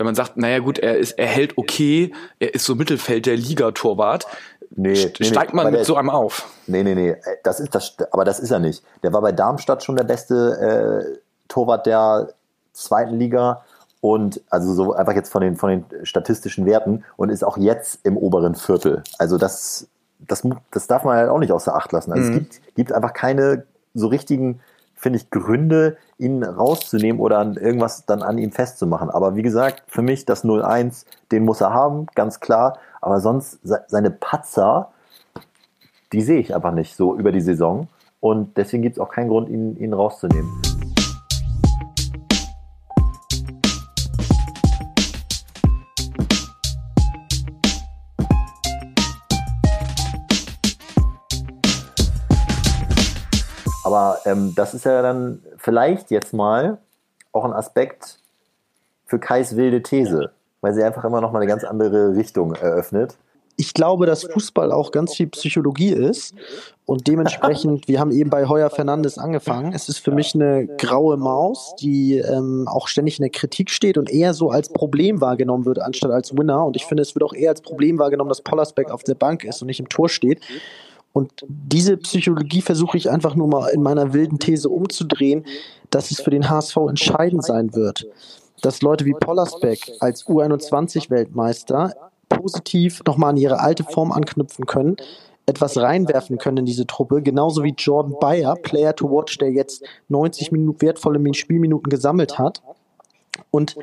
wenn 0.00 0.06
man 0.06 0.14
sagt, 0.14 0.38
naja 0.38 0.60
gut, 0.60 0.78
er 0.78 0.96
ist, 0.96 1.18
er 1.18 1.26
hält 1.26 1.58
okay, 1.58 2.14
er 2.38 2.54
ist 2.54 2.64
so 2.64 2.74
Mittelfeld 2.74 3.26
der 3.26 3.36
Liga-Torwart, 3.36 4.26
nee, 4.70 4.94
steigt 4.96 5.52
nee, 5.52 5.62
man 5.62 5.72
mit 5.72 5.84
so 5.84 5.94
einem 5.94 6.08
auf. 6.08 6.48
Nee, 6.66 6.82
nee, 6.82 6.94
nee, 6.94 7.16
das 7.44 7.60
ist 7.60 7.74
das, 7.74 7.96
aber 8.10 8.24
das 8.24 8.40
ist 8.40 8.50
er 8.50 8.60
nicht. 8.60 8.82
Der 9.02 9.12
war 9.12 9.20
bei 9.20 9.32
Darmstadt 9.32 9.84
schon 9.84 9.96
der 9.96 10.04
beste 10.04 11.12
äh, 11.12 11.18
Torwart 11.48 11.84
der 11.84 12.30
zweiten 12.72 13.18
Liga 13.18 13.62
und 14.00 14.40
also 14.50 14.72
so 14.72 14.94
einfach 14.94 15.14
jetzt 15.14 15.30
von 15.30 15.42
den, 15.42 15.56
von 15.56 15.70
den 15.70 16.06
statistischen 16.06 16.66
Werten 16.66 17.04
und 17.16 17.30
ist 17.30 17.44
auch 17.44 17.56
jetzt 17.56 18.00
im 18.04 18.16
oberen 18.16 18.54
Viertel. 18.54 19.02
Also 19.18 19.36
das, 19.36 19.88
das, 20.18 20.46
das 20.70 20.86
darf 20.86 21.04
man 21.04 21.16
halt 21.16 21.28
auch 21.28 21.38
nicht 21.38 21.52
außer 21.52 21.74
Acht 21.74 21.92
lassen. 21.92 22.12
Also 22.12 22.24
mhm. 22.24 22.28
es 22.28 22.38
gibt, 22.38 22.74
gibt 22.74 22.92
einfach 22.92 23.12
keine 23.12 23.64
so 23.92 24.06
richtigen 24.06 24.60
finde 25.00 25.18
ich, 25.18 25.30
Gründe, 25.30 25.96
ihn 26.18 26.44
rauszunehmen 26.44 27.22
oder 27.22 27.38
an 27.38 27.54
irgendwas 27.56 28.04
dann 28.04 28.22
an 28.22 28.36
ihm 28.36 28.52
festzumachen. 28.52 29.08
Aber 29.08 29.34
wie 29.34 29.42
gesagt, 29.42 29.82
für 29.88 30.02
mich 30.02 30.26
das 30.26 30.44
0-1, 30.44 31.06
den 31.32 31.46
muss 31.46 31.62
er 31.62 31.72
haben, 31.72 32.06
ganz 32.14 32.38
klar. 32.40 32.78
Aber 33.00 33.20
sonst 33.20 33.60
seine 33.62 34.10
Patzer, 34.10 34.90
die 36.12 36.20
sehe 36.20 36.38
ich 36.38 36.54
einfach 36.54 36.72
nicht 36.72 36.96
so 36.96 37.16
über 37.16 37.32
die 37.32 37.40
Saison. 37.40 37.88
Und 38.20 38.58
deswegen 38.58 38.82
gibt 38.82 38.96
es 38.96 39.00
auch 39.00 39.10
keinen 39.10 39.28
Grund, 39.28 39.48
ihn, 39.48 39.74
ihn 39.78 39.94
rauszunehmen. 39.94 40.69
Aber 53.90 54.20
ähm, 54.24 54.52
das 54.54 54.72
ist 54.72 54.84
ja 54.84 55.02
dann 55.02 55.42
vielleicht 55.56 56.12
jetzt 56.12 56.32
mal 56.32 56.78
auch 57.32 57.44
ein 57.44 57.52
Aspekt 57.52 58.20
für 59.04 59.18
Kais 59.18 59.56
wilde 59.56 59.82
These, 59.82 60.30
weil 60.60 60.74
sie 60.74 60.84
einfach 60.84 61.04
immer 61.04 61.20
noch 61.20 61.32
mal 61.32 61.40
eine 61.40 61.48
ganz 61.48 61.64
andere 61.64 62.14
Richtung 62.14 62.54
eröffnet. 62.54 63.16
Ich 63.56 63.74
glaube, 63.74 64.06
dass 64.06 64.22
Fußball 64.22 64.70
auch 64.70 64.92
ganz 64.92 65.16
viel 65.16 65.26
Psychologie 65.26 65.90
ist 65.90 66.34
und 66.86 67.08
dementsprechend, 67.08 67.88
wir 67.88 67.98
haben 67.98 68.12
eben 68.12 68.30
bei 68.30 68.46
Heuer 68.46 68.70
Fernandes 68.70 69.18
angefangen. 69.18 69.72
Es 69.74 69.88
ist 69.88 69.98
für 69.98 70.12
mich 70.12 70.36
eine 70.36 70.68
graue 70.78 71.16
Maus, 71.16 71.74
die 71.80 72.18
ähm, 72.18 72.68
auch 72.68 72.86
ständig 72.86 73.18
in 73.18 73.24
der 73.24 73.32
Kritik 73.32 73.70
steht 73.70 73.98
und 73.98 74.08
eher 74.08 74.34
so 74.34 74.50
als 74.50 74.68
Problem 74.68 75.20
wahrgenommen 75.20 75.66
wird, 75.66 75.80
anstatt 75.80 76.12
als 76.12 76.38
Winner. 76.38 76.64
Und 76.64 76.76
ich 76.76 76.86
finde, 76.86 77.02
es 77.02 77.16
wird 77.16 77.24
auch 77.24 77.34
eher 77.34 77.50
als 77.50 77.60
Problem 77.60 77.98
wahrgenommen, 77.98 78.28
dass 78.28 78.40
Pollersbeck 78.40 78.92
auf 78.92 79.02
der 79.02 79.16
Bank 79.16 79.42
ist 79.42 79.60
und 79.60 79.66
nicht 79.66 79.80
im 79.80 79.88
Tor 79.88 80.08
steht. 80.08 80.40
Und 81.12 81.44
diese 81.48 81.96
Psychologie 81.96 82.62
versuche 82.62 82.96
ich 82.96 83.10
einfach 83.10 83.34
nur 83.34 83.48
mal 83.48 83.68
in 83.68 83.82
meiner 83.82 84.12
wilden 84.12 84.38
These 84.38 84.68
umzudrehen, 84.68 85.44
dass 85.90 86.10
es 86.10 86.20
für 86.20 86.30
den 86.30 86.48
HSV 86.48 86.76
entscheidend 86.88 87.44
sein 87.44 87.74
wird, 87.74 88.06
dass 88.62 88.82
Leute 88.82 89.04
wie 89.04 89.14
Pollersbeck 89.14 89.90
als 89.98 90.26
U21-Weltmeister 90.26 91.94
positiv 92.28 93.02
nochmal 93.06 93.30
an 93.30 93.36
ihre 93.36 93.58
alte 93.58 93.82
Form 93.82 94.12
anknüpfen 94.12 94.66
können, 94.66 94.96
etwas 95.46 95.76
reinwerfen 95.76 96.38
können 96.38 96.58
in 96.58 96.66
diese 96.66 96.86
Truppe, 96.86 97.22
genauso 97.22 97.64
wie 97.64 97.74
Jordan 97.76 98.14
Bayer, 98.20 98.54
Player 98.54 98.94
to 98.94 99.10
Watch, 99.10 99.36
der 99.38 99.50
jetzt 99.50 99.82
90 100.08 100.52
Minuten 100.52 100.80
wertvolle 100.80 101.34
Spielminuten 101.34 101.90
gesammelt 101.90 102.38
hat. 102.38 102.62
Und 103.50 103.76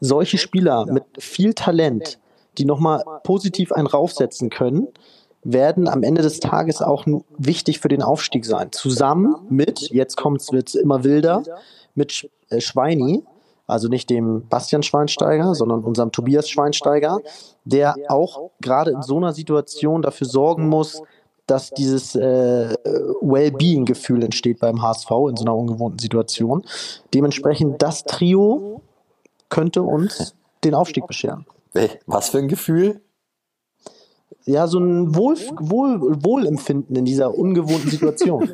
solche 0.00 0.36
Spieler 0.36 0.84
mit 0.84 1.04
viel 1.18 1.54
Talent, 1.54 2.18
die 2.58 2.66
nochmal 2.66 3.02
positiv 3.22 3.72
einen 3.72 3.86
raufsetzen 3.86 4.50
können, 4.50 4.88
werden 5.44 5.88
am 5.88 6.02
Ende 6.02 6.22
des 6.22 6.40
Tages 6.40 6.82
auch 6.82 7.06
wichtig 7.36 7.80
für 7.80 7.88
den 7.88 8.02
Aufstieg 8.02 8.44
sein. 8.44 8.72
Zusammen 8.72 9.36
mit, 9.48 9.90
jetzt 9.90 10.16
kommt 10.16 10.42
es 10.42 10.74
immer 10.74 11.04
wilder, 11.04 11.42
mit 11.94 12.28
äh, 12.48 12.60
Schweini, 12.60 13.22
also 13.66 13.88
nicht 13.88 14.10
dem 14.10 14.46
Bastian 14.48 14.82
Schweinsteiger, 14.82 15.54
sondern 15.54 15.84
unserem 15.84 16.12
Tobias 16.12 16.48
Schweinsteiger, 16.48 17.20
der 17.64 17.94
auch 18.08 18.50
gerade 18.60 18.90
in 18.90 19.02
so 19.02 19.16
einer 19.16 19.32
Situation 19.32 20.02
dafür 20.02 20.26
sorgen 20.26 20.68
muss, 20.68 21.02
dass 21.46 21.70
dieses 21.70 22.14
äh, 22.14 22.74
Well-Being-Gefühl 23.20 24.22
entsteht 24.22 24.60
beim 24.60 24.82
HSV 24.82 25.10
in 25.28 25.36
so 25.36 25.44
einer 25.44 25.54
ungewohnten 25.54 25.98
Situation. 25.98 26.64
Dementsprechend 27.12 27.82
das 27.82 28.04
Trio 28.04 28.80
könnte 29.50 29.82
uns 29.82 30.34
den 30.64 30.74
Aufstieg 30.74 31.06
bescheren. 31.06 31.46
Was 32.06 32.30
für 32.30 32.38
ein 32.38 32.48
Gefühl? 32.48 33.02
Ja, 34.46 34.66
so 34.66 34.78
ein 34.78 35.14
Wohl, 35.14 35.36
Wohl, 35.58 36.22
Wohlempfinden 36.22 36.94
in 36.96 37.06
dieser 37.06 37.34
ungewohnten 37.34 37.90
Situation. 37.90 38.50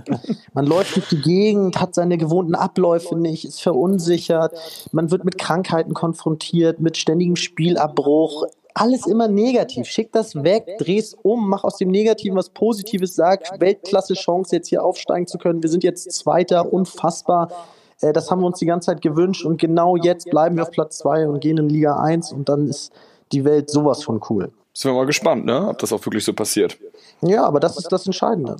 man 0.54 0.66
läuft 0.66 0.94
durch 0.94 1.08
die 1.08 1.20
Gegend, 1.20 1.80
hat 1.80 1.96
seine 1.96 2.16
gewohnten 2.16 2.54
Abläufe 2.54 3.16
nicht, 3.16 3.44
ist 3.44 3.60
verunsichert, 3.60 4.52
man 4.92 5.10
wird 5.10 5.24
mit 5.24 5.38
Krankheiten 5.38 5.94
konfrontiert, 5.94 6.78
mit 6.80 6.96
ständigem 6.96 7.34
Spielabbruch. 7.34 8.44
Alles 8.74 9.06
immer 9.06 9.26
negativ. 9.26 9.86
Schick 9.86 10.12
das 10.12 10.44
weg, 10.44 10.78
dreh's 10.78 11.14
um, 11.22 11.48
mach 11.48 11.64
aus 11.64 11.76
dem 11.76 11.90
Negativen 11.90 12.38
was 12.38 12.50
Positives, 12.50 13.16
sag 13.16 13.60
Weltklasse 13.60 14.14
Chance, 14.14 14.54
jetzt 14.54 14.68
hier 14.68 14.84
aufsteigen 14.84 15.26
zu 15.26 15.38
können. 15.38 15.62
Wir 15.62 15.70
sind 15.70 15.82
jetzt 15.82 16.10
Zweiter, 16.12 16.72
unfassbar. 16.72 17.50
Äh, 18.00 18.12
das 18.12 18.30
haben 18.30 18.40
wir 18.40 18.46
uns 18.46 18.60
die 18.60 18.66
ganze 18.66 18.86
Zeit 18.86 19.02
gewünscht 19.02 19.44
und 19.44 19.60
genau 19.60 19.96
jetzt 19.96 20.30
bleiben 20.30 20.56
wir 20.56 20.62
auf 20.62 20.70
Platz 20.70 20.98
zwei 20.98 21.28
und 21.28 21.40
gehen 21.40 21.58
in 21.58 21.68
Liga 21.68 21.96
1 21.96 22.32
und 22.32 22.48
dann 22.48 22.68
ist 22.68 22.92
die 23.32 23.44
Welt 23.44 23.70
sowas 23.70 24.04
von 24.04 24.20
cool. 24.30 24.52
Sind 24.74 24.90
wir 24.90 24.96
mal 24.96 25.06
gespannt, 25.06 25.44
ne? 25.44 25.68
ob 25.68 25.78
das 25.78 25.92
auch 25.92 26.04
wirklich 26.06 26.24
so 26.24 26.32
passiert. 26.32 26.78
Ja, 27.20 27.44
aber 27.44 27.60
das 27.60 27.76
ist 27.76 27.92
das 27.92 28.06
Entscheidende. 28.06 28.56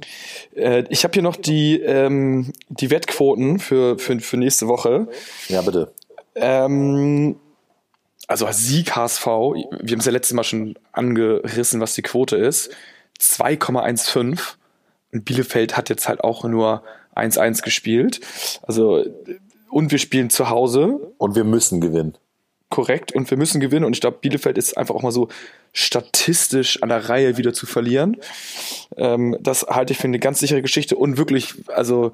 Äh, 0.55 0.85
ich 0.91 1.05
habe 1.05 1.15
hier 1.15 1.23
noch 1.23 1.37
die, 1.37 1.81
ähm, 1.81 2.53
die 2.69 2.91
Wettquoten 2.91 3.59
für, 3.59 3.99
für, 3.99 4.21
für 4.21 4.37
nächste 4.37 4.69
Woche. 4.69 5.09
Ja, 5.49 5.63
bitte. 5.63 5.91
Ähm, 6.35 7.37
also 8.27 8.47
Sieg 8.51 8.95
HSV, 8.95 9.27
wir 9.27 9.93
haben 9.93 9.99
es 9.99 10.05
ja 10.05 10.13
letztes 10.13 10.35
Mal 10.35 10.45
schon 10.45 10.75
angerissen, 10.93 11.81
was 11.81 11.95
die 11.95 12.03
Quote 12.03 12.37
ist. 12.37 12.71
2,15. 13.19 14.39
Und 15.13 15.25
Bielefeld 15.25 15.77
hat 15.77 15.89
jetzt 15.89 16.09
halt 16.09 16.23
auch 16.23 16.45
nur 16.45 16.83
1-1 17.17 17.63
gespielt. 17.63 18.21
Also, 18.63 19.05
und 19.71 19.91
wir 19.91 19.99
spielen 19.99 20.29
zu 20.29 20.51
Hause. 20.51 21.13
Und 21.17 21.37
wir 21.37 21.45
müssen 21.45 21.81
gewinnen 21.81 22.17
korrekt 22.73 23.13
und 23.13 23.31
wir 23.31 23.39
müssen 23.39 23.61
gewinnen. 23.61 23.85
Und 23.85 23.93
ich 23.93 24.01
glaube, 24.01 24.19
Bielefeld 24.21 24.59
ist 24.59 24.77
einfach 24.77 24.97
auch 24.97 25.03
mal 25.03 25.13
so 25.13 25.29
statistisch 25.73 26.83
an 26.83 26.89
der 26.89 27.09
Reihe 27.09 27.37
wieder 27.37 27.53
zu 27.53 27.67
verlieren. 27.67 28.17
Ähm, 28.97 29.37
das 29.41 29.63
halte 29.69 29.93
ich 29.93 29.99
für 29.99 30.09
eine 30.09 30.19
ganz 30.19 30.41
sichere 30.41 30.63
Geschichte 30.63 30.97
und 30.97 31.19
wirklich, 31.19 31.55
also 31.69 32.13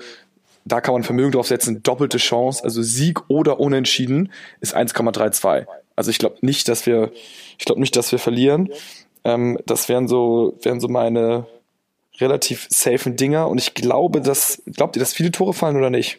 da 0.64 0.80
kann 0.82 0.92
man 0.92 1.04
Vermögen 1.04 1.32
drauf 1.32 1.46
setzen, 1.46 1.82
doppelte 1.82 2.18
Chance, 2.18 2.62
also 2.62 2.82
Sieg 2.82 3.30
oder 3.30 3.60
Unentschieden 3.60 4.30
ist 4.60 4.76
1,32. 4.76 5.66
Also 5.96 6.10
ich 6.10 6.18
glaube 6.18 6.36
nicht, 6.42 6.68
dass 6.68 6.84
wir, 6.84 7.12
ich 7.58 7.64
glaube 7.64 7.80
nicht, 7.80 7.96
dass 7.96 8.12
wir 8.12 8.18
verlieren. 8.18 8.70
Ähm, 9.24 9.58
das 9.64 9.88
wären 9.88 10.08
so, 10.08 10.58
wären 10.62 10.80
so 10.80 10.88
meine 10.88 11.46
relativ 12.18 12.66
safen 12.68 13.16
Dinger 13.16 13.48
und 13.48 13.58
ich 13.58 13.74
glaube, 13.74 14.20
dass, 14.20 14.60
glaubt 14.66 14.96
ihr, 14.96 15.00
dass 15.00 15.12
viele 15.12 15.30
Tore 15.30 15.54
fallen 15.54 15.76
oder 15.76 15.90
nicht? 15.90 16.18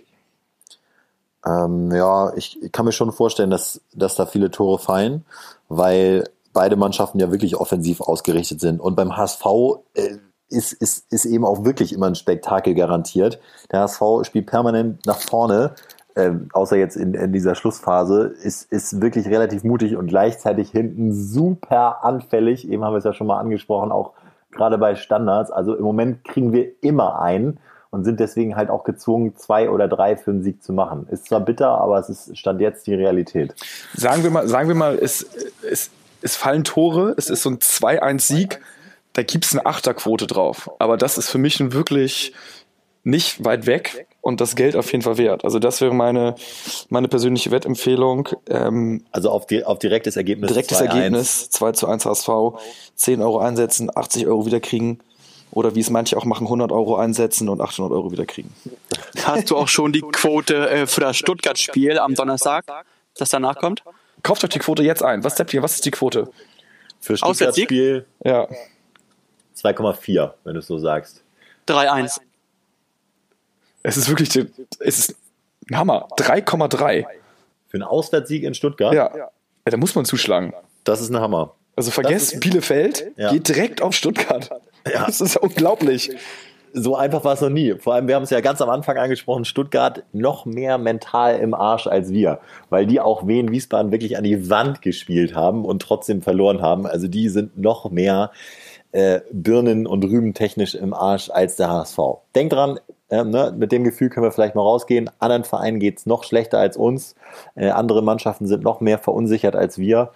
Ähm, 1.46 1.92
ja, 1.92 2.34
ich, 2.36 2.62
ich 2.62 2.72
kann 2.72 2.86
mir 2.86 2.92
schon 2.92 3.12
vorstellen, 3.12 3.50
dass, 3.50 3.82
dass 3.94 4.16
da 4.16 4.26
viele 4.26 4.52
Tore 4.52 4.80
fallen, 4.80 5.26
weil 5.68 6.26
beide 6.54 6.76
Mannschaften 6.76 7.20
ja 7.20 7.32
wirklich 7.32 7.56
offensiv 7.56 8.02
ausgerichtet 8.02 8.60
sind. 8.60 8.80
Und 8.80 8.96
beim 8.96 9.16
HSV 9.16 9.46
äh, 9.94 10.18
ist, 10.50 10.74
ist, 10.74 11.12
ist 11.12 11.26
eben 11.26 11.46
auch 11.46 11.64
wirklich 11.64 11.94
immer 11.94 12.08
ein 12.08 12.16
Spektakel 12.16 12.74
garantiert. 12.74 13.40
Der 13.72 13.82
HSV 13.82 14.02
spielt 14.24 14.48
permanent 14.48 15.06
nach 15.06 15.20
vorne, 15.20 15.76
äh, 16.16 16.32
außer 16.54 16.76
jetzt 16.76 16.98
in, 16.98 17.14
in 17.14 17.32
dieser 17.32 17.56
Schlussphase, 17.56 18.34
ist, 18.42 18.72
ist 18.72 19.02
wirklich 19.02 19.28
relativ 19.28 19.64
mutig 19.64 19.96
und 19.96 20.08
gleichzeitig 20.08 20.72
hinten 20.72 21.14
super 21.14 22.04
anfällig. 22.04 22.68
Eben 22.68 22.84
haben 22.84 22.94
wir 22.94 22.98
es 22.98 23.04
ja 23.04 23.14
schon 23.14 23.28
mal 23.28 23.40
angesprochen, 23.40 23.92
auch 23.92 24.14
gerade 24.52 24.78
bei 24.78 24.96
Standards. 24.96 25.52
Also 25.52 25.76
im 25.76 25.84
Moment 25.84 26.24
kriegen 26.24 26.52
wir 26.52 26.72
immer 26.82 27.22
einen 27.22 27.60
und 27.92 28.04
sind 28.04 28.20
deswegen 28.20 28.56
halt 28.56 28.70
auch 28.70 28.84
gezwungen, 28.84 29.36
zwei 29.36 29.70
oder 29.70 29.88
drei 29.88 30.16
für 30.16 30.32
einen 30.32 30.44
Sieg 30.44 30.64
zu 30.64 30.74
machen. 30.74 31.08
Ist 31.10 31.26
zwar 31.26 31.40
bitter, 31.40 31.70
aber 31.70 31.98
es 32.00 32.10
ist 32.10 32.38
stand 32.38 32.62
jetzt 32.62 32.88
die 32.88 32.94
Realität. 32.94 33.56
Sagen 33.94 34.24
wir 34.24 34.30
mal, 34.30 34.48
sagen 34.48 34.68
wir 34.68 34.76
mal, 34.76 34.98
es, 35.00 35.26
es, 35.70 35.90
es 36.22 36.36
fallen 36.36 36.64
Tore, 36.64 37.16
es 37.18 37.30
ist 37.30 37.44
so 37.44 37.50
ein 37.50 37.58
2-1-Sieg, 37.58 38.60
da 39.14 39.24
gibt 39.24 39.46
es 39.46 39.54
eine 39.54 39.66
Achterquote 39.66 40.28
drauf. 40.28 40.70
Aber 40.80 40.98
das 40.98 41.18
ist 41.18 41.30
für 41.30 41.40
mich 41.40 41.60
wirklich 41.74 42.34
nicht 43.04 43.44
weit 43.44 43.66
weg 43.66 44.08
und 44.22 44.42
das 44.42 44.56
Geld 44.56 44.76
auf 44.76 44.92
jeden 44.92 45.02
Fall 45.02 45.18
wert. 45.18 45.44
Also 45.44 45.60
das 45.60 45.82
wäre 45.82 45.94
meine, 45.94 46.36
meine 46.90 47.08
persönliche 47.08 47.52
Wettempfehlung. 47.52 48.30
Ähm, 48.50 49.04
also 49.12 49.32
auf, 49.32 49.48
die, 49.48 49.64
auf 49.64 49.80
direktes 49.80 50.18
Ergebnis. 50.18 50.50
Direktes 50.50 50.78
2 50.80 50.86
Ergebnis, 50.86 51.50
2 51.50 51.72
zu 51.72 51.88
1 51.88 52.06
HSV, 52.06 52.30
10 52.96 53.22
Euro 53.22 53.40
einsetzen, 53.40 53.90
80 53.94 54.28
Euro 54.28 54.46
wieder 54.46 54.60
kriegen. 54.60 55.00
Oder 55.52 55.74
wie 55.76 55.80
es 55.80 55.90
manche 55.90 56.16
auch 56.16 56.26
machen, 56.26 56.46
100 56.46 56.72
Euro 56.72 56.98
einsetzen 56.98 57.50
und 57.50 57.60
800 57.62 57.92
Euro 57.92 58.12
wieder 58.12 58.26
kriegen. 58.26 58.54
Hast 59.24 59.50
du 59.50 59.58
auch 59.58 59.68
schon 59.68 59.92
die 59.92 60.02
Quote 60.02 60.70
äh, 60.70 60.88
für 60.88 61.02
das 61.02 61.18
Stuttgart-Spiel 61.18 61.98
am 61.98 62.14
Donnerstag, 62.14 62.66
das 63.18 63.30
danach 63.30 63.58
kommt? 63.58 63.84
Kauft 64.22 64.44
euch 64.44 64.52
die 64.52 64.60
Quote 64.60 64.84
jetzt 64.84 65.02
ein. 65.04 65.24
Was 65.24 65.36
tippt 65.36 65.54
ihr? 65.54 65.64
Was 65.64 65.76
ist 65.76 65.86
die 65.86 65.92
Quote? 65.92 66.30
Für 67.00 67.18
Stuttgart-Spiel? 67.18 68.06
Ja. 68.24 68.48
2,4, 69.58 70.34
wenn 70.44 70.54
du 70.54 70.60
es 70.60 70.68
so 70.68 70.78
sagst. 70.78 71.24
3,1. 71.68 72.20
Es 73.84 73.98
ist 73.98 74.10
wirklich, 74.10 74.36
es 74.80 75.00
ist 75.00 75.16
ein 75.70 75.78
Hammer. 75.78 76.08
3,3. 76.18 77.06
Für 77.68 77.76
einen 77.76 77.84
Auswärtssieg 77.84 78.44
in 78.44 78.54
Stuttgart? 78.54 78.94
Ja. 78.94 79.16
ja. 79.16 79.30
Da 79.66 79.78
muss 79.78 79.96
man 79.96 80.06
zuschlagen. 80.06 80.54
Das 80.84 81.02
ist 81.02 81.10
ein 81.10 81.20
Hammer. 81.20 81.56
Also 81.76 81.92
vergesst 81.92 82.40
Bielefeld, 82.40 83.12
ja. 83.16 83.32
geht 83.32 83.48
direkt 83.48 83.82
auf 83.82 83.94
Stuttgart. 83.94 84.50
Ja. 84.92 85.06
Das 85.06 85.22
ist 85.22 85.36
ja 85.36 85.42
unglaublich. 85.42 86.12
So 86.74 86.96
einfach 86.96 87.24
war 87.24 87.34
es 87.34 87.42
noch 87.42 87.50
nie. 87.50 87.76
Vor 87.80 87.96
allem, 87.96 88.08
wir 88.08 88.16
haben 88.16 88.24
es 88.24 88.30
ja 88.30 88.42
ganz 88.42 88.62
am 88.62 88.70
Anfang 88.70 88.98
angesprochen, 88.98 89.44
Stuttgart 89.44 90.04
noch 90.14 90.46
mehr 90.46 90.78
mental 90.78 91.40
im 91.40 91.54
Arsch 91.54 91.88
als 91.88 92.14
wir, 92.14 92.40
weil 92.70 92.86
die 92.86 93.00
auch 93.00 93.28
Wien 93.28 93.52
Wiesbaden 93.52 93.92
wirklich 93.92 94.18
an 94.18 94.24
die 94.24 94.50
Wand 94.50 94.82
gespielt 94.82 95.36
haben 95.36 95.66
und 95.66 95.82
trotzdem 95.82 96.22
verloren 96.22 96.62
haben. 96.62 96.86
Also 96.86 97.08
die 97.08 97.30
sind 97.30 97.58
noch 97.58 97.90
mehr 97.90 98.32
äh, 98.92 99.22
Birnen 99.32 99.88
und 99.88 100.04
Rüben 100.06 100.34
technisch 100.34 100.76
im 100.76 100.94
Arsch 100.94 101.30
als 101.30 101.56
der 101.56 101.70
HSV. 101.72 101.98
Denkt 102.36 102.54
dran, 102.54 102.80
äh, 103.10 103.24
ne, 103.24 103.54
mit 103.58 103.72
dem 103.72 103.84
Gefühl 103.84 104.10
können 104.10 104.26
wir 104.26 104.32
vielleicht 104.32 104.56
mal 104.56 104.62
rausgehen. 104.62 105.10
Anderen 105.20 105.44
Vereinen 105.44 105.80
geht 105.80 105.98
es 105.98 106.06
noch 106.06 106.24
schlechter 106.24 106.60
als 106.60 106.78
uns. 106.78 107.16
Äh, 107.56 107.70
andere 107.70 108.04
Mannschaften 108.04 108.48
sind 108.48 108.64
noch 108.64 108.82
mehr 108.82 109.00
verunsichert 109.00 109.56
als 109.56 109.78
wir. 109.78 110.12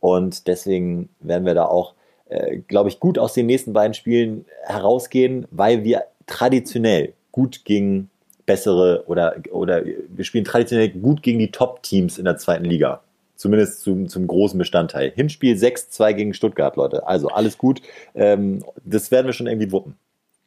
Und 0.00 0.46
deswegen 0.46 1.08
werden 1.20 1.44
wir 1.44 1.54
da 1.54 1.66
auch 1.66 1.94
äh, 2.28 2.58
glaube 2.58 2.88
ich, 2.88 3.00
gut 3.00 3.18
aus 3.18 3.34
den 3.34 3.46
nächsten 3.46 3.72
beiden 3.72 3.94
Spielen 3.94 4.44
herausgehen, 4.64 5.46
weil 5.50 5.84
wir 5.84 6.04
traditionell 6.26 7.14
gut 7.32 7.64
gegen 7.64 8.10
bessere 8.46 9.04
oder, 9.06 9.36
oder 9.50 9.84
wir 9.84 10.24
spielen 10.24 10.44
traditionell 10.44 10.88
gut 10.88 11.22
gegen 11.22 11.38
die 11.38 11.50
Top-Teams 11.50 12.18
in 12.18 12.24
der 12.24 12.38
zweiten 12.38 12.64
Liga. 12.64 13.02
Zumindest 13.36 13.82
zum, 13.82 14.08
zum 14.08 14.26
großen 14.26 14.58
Bestandteil. 14.58 15.12
Hinspiel 15.14 15.54
6-2 15.54 16.12
gegen 16.14 16.34
Stuttgart, 16.34 16.74
Leute. 16.74 17.06
Also 17.06 17.28
alles 17.28 17.56
gut. 17.56 17.80
Ähm, 18.14 18.64
das 18.84 19.12
werden 19.12 19.26
wir 19.26 19.32
schon 19.32 19.46
irgendwie 19.46 19.70
wuppen. 19.70 19.94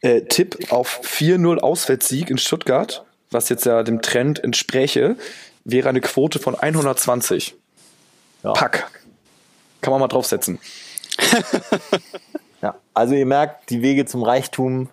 Äh, 0.02 0.22
Tipp 0.24 0.58
auf 0.72 1.00
4-0 1.04 1.60
Auswärtssieg 1.60 2.30
in 2.30 2.38
Stuttgart, 2.38 3.06
was 3.30 3.48
jetzt 3.50 3.66
ja 3.66 3.84
dem 3.84 4.02
Trend 4.02 4.44
entspräche, 4.44 5.16
wäre 5.64 5.88
eine 5.88 6.02
Quote 6.02 6.40
von 6.40 6.56
120. 6.56 7.56
Ja. 8.44 8.54
Pack. 8.54 8.90
Kann 9.80 9.92
man 9.92 10.02
mal 10.02 10.08
draufsetzen. 10.08 10.60
Ja, 12.62 12.76
also 12.94 13.16
ihr 13.16 13.26
merkt, 13.26 13.70
die 13.70 13.82
Wege 13.82 14.06
zum 14.06 14.24
Reichtum 14.24 14.90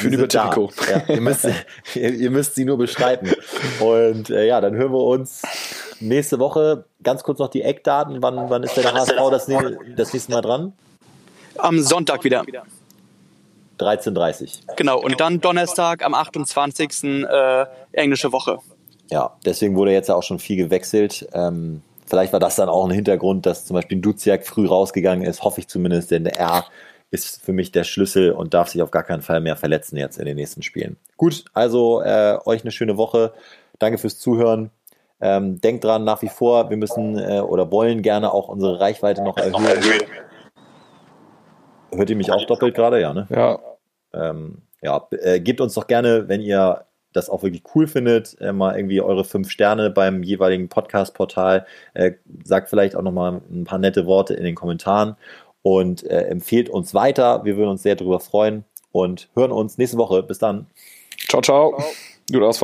die 0.00 0.06
über. 0.06 0.28
Tipico. 0.28 0.70
Ja, 0.88 1.02
ihr, 1.14 1.20
müsst, 1.20 1.48
ihr, 1.94 2.12
ihr 2.12 2.30
müsst 2.30 2.54
sie 2.54 2.64
nur 2.64 2.78
bestreiten. 2.78 3.32
Und 3.80 4.30
äh, 4.30 4.46
ja, 4.46 4.60
dann 4.60 4.74
hören 4.74 4.92
wir 4.92 5.02
uns 5.02 5.42
nächste 6.00 6.38
Woche. 6.38 6.84
Ganz 7.02 7.22
kurz 7.22 7.38
noch 7.38 7.48
die 7.48 7.62
Eckdaten. 7.62 8.22
Wann, 8.22 8.50
wann 8.50 8.62
ist 8.62 8.76
der 8.76 8.92
HSV 8.92 9.16
das, 9.30 9.46
das 9.96 10.12
nächste 10.12 10.32
Mal 10.32 10.42
dran? 10.42 10.72
Am 11.58 11.80
Sonntag 11.80 12.24
wieder. 12.24 12.44
13.30 13.78 14.76
Genau. 14.76 15.00
Und 15.00 15.20
dann 15.20 15.40
Donnerstag 15.40 16.04
am 16.04 16.14
28. 16.14 17.04
Äh, 17.04 17.66
englische 17.92 18.32
Woche. 18.32 18.58
Ja, 19.10 19.36
deswegen 19.44 19.76
wurde 19.76 19.92
jetzt 19.92 20.08
ja 20.08 20.14
auch 20.14 20.22
schon 20.22 20.38
viel 20.38 20.56
gewechselt. 20.56 21.26
Ähm, 21.32 21.82
vielleicht 22.06 22.32
war 22.32 22.40
das 22.40 22.56
dann 22.56 22.68
auch 22.68 22.84
ein 22.84 22.90
Hintergrund, 22.90 23.46
dass 23.46 23.66
zum 23.66 23.74
Beispiel 23.74 24.00
Duziak 24.00 24.46
früh 24.46 24.66
rausgegangen 24.66 25.24
ist, 25.24 25.42
hoffe 25.42 25.60
ich 25.60 25.68
zumindest, 25.68 26.10
denn 26.10 26.26
er 26.26 26.64
ist 27.10 27.42
für 27.42 27.52
mich 27.52 27.72
der 27.72 27.84
Schlüssel 27.84 28.32
und 28.32 28.54
darf 28.54 28.68
sich 28.68 28.82
auf 28.82 28.90
gar 28.90 29.04
keinen 29.04 29.22
Fall 29.22 29.40
mehr 29.40 29.56
verletzen 29.56 29.96
jetzt 29.96 30.18
in 30.18 30.26
den 30.26 30.36
nächsten 30.36 30.62
Spielen. 30.62 30.96
Gut, 31.16 31.44
also 31.54 32.02
äh, 32.02 32.38
euch 32.44 32.62
eine 32.62 32.72
schöne 32.72 32.96
Woche. 32.96 33.32
Danke 33.78 33.98
fürs 33.98 34.18
Zuhören. 34.18 34.70
Ähm, 35.20 35.60
denkt 35.60 35.84
dran, 35.84 36.04
nach 36.04 36.20
wie 36.22 36.28
vor, 36.28 36.68
wir 36.68 36.76
müssen 36.76 37.18
äh, 37.18 37.40
oder 37.40 37.70
wollen 37.70 38.02
gerne 38.02 38.32
auch 38.32 38.48
unsere 38.48 38.80
Reichweite 38.80 39.22
noch 39.22 39.36
erhöhen. 39.38 40.02
Hört 41.92 42.10
ihr 42.10 42.16
mich 42.16 42.30
auch 42.30 42.44
doppelt 42.46 42.74
gerade? 42.74 43.00
Ja, 43.00 43.14
ne? 43.14 43.26
Ja. 43.30 43.58
ähm, 44.12 44.62
ja, 44.82 45.06
äh, 45.10 45.40
gebt 45.40 45.60
uns 45.60 45.74
doch 45.74 45.86
gerne, 45.86 46.28
wenn 46.28 46.42
ihr 46.42 46.84
das 47.16 47.30
auch 47.30 47.42
wirklich 47.42 47.62
cool 47.74 47.86
findet, 47.86 48.40
äh, 48.40 48.52
mal 48.52 48.76
irgendwie 48.76 49.00
eure 49.00 49.24
fünf 49.24 49.50
Sterne 49.50 49.90
beim 49.90 50.22
jeweiligen 50.22 50.68
Podcast-Portal. 50.68 51.66
Äh, 51.94 52.12
sagt 52.44 52.68
vielleicht 52.68 52.94
auch 52.94 53.02
nochmal 53.02 53.40
ein 53.50 53.64
paar 53.64 53.78
nette 53.78 54.06
Worte 54.06 54.34
in 54.34 54.44
den 54.44 54.54
Kommentaren 54.54 55.16
und 55.62 56.04
äh, 56.04 56.22
empfehlt 56.28 56.68
uns 56.68 56.94
weiter. 56.94 57.44
Wir 57.44 57.56
würden 57.56 57.70
uns 57.70 57.82
sehr 57.82 57.96
darüber 57.96 58.20
freuen 58.20 58.64
und 58.92 59.28
hören 59.34 59.52
uns 59.52 59.78
nächste 59.78 59.98
Woche. 59.98 60.22
Bis 60.22 60.38
dann. 60.38 60.66
Ciao, 61.28 61.42
ciao. 61.42 61.76
Gut 62.30 62.42
ASV. 62.42 62.62